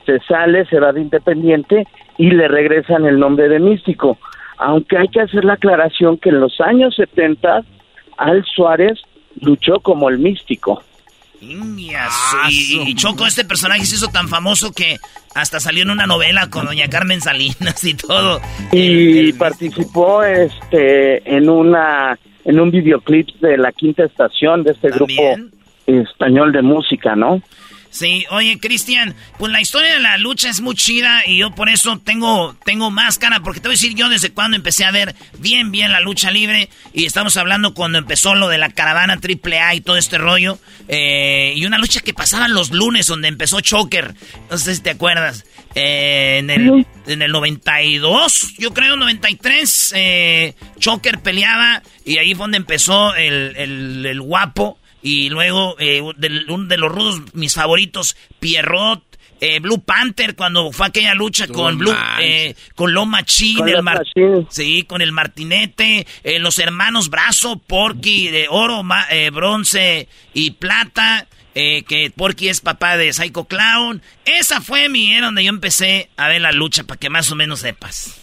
[0.07, 1.87] se sale, se va de independiente
[2.19, 4.19] y le regresan el nombre de místico.
[4.61, 7.63] Aunque hay que hacer la aclaración que en los años 70
[8.19, 9.01] Al Suárez
[9.41, 10.83] luchó como el místico.
[11.97, 14.99] Ah, y, Choco, este personaje se hizo tan famoso que
[15.35, 18.41] hasta salió en una novela con doña Carmen Salinas y todo.
[18.73, 25.37] Y participó este en una en un videoclip de la quinta estación de este grupo
[25.87, 27.41] español de música, ¿no?
[27.91, 31.69] Sí, oye, Cristian, pues la historia de la lucha es muy chida y yo por
[31.69, 34.93] eso tengo, tengo más cara, porque te voy a decir yo desde cuando empecé a
[34.93, 39.15] ver bien, bien la lucha libre y estamos hablando cuando empezó lo de la caravana
[39.21, 43.61] AAA y todo este rollo, eh, y una lucha que pasaban los lunes donde empezó
[43.61, 44.15] Choker,
[44.49, 45.45] no sé si te acuerdas,
[45.75, 52.45] eh, en, el, en el 92, yo creo, 93, eh, Choker peleaba y ahí fue
[52.45, 58.17] donde empezó el, el, el guapo y luego, eh, uno de los rudos, mis favoritos,
[58.39, 59.03] Pierrot,
[59.41, 63.83] eh, Blue Panther, cuando fue aquella lucha con Blue, eh, con Loma Chin, el
[64.51, 68.83] sí, con el Martinete, eh, los hermanos Brazo, Porky, de oro,
[69.33, 71.27] bronce y plata.
[71.55, 74.03] que Porky es papá de Psycho Clown.
[74.25, 77.35] Esa fue mi era donde yo empecé a ver la lucha, para que más o
[77.35, 78.20] menos sepas.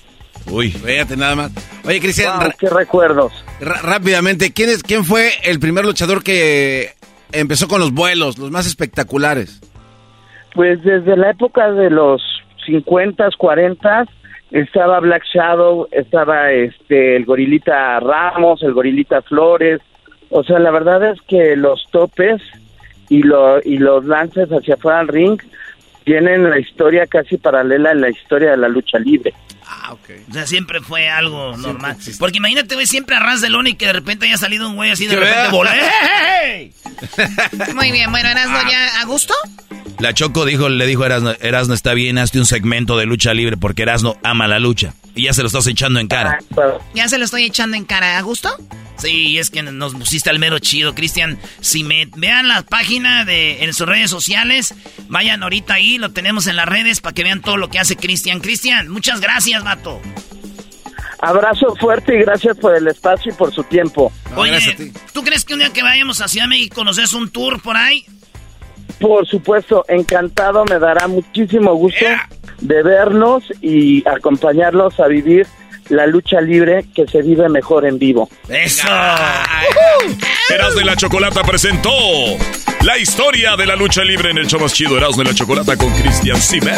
[0.50, 1.52] Uy, fíjate nada más.
[1.86, 2.40] Oye, Cristian.
[2.58, 3.34] qué recuerdos.
[3.60, 6.92] Rápidamente, ¿quién, es, ¿quién fue el primer luchador que
[7.32, 9.62] empezó con los vuelos, los más espectaculares?
[10.54, 12.22] Pues desde la época de los
[12.66, 14.06] 50, 40
[14.52, 19.82] estaba Black Shadow, estaba este el gorilita Ramos, el gorilita Flores,
[20.30, 22.42] O sea, la verdad es que los topes
[23.10, 25.42] y, lo, y los lances hacia afuera del ring
[26.04, 29.34] tienen la historia casi paralela a la historia de la lucha libre.
[29.70, 30.10] Ah, ok.
[30.30, 31.98] O sea, siempre fue algo normal.
[32.20, 34.76] Porque imagínate, güey, siempre a ras de lona y que de repente haya salido un
[34.76, 35.76] güey así de repente bola.
[36.44, 36.74] ¡Ey!
[37.76, 39.34] Muy bien, bueno, Erasmo, ¿ya a gusto?
[40.00, 43.34] La Choco dijo, le dijo a Erasno, Erasno está bien, hazte un segmento de lucha
[43.34, 44.94] libre porque Erasno ama la lucha.
[45.16, 46.40] Y ya se lo estás echando en cara.
[46.94, 48.50] Ya se lo estoy echando en cara, ¿a gusto?
[48.98, 51.40] Sí, es que nos pusiste al mero chido, Cristian.
[51.62, 54.74] Si me vean la página de en sus redes sociales,
[55.08, 57.96] vayan ahorita ahí, lo tenemos en las redes para que vean todo lo que hace
[57.96, 58.40] Cristian.
[58.40, 60.02] Cristian, muchas gracias, vato.
[61.20, 64.12] Abrazo fuerte y gracias por el espacio y por su tiempo.
[64.36, 64.60] Oye,
[65.14, 67.62] ¿tú crees que un día que vayamos a Ciudad de México nos des un tour
[67.62, 68.06] por ahí?
[69.00, 72.06] Por supuesto, encantado, me dará muchísimo gusto
[72.62, 75.48] de vernos y acompañarlos a vivir
[75.90, 78.30] la lucha libre que se vive mejor en vivo.
[78.50, 78.88] ¡Eso!
[80.50, 81.92] Erasmo de la Chocolata presentó
[82.82, 85.78] la historia de la lucha libre en el show más chido Erasmo de la Chocolata
[85.78, 86.78] con Cristian Simer.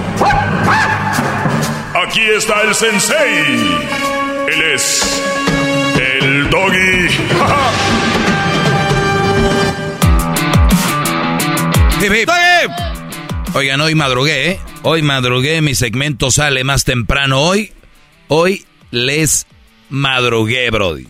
[2.11, 3.45] Aquí está el sensei.
[4.49, 5.23] Él es
[5.97, 7.07] el doggy.
[12.01, 13.55] Hip, hip.
[13.55, 14.59] Oigan, hoy madrugué, ¿eh?
[14.81, 17.71] Hoy madrugué, mi segmento sale más temprano hoy.
[18.27, 19.47] Hoy les
[19.89, 21.07] madrugué, Brody.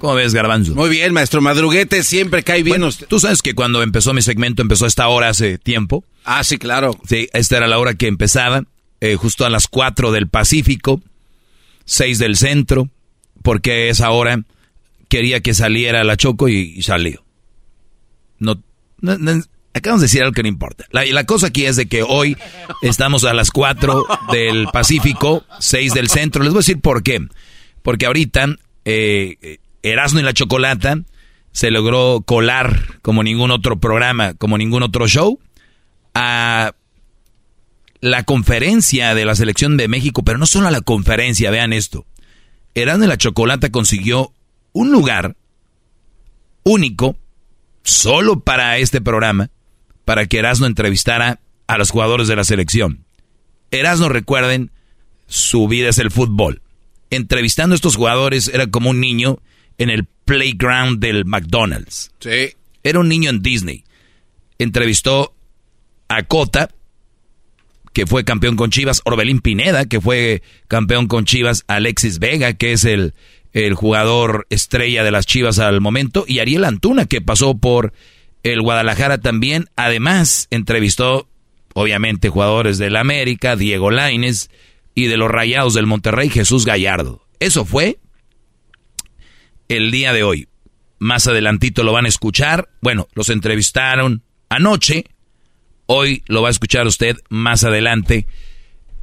[0.00, 0.74] ¿Cómo ves, Garbanzo?
[0.74, 1.40] Muy bien, maestro.
[1.40, 2.80] Madruguete siempre cae bien.
[2.80, 6.04] Bueno, Tú sabes que cuando empezó mi segmento empezó a esta hora hace tiempo.
[6.24, 6.98] Ah, sí, claro.
[7.08, 8.64] Sí, esta era la hora que empezaba,
[9.02, 11.00] eh, justo a las 4 del Pacífico,
[11.86, 12.88] 6 del centro,
[13.42, 14.44] porque esa hora
[15.08, 17.24] quería que saliera la Choco y, salió.
[18.38, 18.62] No,
[19.00, 19.42] no, no,
[19.74, 20.84] acabamos de decir algo que no importa.
[20.92, 22.36] La, la cosa aquí es de que hoy
[22.80, 26.44] estamos a las 4 del Pacífico, 6 del centro.
[26.44, 27.26] Les voy a decir por qué.
[27.82, 28.54] Porque ahorita
[28.84, 31.00] eh, Erasmo y la Chocolata
[31.50, 35.40] se logró colar como ningún otro programa, como ningún otro show,
[36.14, 36.74] a
[38.02, 42.04] la conferencia de la selección de México, pero no solo la conferencia, vean esto.
[42.74, 44.32] Erasmo y la Chocolata consiguió
[44.72, 45.36] un lugar
[46.64, 47.16] único,
[47.84, 49.50] solo para este programa,
[50.04, 53.04] para que Erasmo entrevistara a los jugadores de la selección.
[53.70, 54.72] Erasmo, recuerden,
[55.28, 56.60] su vida es el fútbol.
[57.08, 59.38] Entrevistando a estos jugadores era como un niño
[59.78, 62.10] en el playground del McDonald's.
[62.18, 62.54] Sí.
[62.82, 63.84] Era un niño en Disney.
[64.58, 65.36] Entrevistó
[66.08, 66.68] a Cota,
[67.92, 72.72] que fue campeón con Chivas, Orbelín Pineda, que fue campeón con Chivas, Alexis Vega, que
[72.72, 73.14] es el,
[73.52, 77.92] el jugador estrella de las Chivas al momento, y Ariel Antuna, que pasó por
[78.42, 79.66] el Guadalajara también.
[79.76, 81.28] Además, entrevistó,
[81.74, 84.50] obviamente, jugadores del América, Diego Laines,
[84.94, 87.26] y de los Rayados del Monterrey, Jesús Gallardo.
[87.40, 87.98] Eso fue
[89.68, 90.48] el día de hoy.
[90.98, 92.68] Más adelantito lo van a escuchar.
[92.80, 95.06] Bueno, los entrevistaron anoche.
[95.86, 98.26] Hoy lo va a escuchar usted más adelante.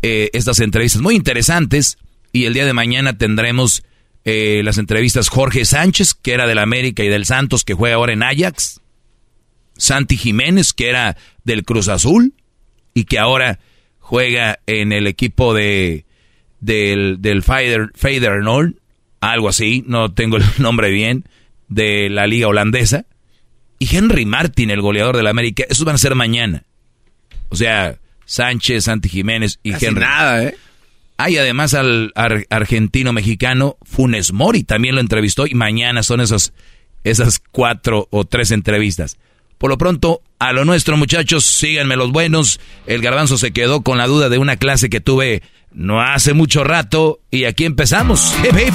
[0.02, 1.98] Eh, estas entrevistas muy interesantes.
[2.32, 3.84] Y el día de mañana tendremos
[4.24, 8.14] eh, las entrevistas Jorge Sánchez, que era del América y del Santos, que juega ahora
[8.14, 8.82] en Ajax.
[9.78, 12.34] Santi Jiménez, que era del Cruz Azul
[12.94, 13.60] y que ahora
[14.00, 16.06] juega en el equipo de
[16.60, 18.74] del, del Fader, Feyenoord,
[19.22, 21.26] algo así, no tengo el nombre bien,
[21.68, 23.06] de la liga holandesa.
[23.80, 26.66] Y Henry Martin, el goleador del América, esos van a ser mañana.
[27.50, 30.02] O sea, Sánchez, Santi Jiménez y Casi Henry.
[30.02, 30.56] nada, ¿eh?
[31.18, 36.54] Hay además al ar- argentino-mexicano Funes Mori, también lo entrevistó y mañana son esas,
[37.04, 39.18] esas cuatro o tres entrevistas.
[39.58, 42.62] Por lo pronto, a lo nuestro muchachos, síganme los buenos.
[42.88, 45.42] El garbanzo se quedó con la duda de una clase que tuve
[45.74, 48.34] no hace mucho rato y aquí empezamos.
[48.44, 48.74] Hip, hip.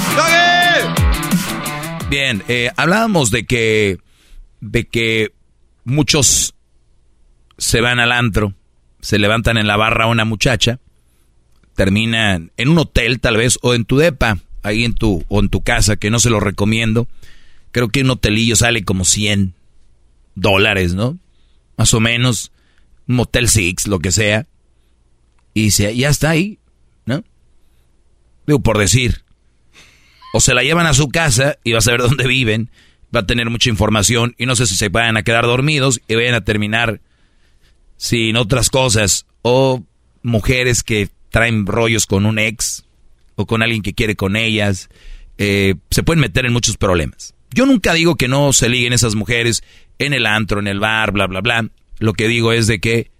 [2.09, 3.97] Bien, eh, hablábamos de que,
[4.61, 5.31] de que
[5.83, 6.53] muchos
[7.57, 8.53] se van al antro,
[9.05, 10.79] se levantan en la barra una muchacha,
[11.75, 15.49] terminan en un hotel tal vez o en tu depa, ahí en tu o en
[15.49, 17.07] tu casa que no se lo recomiendo.
[17.71, 19.53] Creo que un hotelillo sale como 100
[20.33, 21.19] dólares, ¿no?
[21.77, 22.51] Más o menos
[23.07, 24.47] un motel six, lo que sea.
[25.53, 26.57] Y se, ya está ahí,
[27.05, 27.23] ¿no?
[28.47, 29.21] Digo por decir.
[30.33, 32.71] O se la llevan a su casa y vas a ver dónde viven.
[33.15, 36.15] va a tener mucha información y no sé si se vayan a quedar dormidos y
[36.15, 37.01] vayan a terminar
[37.97, 39.25] sin otras cosas.
[39.41, 39.83] O
[40.21, 42.85] mujeres que traen rollos con un ex
[43.35, 44.89] o con alguien que quiere con ellas.
[45.37, 47.33] Eh, se pueden meter en muchos problemas.
[47.53, 49.63] Yo nunca digo que no se liguen esas mujeres
[49.99, 51.69] en el antro, en el bar, bla, bla, bla.
[51.99, 53.11] Lo que digo es de que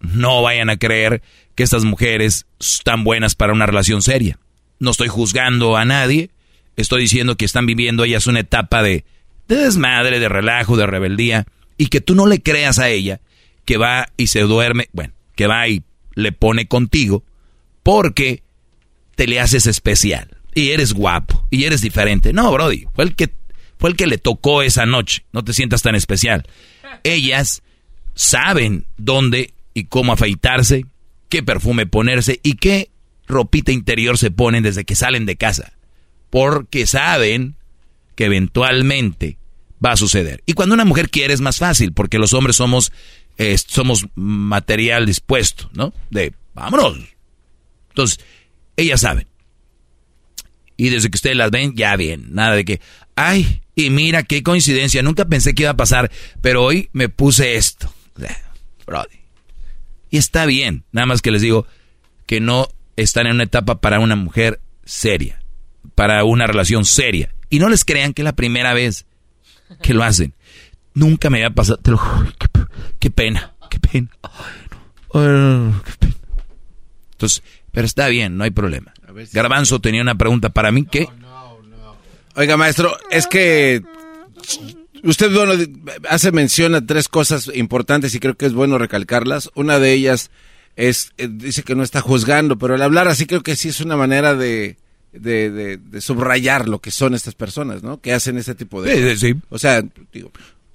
[0.00, 1.22] no vayan a creer
[1.54, 4.38] que estas mujeres están buenas para una relación seria.
[4.78, 6.30] No estoy juzgando a nadie,
[6.76, 9.04] estoy diciendo que están viviendo ellas una etapa de,
[9.48, 11.46] de desmadre, de relajo, de rebeldía,
[11.76, 13.20] y que tú no le creas a ella
[13.64, 15.82] que va y se duerme, bueno, que va y
[16.14, 17.24] le pone contigo
[17.82, 18.42] porque
[19.14, 22.32] te le haces especial y eres guapo y eres diferente.
[22.32, 23.30] No, Brody, fue el que
[23.78, 25.24] fue el que le tocó esa noche.
[25.32, 26.46] No te sientas tan especial.
[27.02, 27.62] Ellas
[28.14, 30.86] saben dónde y cómo afeitarse,
[31.28, 32.90] qué perfume ponerse y qué
[33.26, 35.72] ropita interior se ponen desde que salen de casa.
[36.30, 37.56] Porque saben
[38.14, 39.38] que eventualmente
[39.84, 40.42] va a suceder.
[40.46, 42.92] Y cuando una mujer quiere es más fácil, porque los hombres somos,
[43.66, 45.92] somos material dispuesto, ¿no?
[46.10, 46.98] De, vámonos.
[47.90, 48.20] Entonces,
[48.76, 49.26] ellas saben.
[50.76, 52.34] Y desde que ustedes las ven, ya bien.
[52.34, 52.80] Nada de que,
[53.14, 56.10] ay, y mira qué coincidencia, nunca pensé que iba a pasar,
[56.40, 57.92] pero hoy me puse esto.
[58.86, 59.20] Brody.
[60.10, 61.66] Y está bien, nada más que les digo
[62.26, 65.42] que no están en una etapa para una mujer seria,
[65.94, 67.34] para una relación seria.
[67.48, 69.06] Y no les crean que es la primera vez
[69.82, 70.34] que lo hacen.
[70.94, 72.00] Nunca me había pasado, te lo
[72.98, 74.08] qué, pena, qué pena.
[77.12, 78.92] Entonces, pero está bien, no hay problema.
[79.32, 81.08] Garbanzo tenía una pregunta para mí, ¿qué?
[82.34, 83.82] Oiga, maestro, es que
[85.02, 85.52] usted bueno,
[86.08, 89.50] hace mención a tres cosas importantes y creo que es bueno recalcarlas.
[89.54, 90.30] Una de ellas
[90.76, 93.80] es, eh, dice que no está juzgando, pero al hablar así creo que sí es
[93.80, 94.76] una manera de,
[95.12, 98.00] de, subrayar lo que son estas personas, ¿no?
[98.00, 99.16] Que hacen este tipo de...
[99.16, 99.40] Sí, sí.
[99.50, 99.82] O sea,
[100.12, 100.30] digo...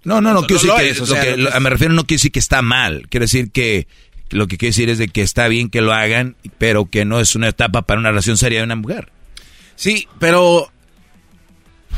[0.07, 0.71] No, no, no, quiero decir
[1.19, 3.87] que, me refiero no quiere decir que está mal, quiere decir que
[4.29, 7.19] lo que quiere decir es de que está bien que lo hagan, pero que no
[7.19, 9.11] es una etapa para una relación seria de una mujer.
[9.75, 10.71] Sí, pero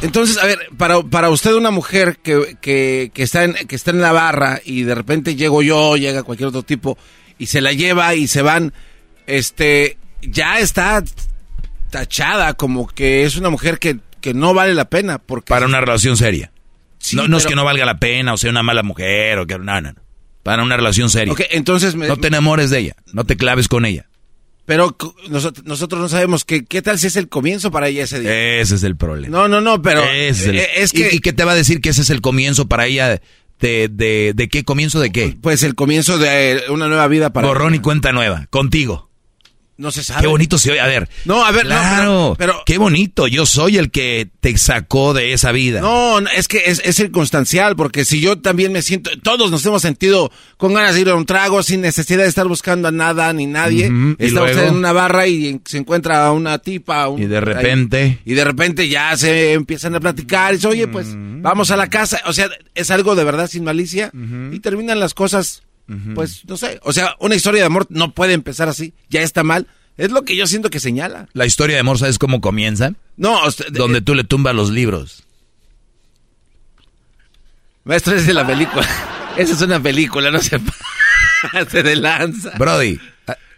[0.02, 3.92] entonces, a ver, para, para usted una mujer que, que, que, está en, que está
[3.92, 6.98] en la barra y de repente llego yo, llega cualquier otro tipo
[7.38, 8.74] y se la lleva y se van,
[9.28, 11.04] este, ya está
[11.92, 15.20] tachada como que es una mujer que, que no vale la pena.
[15.20, 16.52] Porque para una relación seria.
[17.14, 19.58] No, no es que no valga la pena o sea una mala mujer o que
[19.58, 20.02] no, no, no.
[20.44, 21.34] Para una relación seria.
[21.52, 24.10] entonces no te enamores de ella, no te claves con ella.
[24.70, 24.96] Pero
[25.30, 28.60] nosotros, no sabemos que, qué tal si es el comienzo para ella ese día.
[28.60, 29.36] Ese es el problema.
[29.36, 31.10] No, no, no, pero es, eh, que...
[31.12, 33.20] ¿Y, qué te va a decir que ese es el comienzo para ella?
[33.60, 35.36] De, de, de qué comienzo de qué?
[35.42, 39.09] Pues el comienzo de una nueva vida para Borrón y cuenta nueva, contigo.
[39.80, 40.20] No se sabe.
[40.20, 40.82] Qué bonito se oye.
[40.82, 41.08] A ver.
[41.24, 43.28] No, a ver, claro, pero, Qué bonito.
[43.28, 45.80] Yo soy el que te sacó de esa vida.
[45.80, 49.10] No, es que es, circunstancial, porque si yo también me siento.
[49.24, 52.46] Todos nos hemos sentido con ganas de ir a un trago sin necesidad de estar
[52.46, 53.90] buscando a nada ni nadie.
[54.18, 57.08] Está usted en una barra y se encuentra a una tipa.
[57.18, 58.20] y de repente.
[58.26, 61.88] y de repente ya se empiezan a platicar y dice, oye, pues vamos a la
[61.88, 62.20] casa.
[62.26, 64.12] O sea, es algo de verdad sin malicia.
[64.52, 65.64] Y terminan las cosas
[66.16, 69.44] pues no sé, o sea, una historia de amor no puede empezar así, ya está
[69.44, 69.68] mal.
[69.98, 71.28] Es lo que yo siento que señala.
[71.34, 72.94] La historia de amor, ¿sabes cómo comienza?
[73.18, 73.42] No,
[73.72, 75.24] donde tú le tumbas los libros.
[77.84, 78.88] Maestro, es de la película.
[79.38, 80.60] Esa es una película, no se
[81.70, 82.52] se de lanza.
[82.58, 83.00] Brody.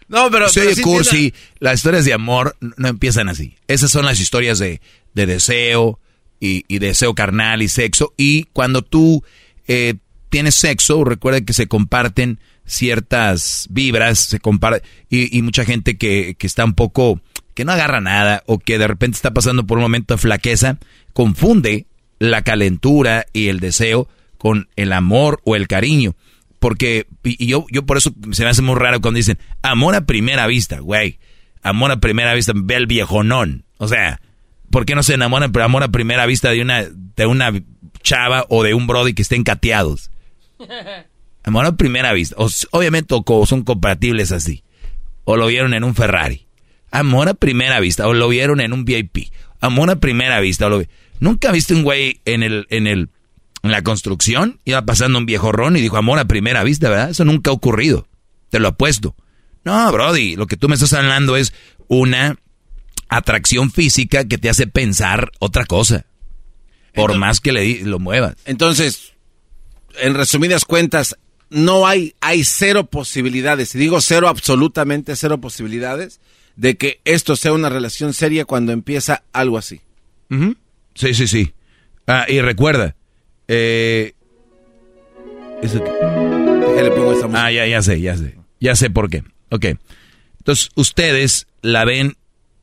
[0.08, 0.48] No, pero.
[0.48, 1.32] Soy cursi.
[1.58, 3.56] Las historias de amor no empiezan así.
[3.68, 4.80] Esas son las historias de,
[5.14, 6.00] de deseo
[6.40, 8.14] y, y, deseo carnal y sexo.
[8.16, 9.22] Y cuando tú
[9.68, 9.94] eh,
[10.32, 14.80] tienes sexo, recuerda que se comparten ciertas vibras, se compara
[15.10, 17.20] y, mucha gente que, que, está un poco,
[17.52, 20.78] que no agarra nada o que de repente está pasando por un momento de flaqueza,
[21.12, 21.84] confunde
[22.18, 26.14] la calentura y el deseo con el amor o el cariño.
[26.58, 30.06] Porque, y yo, yo por eso se me hace muy raro cuando dicen, amor a
[30.06, 31.18] primera vista, güey.
[31.62, 33.64] Amor a primera vista, ve al viejonón.
[33.76, 34.18] O sea,
[34.70, 37.52] ¿por qué no se enamoran pero amor a primera vista de una, de una
[38.02, 40.10] chava o de un brody que estén cateados?
[41.44, 42.36] Amor a primera vista.
[42.70, 43.14] obviamente
[43.46, 44.62] son compatibles así.
[45.24, 46.46] O lo vieron en un Ferrari.
[46.90, 48.06] Amor a primera vista.
[48.06, 49.32] O lo vieron en un VIP.
[49.60, 50.68] Amor a primera vista.
[50.68, 50.82] lo
[51.20, 53.08] Nunca viste un güey en el, en el,
[53.62, 54.60] en la construcción.
[54.64, 57.10] Iba pasando un viejo ron y dijo amor a primera vista, ¿verdad?
[57.10, 58.08] Eso nunca ha ocurrido.
[58.50, 59.14] Te lo apuesto.
[59.64, 61.52] No, Brody, lo que tú me estás hablando es
[61.88, 62.36] una
[63.08, 66.06] atracción física que te hace pensar otra cosa.
[66.94, 68.34] Por más que le lo muevas.
[68.44, 69.11] Entonces,
[70.00, 71.16] en resumidas cuentas,
[71.50, 76.20] no hay, hay cero posibilidades, y digo cero, absolutamente cero posibilidades,
[76.56, 79.80] de que esto sea una relación seria cuando empieza algo así.
[80.94, 81.52] Sí, sí, sí.
[82.06, 82.96] Ah, y recuerda,
[83.48, 84.14] Eh,
[85.62, 85.78] ¿eso?
[85.78, 87.44] Déjale pongo esta música.
[87.46, 88.36] Ah, ya, ya sé, ya sé.
[88.60, 89.24] Ya sé por qué.
[89.50, 89.66] Ok.
[90.38, 92.16] Entonces, ustedes la ven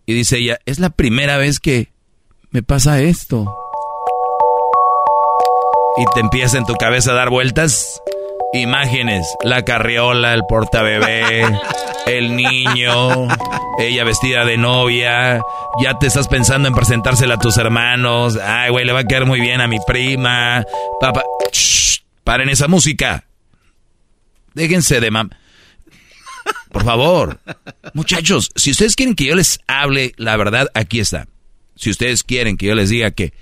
[0.06, 1.92] y dice ella, es la primera vez que
[2.50, 3.54] me pasa esto.
[6.00, 8.02] Y te empieza en tu cabeza a dar vueltas
[8.54, 9.28] imágenes.
[9.44, 11.44] La carriola, el portabebé,
[12.08, 13.28] el niño,
[13.80, 15.42] ella vestida de novia.
[15.84, 18.38] Ya te estás pensando en presentársela a tus hermanos.
[18.42, 20.66] Ay, güey, le va a quedar muy bien a mi prima.
[21.00, 21.24] Papá,
[22.24, 23.26] paren esa música.
[24.54, 25.30] Déjense de mam.
[26.72, 27.40] Por favor.
[27.94, 31.28] Muchachos, si ustedes quieren que yo les hable la verdad, aquí está.
[31.76, 33.34] Si ustedes quieren que yo les diga que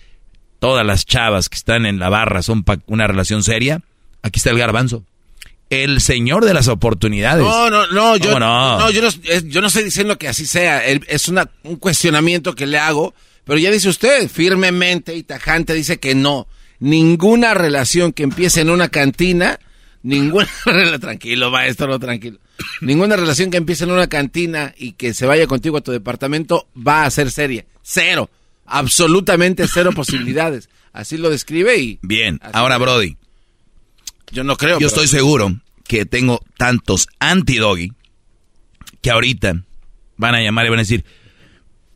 [0.59, 3.81] todas las chavas que están en la barra son una relación seria,
[4.21, 5.03] aquí está el garbanzo.
[5.69, 7.43] El señor de las oportunidades.
[7.43, 8.89] No, no, no, yo no?
[8.89, 9.09] yo, no
[9.49, 10.85] yo no estoy diciendo que así sea.
[10.85, 13.13] Es una, un cuestionamiento que le hago.
[13.43, 16.47] Pero ya dice usted, firmemente y tajante, dice que no.
[16.79, 19.59] Ninguna relación que empiece en una cantina,
[20.03, 20.49] ninguna
[21.01, 22.39] tranquilo, maestro, tranquilo.
[22.81, 26.67] Ninguna relación que empiece en una cantina y que se vaya contigo a tu departamento
[26.75, 27.65] va a ser seria.
[27.81, 28.29] Cero.
[28.68, 30.69] Absolutamente cero posibilidades.
[30.94, 31.99] Así lo describe y.
[32.02, 33.18] Bien, ahora Brody.
[34.31, 34.80] Yo no creo.
[34.80, 37.94] Yo estoy seguro que tengo tantos anti-doggy
[39.02, 39.64] que ahorita
[40.18, 41.06] van a llamar y van a decir: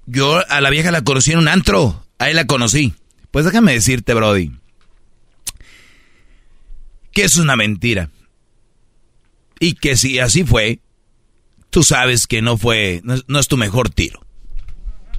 [0.06, 2.06] Yo a la vieja la conocí en un antro.
[2.18, 2.94] Ahí la conocí.
[3.32, 4.52] Pues déjame decirte, Brody,
[7.12, 8.10] que es una mentira.
[9.60, 10.80] Y que si así fue,
[11.70, 14.26] tú sabes que no fue, no es, tu mejor tiro.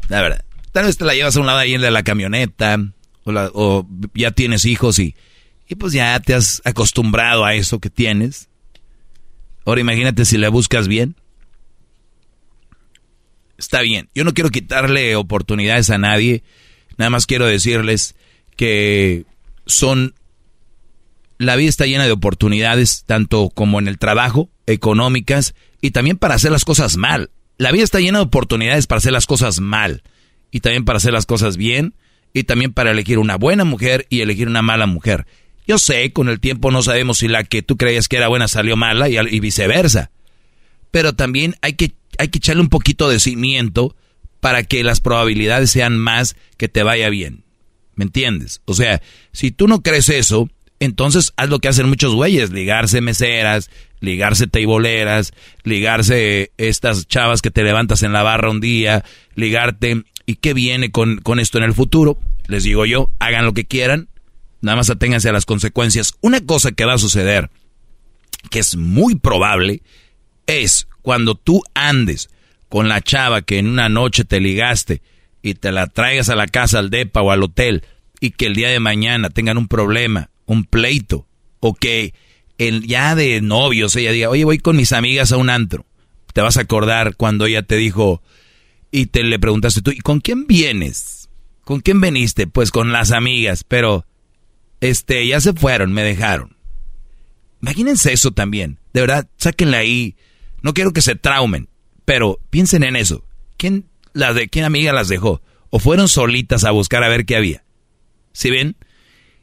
[0.08, 0.44] La verdad.
[0.72, 2.78] Tal vez te la llevas a un lado ahí en la camioneta,
[3.24, 5.14] o, o ya tienes hijos y
[5.72, 8.50] y pues ya te has acostumbrado a eso que tienes.
[9.64, 11.16] Ahora imagínate si la buscas bien.
[13.56, 14.10] Está bien.
[14.14, 16.42] Yo no quiero quitarle oportunidades a nadie.
[16.98, 18.16] Nada más quiero decirles
[18.54, 19.24] que
[19.64, 20.14] son...
[21.38, 26.34] La vida está llena de oportunidades, tanto como en el trabajo, económicas, y también para
[26.34, 27.30] hacer las cosas mal.
[27.56, 30.02] La vida está llena de oportunidades para hacer las cosas mal,
[30.52, 31.94] y también para hacer las cosas bien,
[32.32, 35.26] y también para elegir una buena mujer y elegir una mala mujer.
[35.66, 38.48] Yo sé, con el tiempo no sabemos si la que tú creías que era buena
[38.48, 40.10] salió mala y, viceversa.
[40.90, 43.96] Pero también hay que, hay que echarle un poquito de cimiento
[44.40, 47.44] para que las probabilidades sean más que te vaya bien.
[47.94, 48.60] ¿Me entiendes?
[48.64, 49.02] O sea,
[49.32, 50.48] si tú no crees eso,
[50.80, 53.70] entonces haz lo que hacen muchos güeyes, ligarse meseras,
[54.00, 59.04] ligarse teiboleras, ligarse estas chavas que te levantas en la barra un día,
[59.36, 60.02] ligarte.
[60.26, 62.18] ¿Y qué viene con, con esto en el futuro?
[62.46, 64.08] Les digo yo, hagan lo que quieran,
[64.62, 66.14] Nada más aténganse a las consecuencias.
[66.20, 67.50] Una cosa que va a suceder,
[68.48, 69.82] que es muy probable,
[70.46, 72.30] es cuando tú andes
[72.68, 75.02] con la chava que en una noche te ligaste
[75.42, 77.82] y te la traigas a la casa, al depa o al hotel
[78.20, 81.26] y que el día de mañana tengan un problema, un pleito,
[81.58, 82.14] o que
[82.56, 85.84] el, ya de novios ella diga, oye, voy con mis amigas a un antro.
[86.32, 88.22] Te vas a acordar cuando ella te dijo
[88.92, 91.30] y te le preguntaste tú, ¿y con quién vienes?
[91.64, 92.46] ¿Con quién veniste?
[92.46, 94.06] Pues con las amigas, pero
[94.80, 96.56] este, ya se fueron, me dejaron.
[97.62, 98.78] Imagínense eso también.
[98.92, 100.14] De verdad, sáquenla ahí.
[100.60, 101.68] No quiero que se traumen,
[102.04, 103.24] pero piensen en eso.
[103.56, 105.40] ¿Quién, la de, quién amiga las dejó?
[105.70, 107.64] ¿O fueron solitas a buscar a ver qué había?
[108.32, 108.76] ¿Sí ven?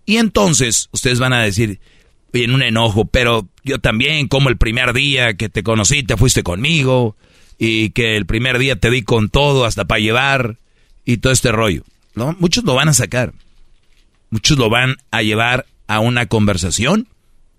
[0.05, 1.79] Y entonces ustedes van a decir,
[2.33, 6.43] en un enojo, pero yo también, como el primer día que te conocí, te fuiste
[6.43, 7.15] conmigo,
[7.59, 10.57] y que el primer día te di con todo hasta para llevar,
[11.05, 11.83] y todo este rollo.
[12.15, 12.35] ¿no?
[12.39, 13.33] Muchos lo van a sacar.
[14.29, 17.07] Muchos lo van a llevar a una conversación,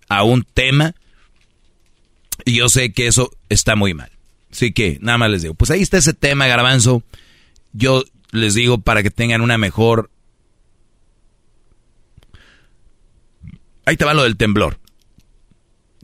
[0.07, 0.95] a un tema.
[2.45, 4.09] Y yo sé que eso está muy mal.
[4.51, 7.03] Así que nada más les digo, pues ahí está ese tema, garbanzo.
[7.73, 10.09] Yo les digo para que tengan una mejor...
[13.85, 14.79] Ahí te va lo del temblor.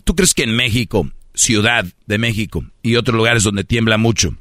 [0.03, 4.35] ¿Tú crees que en México, Ciudad de México y otros lugares donde tiembla mucho,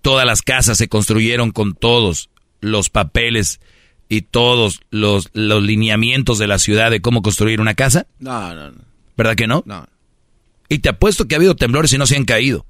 [0.00, 3.60] todas las casas se construyeron con todos los papeles
[4.08, 8.06] y todos los, los lineamientos de la ciudad de cómo construir una casa?
[8.18, 8.80] No, no, no.
[9.16, 9.62] ¿Verdad que no?
[9.66, 9.86] No.
[10.68, 12.66] Y te apuesto que ha habido temblores y no se han caído.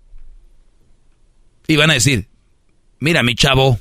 [1.69, 2.29] Y van a decir,
[2.99, 3.79] mira mi chavo,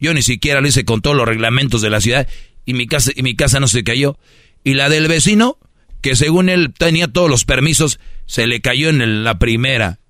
[0.00, 2.26] yo ni siquiera lo hice con todos los reglamentos de la ciudad
[2.64, 4.18] y mi casa, y mi casa no se cayó.
[4.64, 5.58] Y la del vecino,
[6.02, 10.00] que según él tenía todos los permisos, se le cayó en la primera.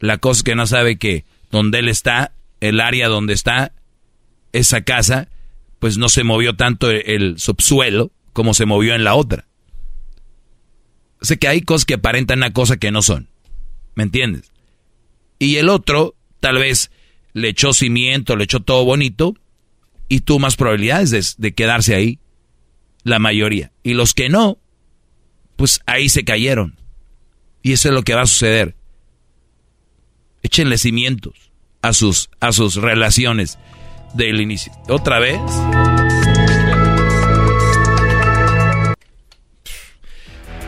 [0.00, 3.72] La cosa que no sabe que donde él está, el área donde está,
[4.52, 5.28] esa casa,
[5.78, 9.46] pues no se movió tanto el, subsuelo como se movió en la otra.
[11.20, 13.28] sé que hay cosas que aparentan una cosa que no son.
[13.94, 14.50] ¿Me entiendes?
[15.38, 16.90] Y el otro, tal vez,
[17.34, 19.34] le echó cimiento, le echó todo bonito
[20.08, 22.18] y tuvo más probabilidades de, quedarse ahí.
[23.02, 23.72] la mayoría.
[23.82, 24.58] Y los que no,
[25.56, 26.76] pues ahí se cayeron.
[27.62, 28.74] Y eso es lo que va a suceder.
[30.42, 31.52] Échenle cimientos
[31.82, 33.58] a sus, a sus relaciones
[34.14, 34.72] del inicio.
[34.88, 35.40] ¿Otra vez?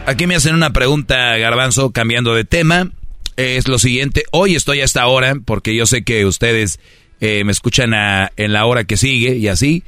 [0.07, 2.91] Aquí me hacen una pregunta, Garbanzo, cambiando de tema.
[3.37, 4.25] Es lo siguiente.
[4.33, 6.79] Hoy estoy a esta hora, porque yo sé que ustedes
[7.21, 7.93] eh, me escuchan
[8.37, 9.83] en la hora que sigue y así.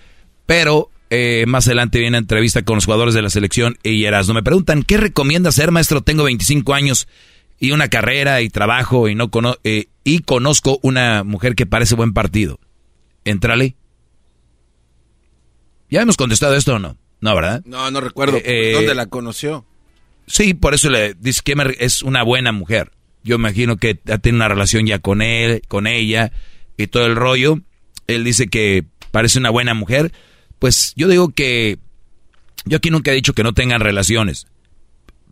[0.47, 4.35] Pero eh, más adelante viene una entrevista con los jugadores de la selección y no
[4.35, 6.01] Me preguntan, ¿qué recomienda hacer, maestro?
[6.01, 7.07] Tengo 25 años
[7.59, 9.31] y una carrera y trabajo y no
[9.65, 12.59] eh, y conozco una mujer que parece buen partido.
[13.25, 13.77] Entrale.
[15.91, 16.97] ¿Ya hemos contestado esto o no?
[17.21, 17.63] No, ¿verdad?
[17.65, 18.39] No, no recuerdo.
[18.45, 19.65] Eh, ¿Dónde la conoció?
[20.27, 22.93] Sí, por eso le dice que es una buena mujer.
[23.23, 26.33] Yo imagino que tiene una relación ya con él, con ella
[26.77, 27.59] y todo el rollo.
[28.07, 30.13] Él dice que parece una buena mujer.
[30.59, 31.79] Pues yo digo que
[32.65, 34.47] yo aquí nunca he dicho que no tengan relaciones.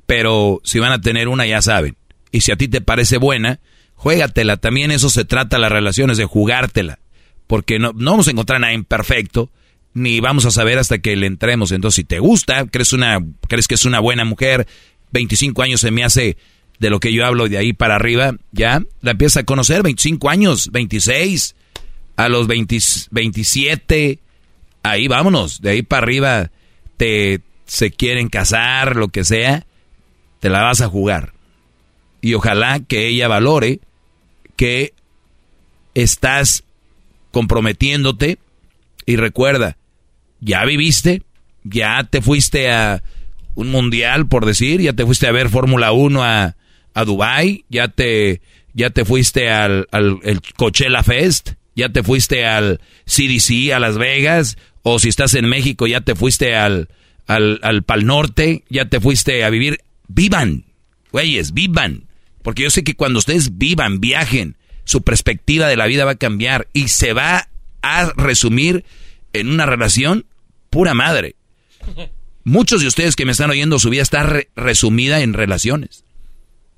[0.07, 1.97] Pero si van a tener una ya saben.
[2.31, 3.61] Y si a ti te parece buena,
[3.95, 4.57] juégatela.
[4.57, 6.99] También eso se trata las relaciones, de jugártela.
[7.47, 9.51] Porque no, no vamos a encontrar nada imperfecto,
[9.93, 11.73] ni vamos a saber hasta que le entremos.
[11.73, 13.19] Entonces, si te gusta, crees, una,
[13.49, 14.67] crees que es una buena mujer,
[15.13, 16.37] 25 años se me hace
[16.79, 20.29] de lo que yo hablo de ahí para arriba, ya la empieza a conocer, 25
[20.29, 21.55] años, 26,
[22.17, 24.19] a los 27,
[24.85, 26.51] ahí vámonos, de ahí para arriba
[26.97, 29.67] te se quieren casar, lo que sea,
[30.39, 31.33] te la vas a jugar.
[32.21, 33.81] Y ojalá que ella valore
[34.57, 34.93] que
[35.95, 36.65] estás
[37.33, 38.39] comprometiéndote
[39.07, 39.77] y recuerda,
[40.41, 41.23] ya viviste,
[41.65, 43.03] ya te fuiste a
[43.55, 46.57] un mundial, por decir, ya te fuiste a ver Fórmula 1 a,
[46.93, 48.43] a Dubai, ya te,
[48.75, 53.97] ya te fuiste al, al el Coachella Fest, ya te fuiste al CDC, a Las
[53.97, 56.91] Vegas, o si estás en México, ya te fuiste al,
[57.27, 59.81] al, al Pal Norte, ya te fuiste a vivir.
[60.09, 60.67] Vivan,
[61.11, 62.05] güeyes, vivan.
[62.43, 66.17] Porque yo sé que cuando ustedes vivan, viajen, su perspectiva de la vida va a
[66.17, 67.49] cambiar y se va
[67.81, 68.85] a resumir
[69.33, 70.27] en una relación
[70.69, 71.35] pura madre.
[72.45, 76.05] Muchos de ustedes que me están oyendo, su vida está resumida en relaciones.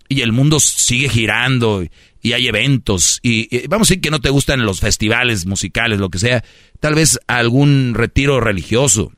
[0.08, 1.84] Y el mundo sigue girando
[2.26, 3.20] y hay eventos.
[3.22, 6.42] Y, vamos a decir que no te gustan los festivales musicales, lo que sea.
[6.80, 9.12] Tal vez algún retiro religioso.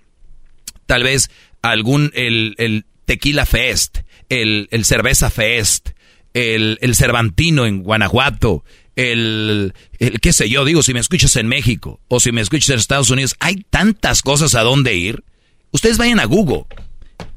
[0.84, 1.30] Tal vez
[1.62, 5.90] algún, el, el tequila fest, el, el cerveza fest,
[6.34, 8.62] el, el Cervantino en Guanajuato,
[8.94, 12.68] el, el, qué sé yo, digo, si me escuchas en México o si me escuchas
[12.68, 15.24] en Estados Unidos, hay tantas cosas a dónde ir.
[15.70, 16.66] Ustedes vayan a Google.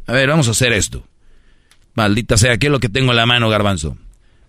[0.05, 1.07] A ver, vamos a hacer esto.
[1.93, 3.97] Maldita sea, ¿qué es lo que tengo en la mano, Garbanzo?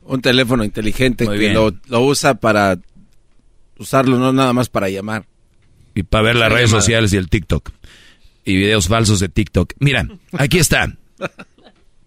[0.05, 2.79] Un teléfono inteligente que lo, usa para
[3.79, 5.27] usarlo, no nada más para llamar.
[5.95, 7.71] Y para ver las redes sociales y el TikTok.
[8.45, 9.75] Y videos falsos de TikTok.
[9.79, 10.97] Mira, aquí está.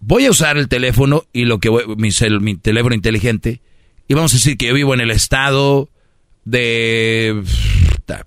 [0.00, 2.10] voy a usar el teléfono y lo que mi,
[2.40, 3.60] mi teléfono inteligente
[4.08, 5.90] y vamos a decir que yo vivo en el estado
[6.44, 7.42] de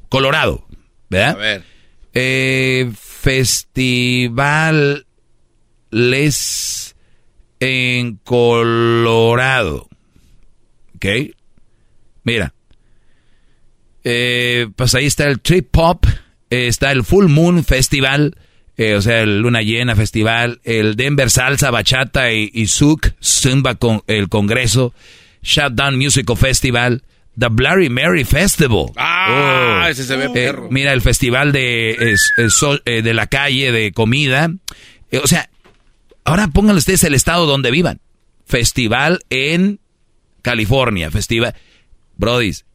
[0.10, 0.68] Colorado,
[1.10, 1.30] ¿verdad?
[1.30, 1.64] A ver.
[2.14, 5.06] Eh, festivales
[7.60, 9.88] en Colorado.
[10.96, 11.06] ¿Ok?
[12.24, 12.54] Mira.
[14.04, 16.06] Eh, pues ahí está el Trip Pop,
[16.50, 18.36] eh, está el Full Moon Festival,
[18.78, 24.02] eh, o sea, el Luna Llena Festival, el Denver Salsa, Bachata y, y Zumba con
[24.08, 24.94] el Congreso,
[25.42, 27.04] Shutdown Musical Festival,
[27.38, 28.86] The Bloody Mary Festival.
[28.96, 29.90] Ah, oh.
[29.90, 30.70] ese se ve perro.
[30.72, 32.16] mira, el festival de,
[32.86, 34.50] de la calle, de comida.
[35.22, 35.50] o sea,
[36.24, 38.02] ahora pónganle ustedes el estado donde vivan.
[38.46, 39.80] Festival en
[40.42, 41.56] California, festival.
[42.18, 42.66] Brodis,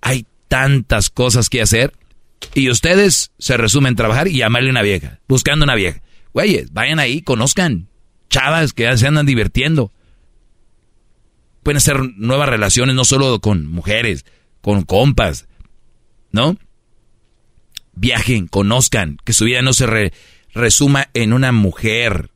[0.00, 1.92] hay tantas cosas que hacer
[2.54, 6.02] y ustedes se resumen trabajar y llamarle una vieja, buscando una vieja.
[6.32, 7.88] Güeyes, vayan ahí, conozcan
[8.28, 9.92] chavas que ya se andan divirtiendo.
[11.62, 14.26] Pueden hacer nuevas relaciones no solo con mujeres,
[14.60, 15.46] con compas,
[16.32, 16.56] ¿no?
[17.94, 20.12] Viajen, conozcan, que su vida no se
[20.52, 22.30] resuma en una mujer,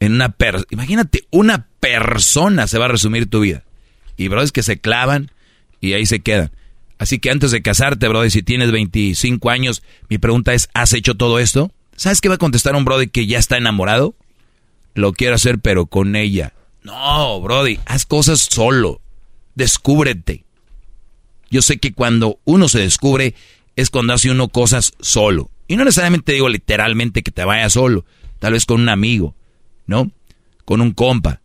[0.00, 0.66] en una persona.
[0.70, 3.64] Imagínate, una persona se va a resumir tu vida.
[4.16, 5.30] Y bro, que se clavan
[5.80, 6.50] y ahí se quedan.
[6.98, 11.14] Así que antes de casarte, brother, si tienes 25 años, mi pregunta es, ¿has hecho
[11.14, 11.70] todo esto?
[11.94, 14.14] ¿Sabes qué va a contestar un brother que ya está enamorado?
[14.94, 16.52] Lo quiero hacer, pero con ella.
[16.82, 19.00] No, brody, haz cosas solo.
[19.54, 20.44] Descúbrete.
[21.50, 23.34] Yo sé que cuando uno se descubre
[23.76, 25.50] es cuando hace uno cosas solo.
[25.68, 28.04] Y no necesariamente digo literalmente que te vayas solo.
[28.38, 29.34] Tal vez con un amigo,
[29.88, 30.12] ¿no?
[30.64, 31.40] Con un compa.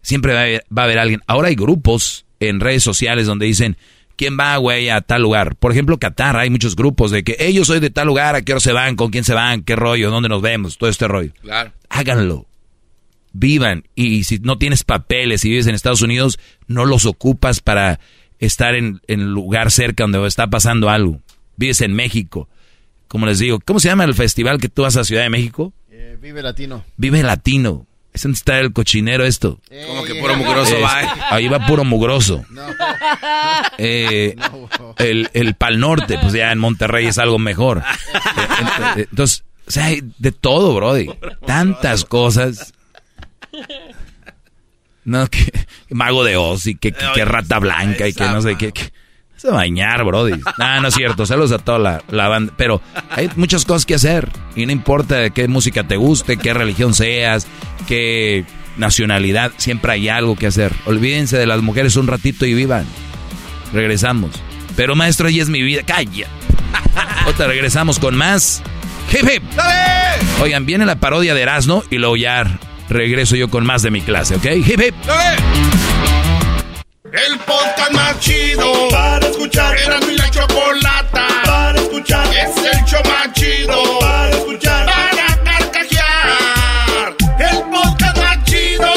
[0.00, 1.20] Siempre va a, haber, va a haber alguien.
[1.26, 3.76] Ahora hay grupos en redes sociales donde dicen,
[4.16, 5.56] ¿quién va, güey, a tal lugar?
[5.56, 8.52] Por ejemplo, Qatar, hay muchos grupos de que ellos soy de tal lugar, a qué
[8.52, 11.32] hora se van, con quién se van, qué rollo, dónde nos vemos, todo este rollo.
[11.42, 11.72] Claro.
[11.90, 12.46] Háganlo.
[13.32, 13.84] Vivan.
[13.94, 18.00] Y si no tienes papeles y vives en Estados Unidos, no los ocupas para
[18.38, 21.20] estar en, en lugar cerca donde está pasando algo.
[21.56, 22.48] Vives en México.
[23.08, 25.72] Como les digo, ¿cómo se llama el festival que tú vas a Ciudad de México?
[25.94, 26.84] Eh, vive latino.
[26.96, 27.86] Vive Latino.
[28.14, 29.58] Es donde está el cochinero esto.
[29.86, 31.02] Como que puro mugroso Es- va.
[31.02, 31.08] ¿eh?
[31.30, 32.44] Ahí va puro mugroso.
[33.78, 34.36] Eh,
[34.98, 37.82] el, el Pal Norte, pues ya en Monterrey es algo mejor.
[38.14, 41.08] Eh, eh, Entonces, o sea, hay de todo, Brody.
[41.46, 42.72] Tantas cosas.
[45.04, 45.50] No, que
[45.90, 48.72] mago de Oz y que, que- que rata blanca y que no sé qué.
[49.42, 50.40] Que- Se va a bañar, Brody.
[50.58, 51.26] No, no es cierto.
[51.26, 52.52] Saludos a toda la, la banda.
[52.56, 54.28] Pero hay muchas cosas que hacer.
[54.56, 57.46] Y no importa qué música te guste, qué religión seas,
[57.88, 58.44] qué
[58.76, 59.52] nacionalidad.
[59.56, 60.72] Siempre hay algo que hacer.
[60.86, 62.86] Olvídense de las mujeres un ratito y vivan.
[63.72, 64.30] Regresamos.
[64.76, 65.82] Pero maestro, ella es mi vida.
[65.84, 66.26] Calla.
[67.26, 68.62] Otra, regresamos con más.
[69.12, 69.42] Hip hip.
[70.40, 72.58] Oigan, viene la parodia de Erasmo y luego ya
[72.88, 74.44] regreso yo con más de mi clase, ¿ok?
[74.66, 74.94] Hip hip.
[77.12, 79.76] El podcast más chido para escuchar.
[79.76, 82.26] Era mi la chocolata para escuchar.
[82.34, 84.86] Es el show más chido para escuchar.
[84.86, 87.14] Para carcajear.
[87.38, 88.92] El podcast más chido.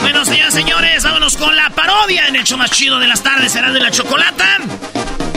[0.00, 3.24] Bueno, señoras y señores, vámonos con la parodia en el show más chido de las
[3.24, 3.50] tardes.
[3.50, 4.58] Será de la chocolata.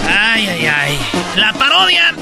[0.08, 1.00] Ay, ay, ay.
[1.36, 2.14] La parodia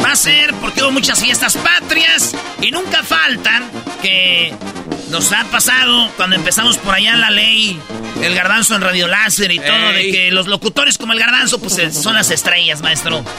[0.00, 3.68] va a ser porque hubo muchas fiestas patrias y nunca faltan
[4.02, 4.54] que
[5.10, 7.78] nos ha pasado cuando empezamos por allá la ley,
[8.22, 11.78] el garbanzo en Radio Láser y todo, de que los locutores como el garbanzo, pues
[11.78, 13.24] eh, son las estrellas, maestro.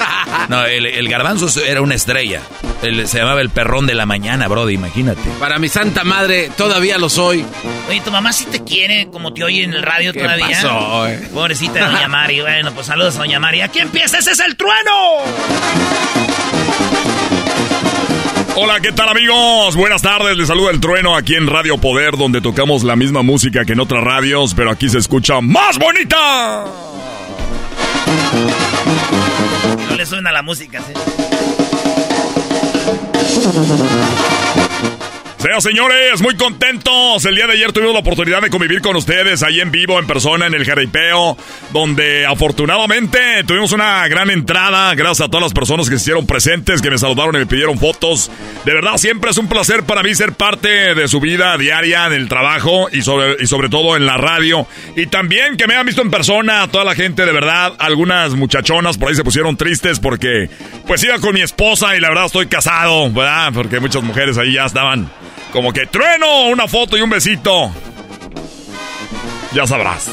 [0.49, 2.41] No, el, el garbanzo era una estrella.
[2.81, 5.22] El- se llamaba el perrón de la mañana, Brody, imagínate.
[5.39, 7.45] Para mi santa madre, todavía lo soy.
[7.89, 10.48] Oye, tu mamá sí te quiere como te oye en el radio ¿Qué todavía.
[10.49, 11.30] pasó, eh?
[11.34, 12.41] Pobrecita Doña Mari.
[12.52, 13.61] Bueno, pues saludos a Doña Mari.
[13.61, 14.91] Aquí empieza, ese es el trueno.
[18.56, 19.76] Hola, ¿qué tal amigos?
[19.78, 23.64] Buenas tardes, les saluda el trueno aquí en Radio Poder, donde tocamos la misma música
[23.64, 26.65] que en otras radios, pero aquí se escucha más bonita.
[29.90, 30.94] No le suena la música, ¿sí?
[35.41, 37.26] Sean señores, muy contentos.
[37.26, 40.05] El día de ayer tuvimos la oportunidad de convivir con ustedes ahí en vivo, en
[40.05, 41.35] persona, en el jaripeo,
[41.73, 44.93] donde afortunadamente tuvimos una gran entrada.
[44.93, 47.80] Gracias a todas las personas que se hicieron presentes, que me saludaron y me pidieron
[47.80, 48.30] fotos.
[48.65, 52.30] De verdad, siempre es un placer para mí ser parte de su vida diaria, del
[52.30, 54.68] trabajo y sobre, y sobre todo en la radio.
[54.95, 58.99] Y también que me han visto en persona, toda la gente, de verdad, algunas muchachonas
[58.99, 60.51] por ahí se pusieron tristes porque
[60.85, 63.51] pues iba con mi esposa y la verdad estoy casado, ¿verdad?
[63.55, 65.09] Porque muchas mujeres ahí ya estaban
[65.52, 67.72] como que trueno, una foto y un besito.
[69.53, 70.10] Ya sabrás.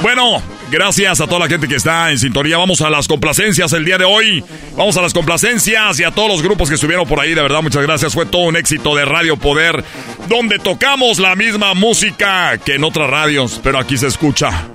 [0.00, 2.56] Bueno, gracias a toda la gente que está en sintonía.
[2.56, 4.44] Vamos a las complacencias el día de hoy.
[4.76, 7.34] Vamos a las complacencias y a todos los grupos que estuvieron por ahí.
[7.34, 8.14] De verdad, muchas gracias.
[8.14, 9.84] Fue todo un éxito de Radio Poder,
[10.28, 14.68] donde tocamos la misma música que en otras radios, pero aquí se escucha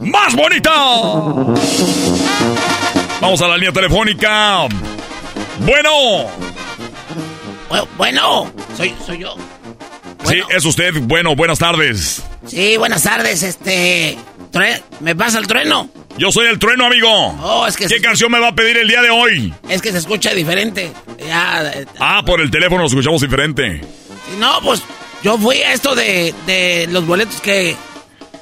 [0.00, 0.72] más bonita.
[3.20, 4.66] Vamos a la línea telefónica.
[5.60, 6.53] Bueno.
[7.96, 9.36] Bueno, soy, soy yo.
[10.24, 10.92] Sí, es usted.
[11.02, 12.22] Bueno, buenas tardes.
[12.46, 14.16] Sí, buenas tardes, este...
[15.00, 15.88] ¿Me pasa el trueno?
[16.16, 17.08] Yo soy el trueno, amigo.
[17.42, 19.52] Oh, es que ¿Qué se- canción me va a pedir el día de hoy?
[19.68, 20.92] Es que se escucha diferente.
[21.26, 23.80] Ya, eh, Ah, por el teléfono escuchamos diferente.
[24.38, 24.80] no, pues
[25.24, 27.74] yo fui a esto de, de los boletos que,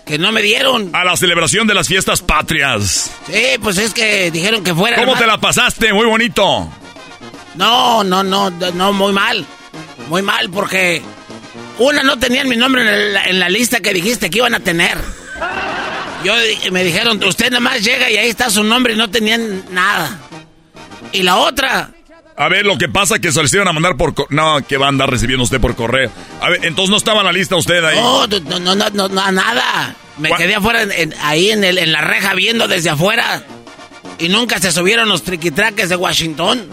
[0.05, 0.91] que no me dieron.
[0.95, 3.11] A la celebración de las fiestas patrias.
[3.27, 4.99] Sí, pues es que dijeron que fuera.
[4.99, 5.95] ¿Cómo te la pasaste?
[5.95, 6.69] Muy bonito.
[7.55, 9.45] No, no, no, no, muy mal.
[10.09, 11.03] Muy mal porque
[11.79, 12.83] una no tenían mi nombre
[13.29, 14.99] en, la lista que dijiste que iban a tener.
[16.25, 16.35] Yo
[16.71, 20.19] me dijeron, usted nada más llega y ahí está su nombre y no tenían nada.
[21.13, 21.91] Y la otra,
[22.37, 24.15] A ver, lo que pasa es que se les iban a mandar por...
[24.33, 26.11] No, que va a andar recibiendo usted por correo.
[26.41, 27.97] A ver, entonces no estaba en la lista usted ahí.
[27.97, 29.95] no, no, no, no, no, no, nada.
[30.19, 30.41] Me ¿Cuál?
[30.41, 33.43] quedé afuera, en- en- ahí en, el, en la reja viendo desde afuera.
[34.19, 36.67] Y nunca se subieron los triquitraques de Washington.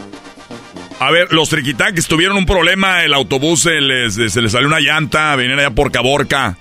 [0.99, 3.03] A ver, los triquitaques tuvieron un problema.
[3.03, 5.35] El autobús se les, se les salió una llanta.
[5.35, 6.57] Venían allá por Caborca.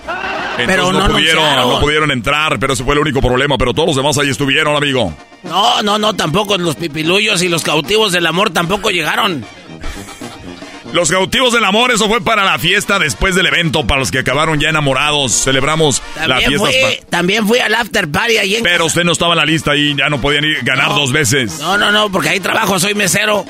[0.59, 1.71] Entonces Pero no, no pudieron, anunciaron.
[1.75, 3.57] no pudieron entrar, pero ese fue el único problema.
[3.59, 5.13] Pero todos los demás ahí estuvieron, amigo.
[5.45, 9.45] No, no, no, tampoco los pipiluyos y los cautivos del amor tampoco llegaron.
[10.93, 14.21] Los cautivos del amor, eso fue para la fiesta después del evento, para los que
[14.21, 15.33] acabaron ya enamorados.
[15.33, 16.59] Celebramos la fiesta.
[16.59, 16.75] fui,
[17.11, 19.95] también fui al after party ahí en Pero usted no estaba en la lista y
[19.95, 21.59] ya no podían ir, ganar dos veces.
[21.61, 23.45] No, no, no, porque ahí trabajo, soy mesero.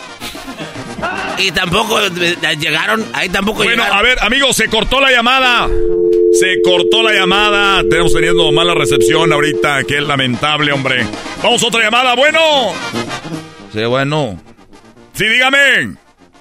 [1.38, 2.10] Y tampoco eh,
[2.58, 3.98] llegaron, ahí tampoco Bueno, llegaron.
[3.98, 5.68] a ver, amigos, se cortó la llamada.
[6.32, 7.82] Se cortó la llamada.
[7.88, 9.84] Tenemos teniendo mala recepción ahorita.
[9.84, 11.06] Qué lamentable, hombre.
[11.42, 12.14] Vamos a otra llamada.
[12.14, 12.40] Bueno.
[13.72, 14.40] Sí, bueno.
[15.14, 15.96] Sí, dígame.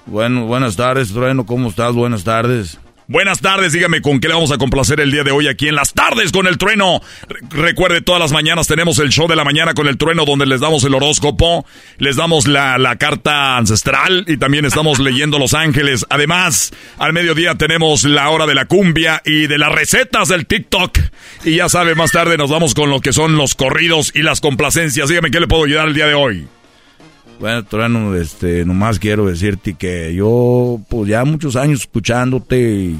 [0.06, 1.44] Bueno, buenas tardes, Trueno.
[1.46, 1.94] ¿Cómo estás?
[1.94, 2.78] Buenas tardes.
[3.10, 5.74] Buenas tardes, dígame con qué le vamos a complacer el día de hoy aquí en
[5.74, 7.00] las tardes con el trueno.
[7.48, 10.60] recuerde, todas las mañanas tenemos el show de la mañana con el trueno donde les
[10.60, 11.64] damos el horóscopo,
[11.96, 16.04] les damos la, la carta ancestral y también estamos leyendo Los Ángeles.
[16.10, 20.98] Además, al mediodía tenemos la hora de la cumbia y de las recetas del TikTok.
[21.44, 24.42] Y ya sabe, más tarde nos vamos con lo que son los corridos y las
[24.42, 25.08] complacencias.
[25.08, 26.46] Dígame qué le puedo ayudar el día de hoy.
[27.38, 32.96] Bueno, Trueno, este, nomás quiero decirte que yo, pues ya muchos años escuchándote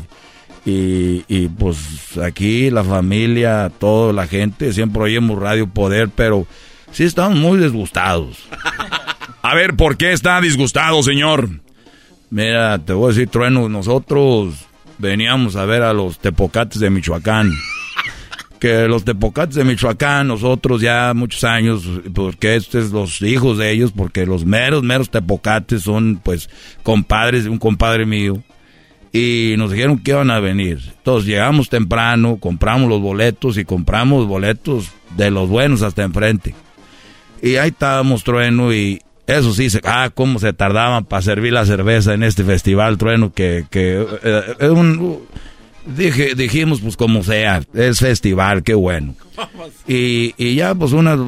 [0.65, 6.47] y, y, pues aquí la familia, toda la gente, siempre oímos Radio Poder, pero
[6.93, 8.48] sí estamos muy disgustados.
[9.43, 11.48] A ver, ¿por qué está disgustado, señor?
[12.31, 14.66] Mira, te voy a decir, Trueno, nosotros
[14.98, 17.51] veníamos a ver a los tepocates de Michoacán
[18.59, 23.70] que los tepocates de Michoacán, nosotros ya muchos años, porque estos es los hijos de
[23.70, 26.51] ellos, porque los meros, meros tepocates son pues
[26.82, 28.43] compadres de un compadre mío.
[29.10, 30.80] Y nos dijeron que iban a venir.
[30.98, 36.55] Entonces llegamos temprano, compramos los boletos y compramos boletos de los buenos hasta enfrente.
[37.43, 42.14] Y ahí estábamos, Trueno, y eso sí, ah, cómo se tardaban para servir la cerveza
[42.14, 45.20] en este festival, Trueno, que, que eh, es un
[45.97, 49.15] Dije, dijimos, pues como sea, es festival, qué bueno.
[49.86, 51.19] Y, y ya, pues unas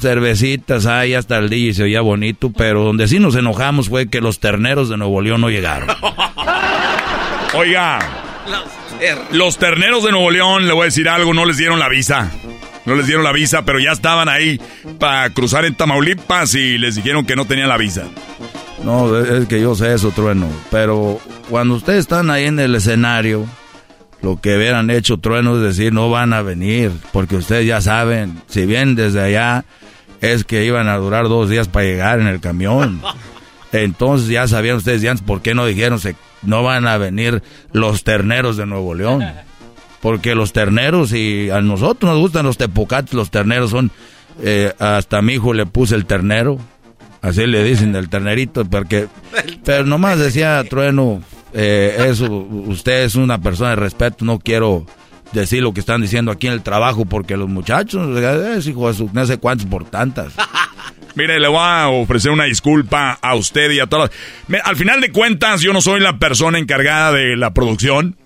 [0.00, 4.08] cervecitas ahí hasta el día y se oía bonito, pero donde sí nos enojamos fue
[4.08, 5.88] que los terneros de Nuevo León no llegaron.
[7.54, 7.98] Oiga,
[9.32, 12.30] los terneros de Nuevo León, le voy a decir algo, no les dieron la visa.
[12.84, 14.60] No les dieron la visa, pero ya estaban ahí
[14.98, 18.02] para cruzar en Tamaulipas y les dijeron que no tenían la visa.
[18.84, 20.46] No, es que yo sé eso, trueno.
[20.70, 21.18] Pero
[21.48, 23.46] cuando ustedes están ahí en el escenario,
[24.24, 28.40] lo que hubieran hecho trueno es decir, no van a venir, porque ustedes ya saben,
[28.48, 29.66] si bien desde allá
[30.22, 33.02] es que iban a durar dos días para llegar en el camión.
[33.72, 37.42] Entonces ya sabían ustedes ya por qué no dijeron se, no van a venir
[37.72, 39.24] los terneros de Nuevo León.
[40.00, 43.90] Porque los terneros, y a nosotros nos gustan los tepocates, los terneros son,
[44.42, 46.58] eh, hasta a mi hijo le puse el ternero,
[47.22, 49.08] así le dicen el ternerito, porque,
[49.64, 51.22] pero nomás decía Trueno,
[51.54, 54.86] eh, eso, usted es una persona de respeto, no quiero
[55.32, 58.94] decir lo que están diciendo aquí en el trabajo, porque los muchachos, es hijo de
[58.94, 60.32] su, no sé cuántos por tantas.
[61.14, 64.10] Mire, le voy a ofrecer una disculpa a usted y a todos.
[64.64, 68.16] Al final de cuentas, yo no soy la persona encargada de la producción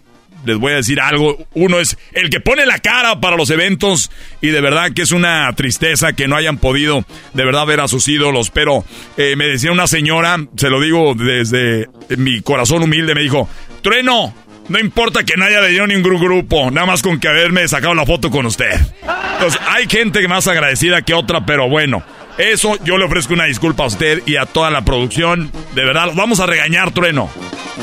[0.44, 1.36] les voy a decir algo.
[1.54, 4.10] Uno es el que pone la cara para los eventos
[4.40, 7.04] y de verdad que es una tristeza que no hayan podido
[7.34, 8.50] de verdad ver a sus ídolos.
[8.50, 8.84] Pero
[9.16, 13.48] eh, me decía una señora, se lo digo desde mi corazón humilde, me dijo,
[13.82, 14.34] trueno,
[14.68, 18.04] no importa que no haya venido ningún grupo, nada más con que haberme sacado la
[18.04, 18.78] foto con usted.
[19.34, 22.02] Entonces, hay gente más agradecida que otra, pero bueno.
[22.38, 25.50] Eso yo le ofrezco una disculpa a usted y a toda la producción.
[25.74, 27.28] De verdad, vamos a regañar, Trueno.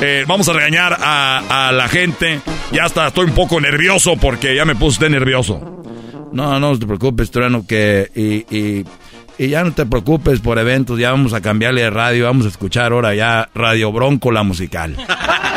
[0.01, 2.39] Eh, vamos a regañar a, la gente.
[2.71, 5.83] Ya hasta estoy un poco nervioso porque ya me puse usted nervioso.
[6.31, 8.09] No, no te preocupes, Trueno, que...
[8.15, 8.85] Y, y,
[9.37, 12.49] y, ya no te preocupes por eventos, ya vamos a cambiarle de radio, vamos a
[12.49, 14.95] escuchar ahora ya Radio Bronco, la musical.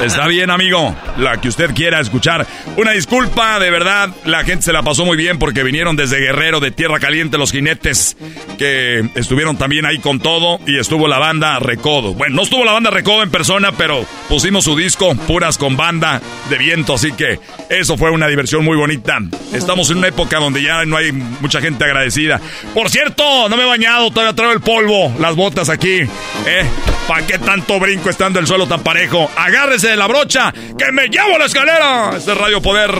[0.00, 0.96] Está bien, amigo.
[1.18, 2.46] La que usted quiera escuchar.
[2.76, 4.10] Una disculpa, de verdad.
[4.24, 7.52] La gente se la pasó muy bien porque vinieron desde Guerrero, de Tierra Caliente, los
[7.52, 8.16] jinetes,
[8.58, 10.58] que estuvieron también ahí con todo.
[10.66, 12.14] Y estuvo la banda Recodo.
[12.14, 16.20] Bueno, no estuvo la banda Recodo en persona, pero pusimos su disco, puras con banda
[16.50, 16.94] de viento.
[16.94, 17.38] Así que
[17.68, 19.18] eso fue una diversión muy bonita.
[19.52, 22.40] Estamos en una época donde ya no hay mucha gente agradecida.
[22.74, 26.00] Por cierto, no me he bañado, todavía traigo el polvo, las botas aquí.
[26.00, 26.64] ¿Eh?
[27.06, 29.30] ¿Para qué tanto brinco estando el suelo tan parejo?
[29.36, 32.12] Agárrese de la brocha, que me llevo la escalera.
[32.16, 32.90] Este es Radio Poder.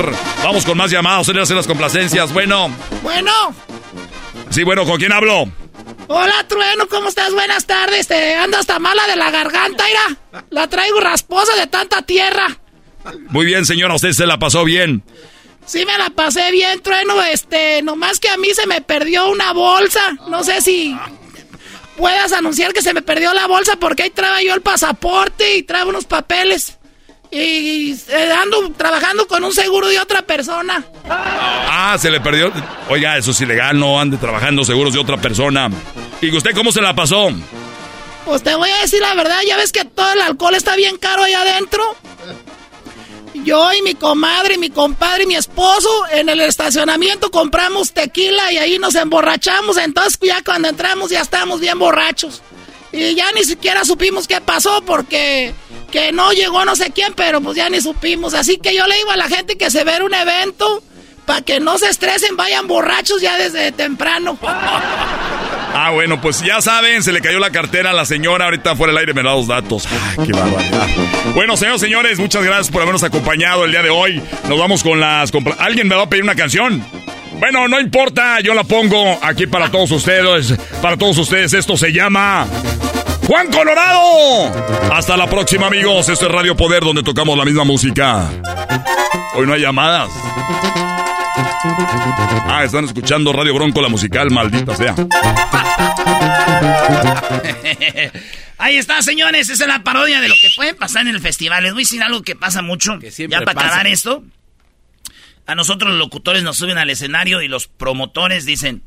[0.42, 2.32] Vamos con más llamados, se le hacen las complacencias.
[2.32, 2.74] Bueno.
[3.02, 3.32] Bueno.
[4.50, 5.50] Sí, bueno, ¿con quién hablo?
[6.08, 7.32] Hola, Trueno, ¿cómo estás?
[7.32, 8.06] Buenas tardes.
[8.06, 10.44] Te ando hasta mala de la garganta, ira.
[10.50, 12.46] La traigo rasposa de tanta tierra.
[13.28, 15.02] Muy bien, señora, usted se la pasó bien.
[15.64, 17.22] Sí, me la pasé bien, Trueno.
[17.22, 20.00] Este, nomás que a mí se me perdió una bolsa.
[20.28, 20.96] No sé si
[21.96, 25.62] puedas anunciar que se me perdió la bolsa porque ahí traía yo el pasaporte y
[25.62, 26.78] trae unos papeles.
[27.30, 30.84] Y, eh, ando trabajando con un seguro de otra persona.
[31.08, 32.52] Ah, se le perdió.
[32.90, 35.70] Oiga, eso es ilegal, no ande trabajando seguros de otra persona.
[36.20, 37.30] ¿Y usted cómo se la pasó?
[38.26, 40.98] Pues te voy a decir la verdad, ya ves que todo el alcohol está bien
[40.98, 41.82] caro ahí adentro.
[43.44, 48.58] Yo y mi comadre, mi compadre y mi esposo en el estacionamiento compramos tequila y
[48.58, 49.76] ahí nos emborrachamos.
[49.78, 52.42] Entonces ya cuando entramos ya estábamos bien borrachos.
[52.92, 55.54] y ya ni siquiera supimos qué pasó porque
[55.90, 58.34] que no llegó no sé quién, pero pues ya ni supimos.
[58.34, 60.82] Así que yo le digo a la gente que se ve un evento
[61.26, 64.38] para que no se estresen, vayan borrachos ya desde temprano.
[65.74, 68.46] Ah, bueno, pues ya saben, se le cayó la cartera a la señora.
[68.46, 69.88] Ahorita fuera del aire me da los datos.
[69.90, 70.86] Ay, qué barbaridad.
[71.34, 74.22] Bueno, señores, señores, muchas gracias por habernos acompañado el día de hoy.
[74.48, 75.32] Nos vamos con las...
[75.58, 76.84] ¿Alguien me va a pedir una canción?
[77.38, 80.54] Bueno, no importa, yo la pongo aquí para todos ustedes.
[80.80, 82.46] Para todos ustedes, esto se llama...
[83.26, 84.52] Juan Colorado.
[84.92, 86.08] Hasta la próxima, amigos.
[86.08, 88.28] Esto es Radio Poder, donde tocamos la misma música.
[89.34, 90.10] Hoy no hay llamadas.
[92.54, 94.94] Ah, están escuchando Radio Bronco, la musical, maldita sea.
[98.58, 99.48] Ahí está, señores.
[99.48, 101.62] Esa es la parodia de lo que puede pasar en el festival.
[101.62, 102.98] Les voy a decir algo que pasa mucho.
[103.00, 104.22] ya para acabar esto.
[105.46, 108.82] A nosotros los locutores nos suben al escenario y los promotores dicen,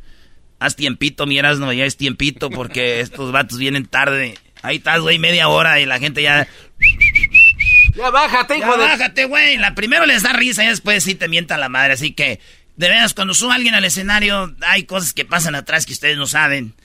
[0.59, 4.37] haz tiempito, miras, no, ya es tiempito porque estos vatos vienen tarde.
[4.61, 6.47] Ahí estás, güey, media hora y la gente ya...
[7.95, 9.57] Ya bájate, hijo ya bájate, güey.
[9.57, 11.93] La primero les da risa y después sí te mienta la madre.
[11.93, 12.39] Así que,
[12.75, 16.27] de veras, cuando sube alguien al escenario, hay cosas que pasan atrás que ustedes no
[16.27, 16.75] saben.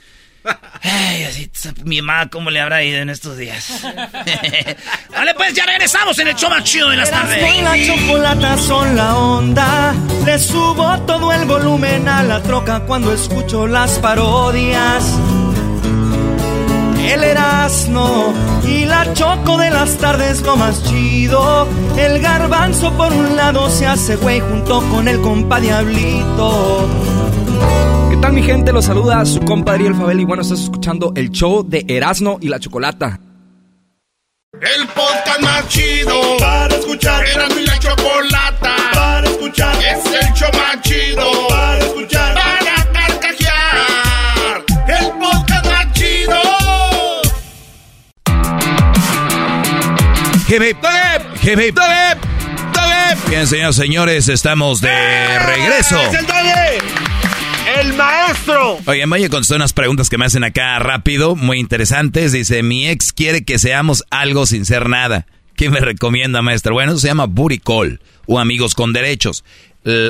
[0.83, 1.51] Ay, así,
[1.85, 3.83] mi mamá, ¿cómo le habrá ido en estos días?
[5.11, 7.63] vale, pues ya regresamos en el show más chido de las tardes.
[7.63, 9.95] la chocolata son la onda.
[10.25, 15.05] Le subo todo el volumen a la troca cuando escucho las parodias.
[17.09, 21.67] El Erasmo y la Choco de las tardes lo más chido.
[21.97, 26.89] El garbanzo por un lado se hace güey junto con el compa Diablito.
[28.11, 28.73] ¿Qué tal mi gente?
[28.73, 32.49] Los saluda su compadre El Fabel y bueno, estás escuchando el show de Erasmo y
[32.49, 33.19] la Chocolata.
[34.61, 37.27] El podcast más chido para escuchar.
[37.27, 39.75] Erasmo y la Chocolata para escuchar.
[39.77, 41.50] Es el show más chido
[50.51, 51.79] Hip, hip,
[53.29, 54.91] Bien, señores, señores, estamos de
[55.39, 55.97] regreso.
[56.01, 57.79] ¡Es el Doggy!
[57.79, 58.79] ¡El maestro!
[58.85, 62.33] Oye, me contestó unas preguntas que me hacen acá rápido, muy interesantes.
[62.33, 65.29] Dice, mi ex quiere que seamos algo sin ser nada.
[65.55, 66.73] ¿Qué me recomienda, maestro?
[66.75, 67.29] Bueno, eso se llama
[67.65, 69.45] call o amigos con derechos.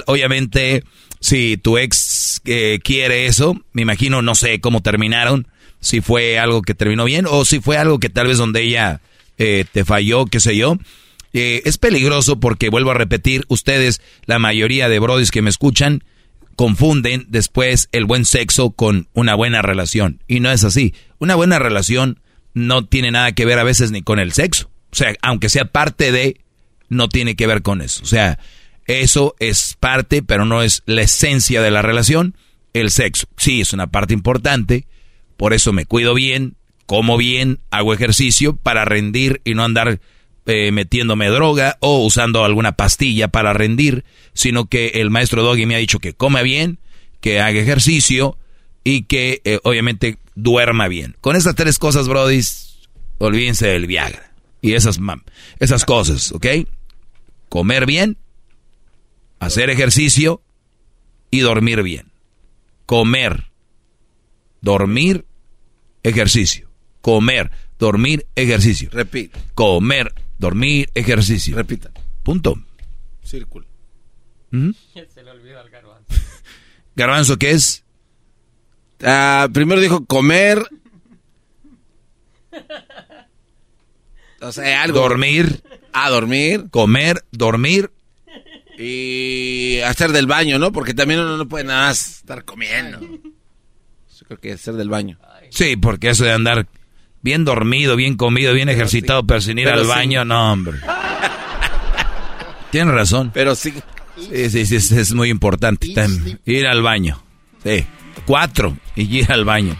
[0.06, 0.84] Obviamente,
[1.20, 5.48] si tu ex eh, quiere eso, me imagino, no sé cómo terminaron,
[5.80, 9.02] si fue algo que terminó bien o si fue algo que tal vez donde ella
[9.40, 10.76] eh, te falló, qué sé yo.
[11.32, 16.04] Eh, es peligroso porque, vuelvo a repetir, ustedes, la mayoría de brodis que me escuchan,
[16.56, 20.22] confunden después el buen sexo con una buena relación.
[20.28, 20.94] Y no es así.
[21.18, 22.20] Una buena relación
[22.52, 24.70] no tiene nada que ver a veces ni con el sexo.
[24.92, 26.42] O sea, aunque sea parte de,
[26.90, 28.02] no tiene que ver con eso.
[28.02, 28.38] O sea,
[28.84, 32.36] eso es parte, pero no es la esencia de la relación.
[32.74, 34.86] El sexo, sí, es una parte importante.
[35.38, 36.56] Por eso me cuido bien,
[36.90, 40.00] como bien, hago ejercicio para rendir y no andar
[40.46, 45.76] eh, metiéndome droga o usando alguna pastilla para rendir, sino que el maestro Doggy me
[45.76, 46.80] ha dicho que come bien,
[47.20, 48.36] que haga ejercicio
[48.82, 51.14] y que eh, obviamente duerma bien.
[51.20, 52.80] Con estas tres cosas, brodis,
[53.18, 55.22] olvídense del Viagra y esas, mam-
[55.60, 56.46] esas cosas, ¿ok?
[57.48, 58.16] Comer bien,
[59.38, 60.42] hacer ejercicio
[61.30, 62.10] y dormir bien.
[62.84, 63.44] Comer,
[64.60, 65.24] dormir,
[66.02, 66.68] ejercicio.
[67.00, 68.90] Comer, dormir, ejercicio.
[68.92, 69.38] Repite.
[69.54, 71.56] Comer, dormir, ejercicio.
[71.56, 71.90] Repita.
[72.22, 72.62] Punto.
[73.22, 73.66] Círculo.
[74.50, 74.70] ¿Mm?
[75.14, 76.04] Se le olvida al garbanzo.
[76.96, 77.84] Garbanzo, ¿qué es?
[79.02, 80.66] Ah, primero dijo comer.
[84.42, 85.00] O sea, algo.
[85.00, 85.62] Dormir.
[85.92, 86.70] A dormir.
[86.70, 87.90] Comer, dormir.
[88.78, 90.72] Y hacer del baño, ¿no?
[90.72, 93.00] Porque también uno no puede nada más estar comiendo.
[93.00, 95.18] Yo creo que hacer del baño.
[95.50, 96.66] Sí, porque eso de andar
[97.22, 99.88] bien dormido, bien comido, bien ejercitado, pero sin ir Pero al sí.
[99.88, 100.78] baño, no, hombre.
[102.70, 103.30] Tienes razón.
[103.34, 103.72] Pero sí.
[104.16, 105.88] Sí, sí, sí, es, es muy importante.
[106.44, 107.22] Ir al baño.
[107.64, 107.84] Sí.
[108.26, 108.76] Cuatro.
[108.94, 109.76] Y ir al baño.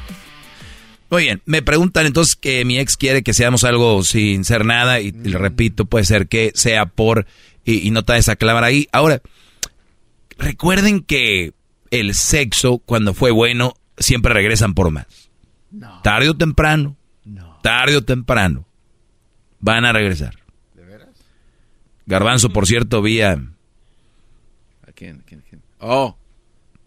[1.11, 1.43] Muy bien.
[1.45, 5.01] Me preguntan entonces que mi ex quiere que seamos algo sin ser nada.
[5.01, 7.27] Y, le repito, puede ser que sea por.
[7.65, 8.89] Y, y no te vayas a clavar ahí.
[8.93, 9.21] Ahora,
[10.39, 11.53] recuerden que
[11.91, 15.07] el sexo, cuando fue bueno, siempre regresan por más.
[16.03, 16.97] Tarde o temprano.
[17.63, 18.67] Tarde o temprano.
[19.61, 20.37] Van a regresar.
[22.07, 23.33] Garbanzo, por cierto, vía.
[24.87, 25.21] ¿A quién?
[25.21, 25.41] ¿A quién?
[25.41, 25.63] ¿A quién?
[25.79, 26.17] Oh.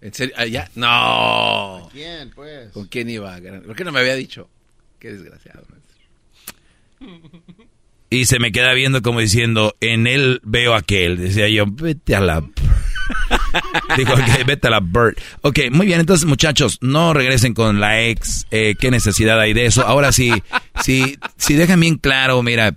[0.02, 0.36] ¿En serio?
[0.38, 0.70] Ah, ya.
[0.76, 1.90] No.
[1.94, 2.72] ¿Quién, pues?
[2.72, 3.40] ¿Con quién iba?
[3.66, 4.50] ¿Por qué no me había dicho?
[5.00, 5.66] Qué desgraciado.
[8.10, 11.18] Y se me queda viendo como diciendo, en él veo aquel.
[11.18, 12.48] Decía yo, vete a la...
[13.98, 15.20] Dijo, ok, vete a la Bert.
[15.42, 18.46] Ok, muy bien, entonces muchachos, no regresen con la ex.
[18.52, 19.86] Eh, ¿Qué necesidad hay de eso?
[19.86, 20.32] Ahora sí,
[20.82, 22.76] sí, sí, dejan bien claro, mira,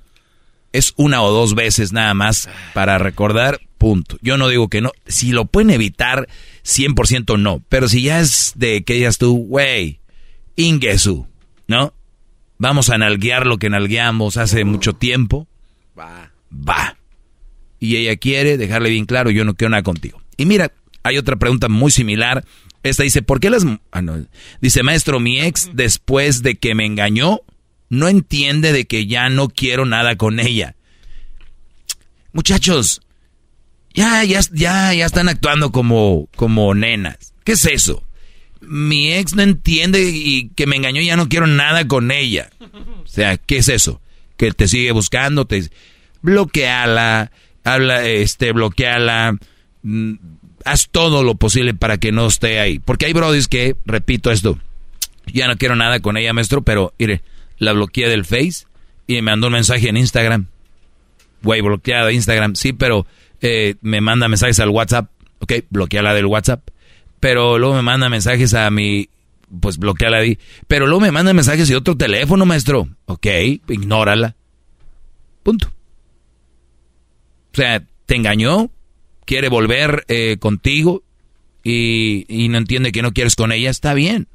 [0.73, 4.19] es una o dos veces nada más para recordar, punto.
[4.21, 4.93] Yo no digo que no.
[5.07, 6.29] Si lo pueden evitar,
[6.65, 7.63] 100% no.
[7.69, 10.01] Pero si ya es de que digas tú, güey,
[10.57, 11.27] Ingesu,
[11.67, 11.95] ¿no?
[12.59, 15.47] Vamos a nalguear lo que nalgueamos hace mucho tiempo.
[15.99, 16.33] Va.
[16.53, 16.97] Va.
[17.79, 20.23] Y ella quiere dejarle bien claro, yo no quiero nada contigo.
[20.37, 20.73] Y mira,
[21.03, 22.45] hay otra pregunta muy similar.
[22.83, 23.65] Esta dice, ¿por qué las...
[23.93, 24.03] Ah.
[24.61, 27.41] Dice, maestro, mi ex, después de que me engañó,
[27.89, 30.77] no entiende de que ya no quiero nada con ella.
[32.33, 33.01] Muchachos,
[33.95, 37.33] ya, ya, ya, ya están actuando como, como nenas.
[37.45, 38.05] ¿Qué es eso?
[38.61, 42.51] Mi ex no entiende y que me engañó y ya no quiero nada con ella.
[43.05, 44.01] O sea, ¿qué es eso?
[44.37, 45.71] Que te sigue buscando, te
[46.21, 47.31] bloqueala,
[47.67, 49.37] habla, este, bloqueala,
[49.83, 50.15] mm,
[50.65, 52.79] haz todo lo posible para que no esté ahí.
[52.79, 54.59] Porque hay brodis que, repito esto,
[55.27, 57.23] ya no quiero nada con ella, maestro, pero mire,
[57.59, 58.67] la bloqueé del Face
[59.07, 60.47] y me mandó un mensaje en Instagram.
[61.43, 63.07] Güey, bloqueada Instagram, sí, pero
[63.41, 65.11] eh, me manda mensajes al WhatsApp,
[65.41, 66.69] ok, bloqueala del WhatsApp,
[67.21, 69.09] pero luego me manda mensajes a mi,
[69.61, 73.27] pues bloqueala ahí, pero luego me manda mensajes de otro teléfono, maestro, ok,
[73.69, 74.37] ignórala,
[75.43, 75.76] punto.
[77.57, 78.71] O sea, te engañó,
[79.25, 81.03] quiere volver eh, contigo
[81.65, 84.29] y, no entiende que no quieres con ella, está bien.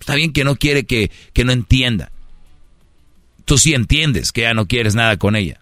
[0.00, 2.10] Está bien que no quiere que, que no entienda.
[3.44, 5.60] Tú sí entiendes que ya no quieres nada con ella.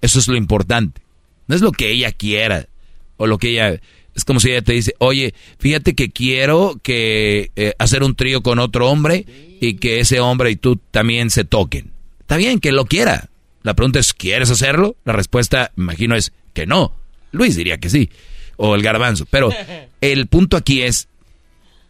[0.00, 1.02] Eso es lo importante.
[1.48, 2.68] No es lo que ella quiera
[3.16, 3.80] o lo que ella...
[4.14, 8.44] Es como si ella te dice, oye, fíjate que quiero que eh, hacer un trío
[8.44, 9.26] con otro hombre
[9.60, 11.90] y que ese hombre y tú también se toquen.
[12.20, 13.30] Está bien que lo quiera.
[13.62, 14.96] La pregunta es, ¿quieres hacerlo?
[15.04, 16.94] La respuesta, imagino, es que no.
[17.32, 18.10] Luis diría que sí.
[18.56, 19.26] O el garbanzo.
[19.26, 19.50] Pero
[20.00, 21.08] el punto aquí es,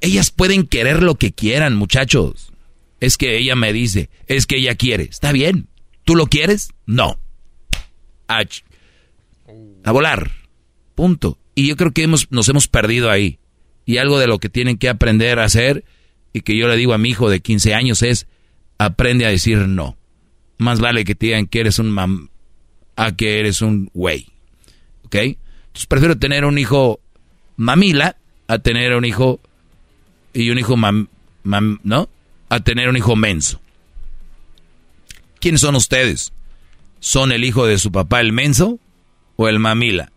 [0.01, 2.53] ellas pueden querer lo que quieran, muchachos.
[3.01, 5.05] Es que ella me dice, es que ella quiere.
[5.05, 5.69] Está bien.
[6.05, 6.71] ¿Tú lo quieres?
[6.87, 7.19] No.
[9.85, 10.33] A volar.
[10.95, 11.39] Punto.
[11.55, 13.39] Y yo creo que hemos, nos hemos perdido ahí.
[13.85, 15.85] Y algo de lo que tienen que aprender a hacer,
[16.33, 18.27] y que yo le digo a mi hijo de 15 años, es
[18.79, 19.97] aprende a decir no.
[20.59, 22.29] Más vale que te digan que eres un mam
[22.97, 24.27] a que eres un güey.
[25.05, 25.15] ¿Ok?
[25.15, 27.01] Entonces prefiero tener un hijo
[27.57, 28.17] mamila
[28.49, 29.41] a tener un hijo
[30.33, 31.09] y un hijo mam,
[31.45, 32.09] mam ¿no?
[32.49, 33.61] A tener un hijo menso.
[35.41, 36.33] ¿Quiénes son ustedes?
[37.01, 38.81] ¿Son el hijo de su papá el menso
[39.37, 40.11] o el mamila?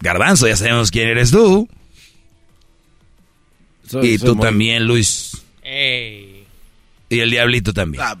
[0.00, 1.68] Garbanzo, ya sabemos quién eres tú.
[4.02, 5.42] y tú también, Luis.
[5.64, 8.02] Y el diablito también.
[8.04, 8.16] Ah,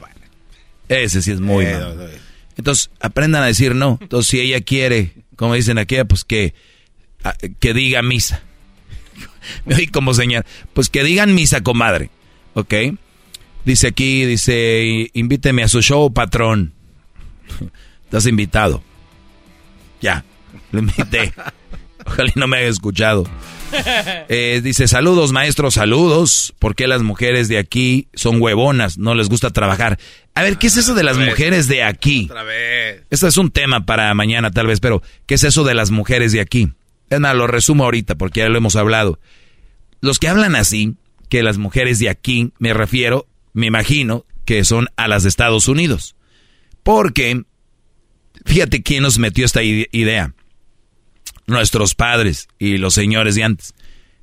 [0.92, 1.80] Ese sí es muy eh,
[2.56, 3.98] Entonces, aprendan a decir no.
[4.00, 6.54] Entonces, si ella quiere, como dicen aquí, pues que,
[7.24, 8.42] ah, que diga misa.
[9.64, 10.44] Me oí como señal.
[10.74, 12.10] Pues que digan misa, comadre.
[12.54, 12.74] ¿Ok?
[13.64, 16.74] Dice aquí, dice, invíteme a su show, patrón.
[18.04, 18.82] Estás invitado.
[20.00, 20.24] Ya,
[20.72, 21.32] lo invité.
[22.06, 23.24] Ojalá no me haya escuchado.
[24.28, 26.54] Eh, dice, saludos maestros, saludos.
[26.58, 28.98] ¿Por qué las mujeres de aquí son huevonas?
[28.98, 29.98] No les gusta trabajar.
[30.34, 32.26] A ver, ¿qué es eso de las mujeres de aquí?
[32.30, 33.02] Otra vez.
[33.10, 36.32] Esto es un tema para mañana tal vez, pero ¿qué es eso de las mujeres
[36.32, 36.72] de aquí?
[37.10, 39.18] Es lo resumo ahorita porque ya lo hemos hablado.
[40.00, 40.94] Los que hablan así,
[41.28, 45.68] que las mujeres de aquí, me refiero, me imagino, que son a las de Estados
[45.68, 46.16] Unidos.
[46.82, 47.42] Porque,
[48.44, 50.34] fíjate quién nos metió esta idea.
[51.52, 53.74] Nuestros padres y los señores de antes.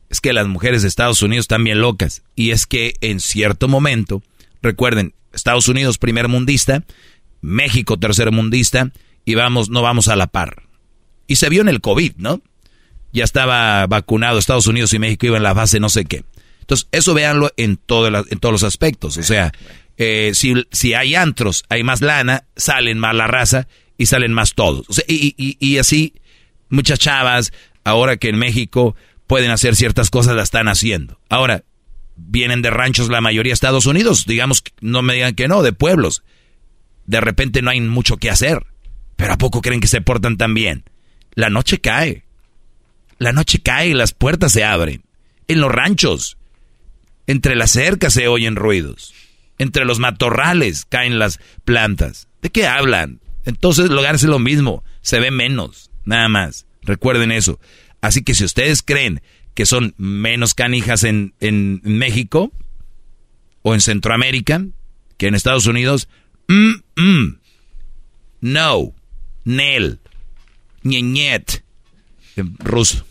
[0.10, 2.24] Es que las mujeres de Estados Unidos están bien locas.
[2.36, 4.24] Y es que en cierto momento,
[4.62, 6.84] recuerden, Estados Unidos primer mundista,
[7.42, 8.92] México tercer mundista,
[9.26, 10.64] y vamos, no vamos a la par.
[11.28, 12.42] Y se vio en el COVID, ¿no?
[13.14, 16.24] Ya estaba vacunado Estados Unidos y México iba en la fase no sé qué.
[16.62, 19.18] Entonces, eso véanlo en, todo en todos los aspectos.
[19.18, 19.52] O sea,
[19.98, 24.54] eh, si, si hay antros, hay más lana, salen más la raza y salen más
[24.54, 24.86] todos.
[24.88, 26.14] O sea, y, y, y así,
[26.70, 27.52] muchas chavas,
[27.84, 28.96] ahora que en México
[29.28, 31.20] pueden hacer ciertas cosas, la están haciendo.
[31.30, 31.64] Ahora,
[32.16, 35.74] vienen de ranchos la mayoría de Estados Unidos, digamos, no me digan que no, de
[35.74, 36.24] pueblos.
[37.06, 38.66] De repente no hay mucho que hacer.
[39.16, 40.84] Pero ¿a poco creen que se portan tan bien?
[41.34, 42.24] La noche cae.
[43.18, 45.04] La noche cae y las puertas se abren.
[45.48, 46.38] En los ranchos.
[47.28, 49.14] Entre las cercas se oyen ruidos.
[49.58, 52.28] Entre los matorrales caen las plantas.
[52.42, 53.20] ¿De qué hablan?
[53.46, 54.84] Entonces, lugares es lo mismo.
[55.02, 55.89] Se ve menos.
[56.06, 56.66] Nada más.
[56.82, 57.60] Recuerden eso.
[58.02, 59.22] Así que si ustedes creen
[59.54, 62.52] que son menos canijas en, en México
[63.62, 64.66] o en Centroamérica
[65.18, 66.08] que en Estados Unidos,
[66.48, 67.40] mm, mm.
[68.42, 68.94] no,
[69.44, 70.00] Nel,
[70.84, 71.64] ñeñet.
[72.36, 73.06] en ruso.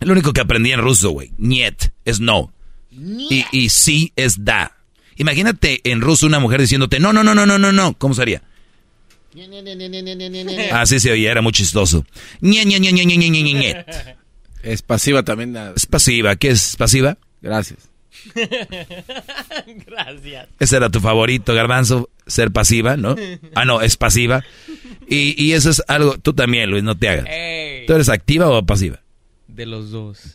[0.00, 1.32] Lo único que aprendí en ruso, güey.
[1.36, 2.52] Niet es no.
[2.90, 4.76] Y, y sí es da.
[5.16, 7.94] Imagínate en ruso una mujer diciéndote no, no, no, no, no, no, no.
[7.98, 8.42] ¿Cómo sería?
[10.72, 12.04] Así se oía, era muy chistoso.
[14.62, 15.52] Es pasiva también.
[15.52, 16.36] la- Es pasiva.
[16.36, 17.16] ¿Qué es pasiva?
[17.40, 17.78] Gracias.
[19.86, 20.48] Gracias.
[20.58, 23.14] Ese era tu favorito, Garbanzo, ser pasiva, ¿no?
[23.54, 24.44] Ah, no, es pasiva.
[25.08, 27.24] Y, y eso es algo, tú también, Luis, no te hagas.
[27.86, 29.00] ¿Tú eres activa o pasiva?
[29.48, 30.34] De los dos.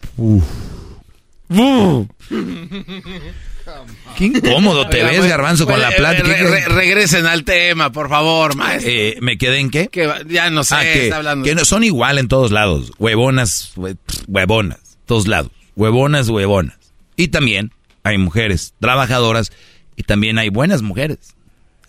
[4.17, 6.27] Qué incómodo te ves, pues, Garbanzo, con pues, la eh, plática.
[6.27, 8.91] re- re- regresen al tema, por favor, maestro.
[8.91, 9.87] Eh, ¿Me quedé en qué?
[9.87, 11.43] Que ya no sé, Ah, que, está hablando.
[11.45, 12.91] que no- son igual en todos lados.
[12.99, 13.97] Huevonas, hue-
[14.27, 15.51] huevonas, todos lados.
[15.75, 16.77] Huevonas, huevonas.
[17.17, 17.71] Y también
[18.03, 19.51] hay mujeres trabajadoras
[19.95, 21.17] y también hay buenas mujeres.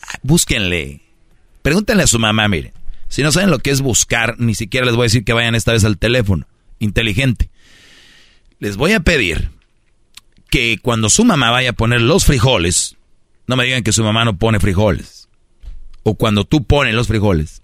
[0.02, 1.00] Ah, Búsquenle.
[1.62, 2.72] Pregúntenle a su mamá, miren.
[3.08, 5.54] Si no saben lo que es buscar, ni siquiera les voy a decir que vayan
[5.54, 6.46] esta vez al teléfono.
[6.78, 7.50] Inteligente.
[8.58, 9.50] Les voy a pedir
[10.50, 12.96] que cuando su mamá vaya a poner los frijoles,
[13.46, 15.28] no me digan que su mamá no pone frijoles.
[16.02, 17.62] O cuando tú pones los frijoles,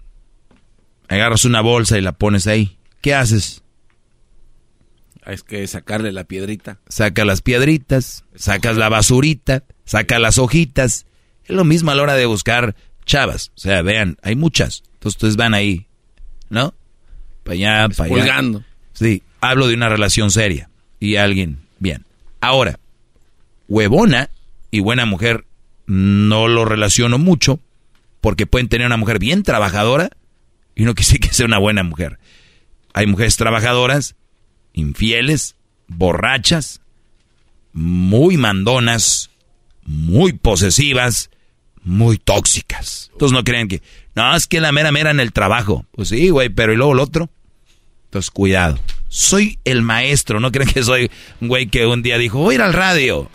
[1.07, 2.77] agarras una bolsa y la pones ahí.
[3.01, 3.63] ¿Qué haces?
[5.25, 6.79] Es que sacarle la piedrita.
[6.87, 11.05] Saca las piedritas, sacas la basurita, saca las hojitas.
[11.45, 13.51] Es lo mismo a la hora de buscar chavas.
[13.55, 14.83] O sea, vean, hay muchas.
[14.93, 15.87] Entonces ustedes van ahí,
[16.49, 16.73] ¿no?
[17.43, 18.65] Para allá, para allá.
[18.93, 20.69] Sí, hablo de una relación seria.
[20.99, 22.05] Y alguien, bien.
[22.43, 22.77] Ahora,
[23.69, 24.29] huevona
[24.69, 25.45] y buena mujer
[25.85, 27.61] no lo relaciono mucho
[28.19, 30.09] porque pueden tener una mujer bien trabajadora
[30.75, 32.19] y no quise que sea una buena mujer.
[32.93, 34.17] Hay mujeres trabajadoras,
[34.73, 35.55] infieles,
[35.87, 36.81] borrachas,
[37.71, 39.29] muy mandonas,
[39.85, 41.29] muy posesivas,
[41.81, 43.09] muy tóxicas.
[43.13, 43.81] Entonces no creen que,
[44.15, 45.85] no, es que la mera mera en el trabajo.
[45.93, 47.29] Pues sí, güey, pero ¿y luego el otro?
[48.03, 48.79] Entonces, cuidado.
[49.15, 52.55] Soy el maestro, no creen que soy un güey que un día dijo, voy a
[52.55, 53.29] ir al radio.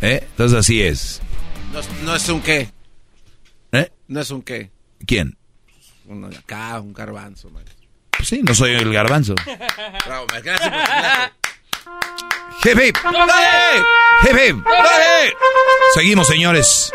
[0.00, 0.20] ¿Eh?
[0.22, 1.20] Entonces así es.
[1.70, 2.70] No, es- no es un qué.
[3.72, 3.90] ¿Eh?
[4.06, 4.70] No es un qué.
[5.06, 5.36] ¿Quién?
[6.06, 7.74] Uno de acá, un garbanzo, maestro.
[8.16, 9.34] Pues sí, no soy el garbanzo.
[10.06, 10.26] Bravo.
[10.42, 10.72] Gracias.
[12.64, 12.96] Hip, hip.
[14.24, 14.56] Hip.
[15.94, 16.90] Seguimos, señores.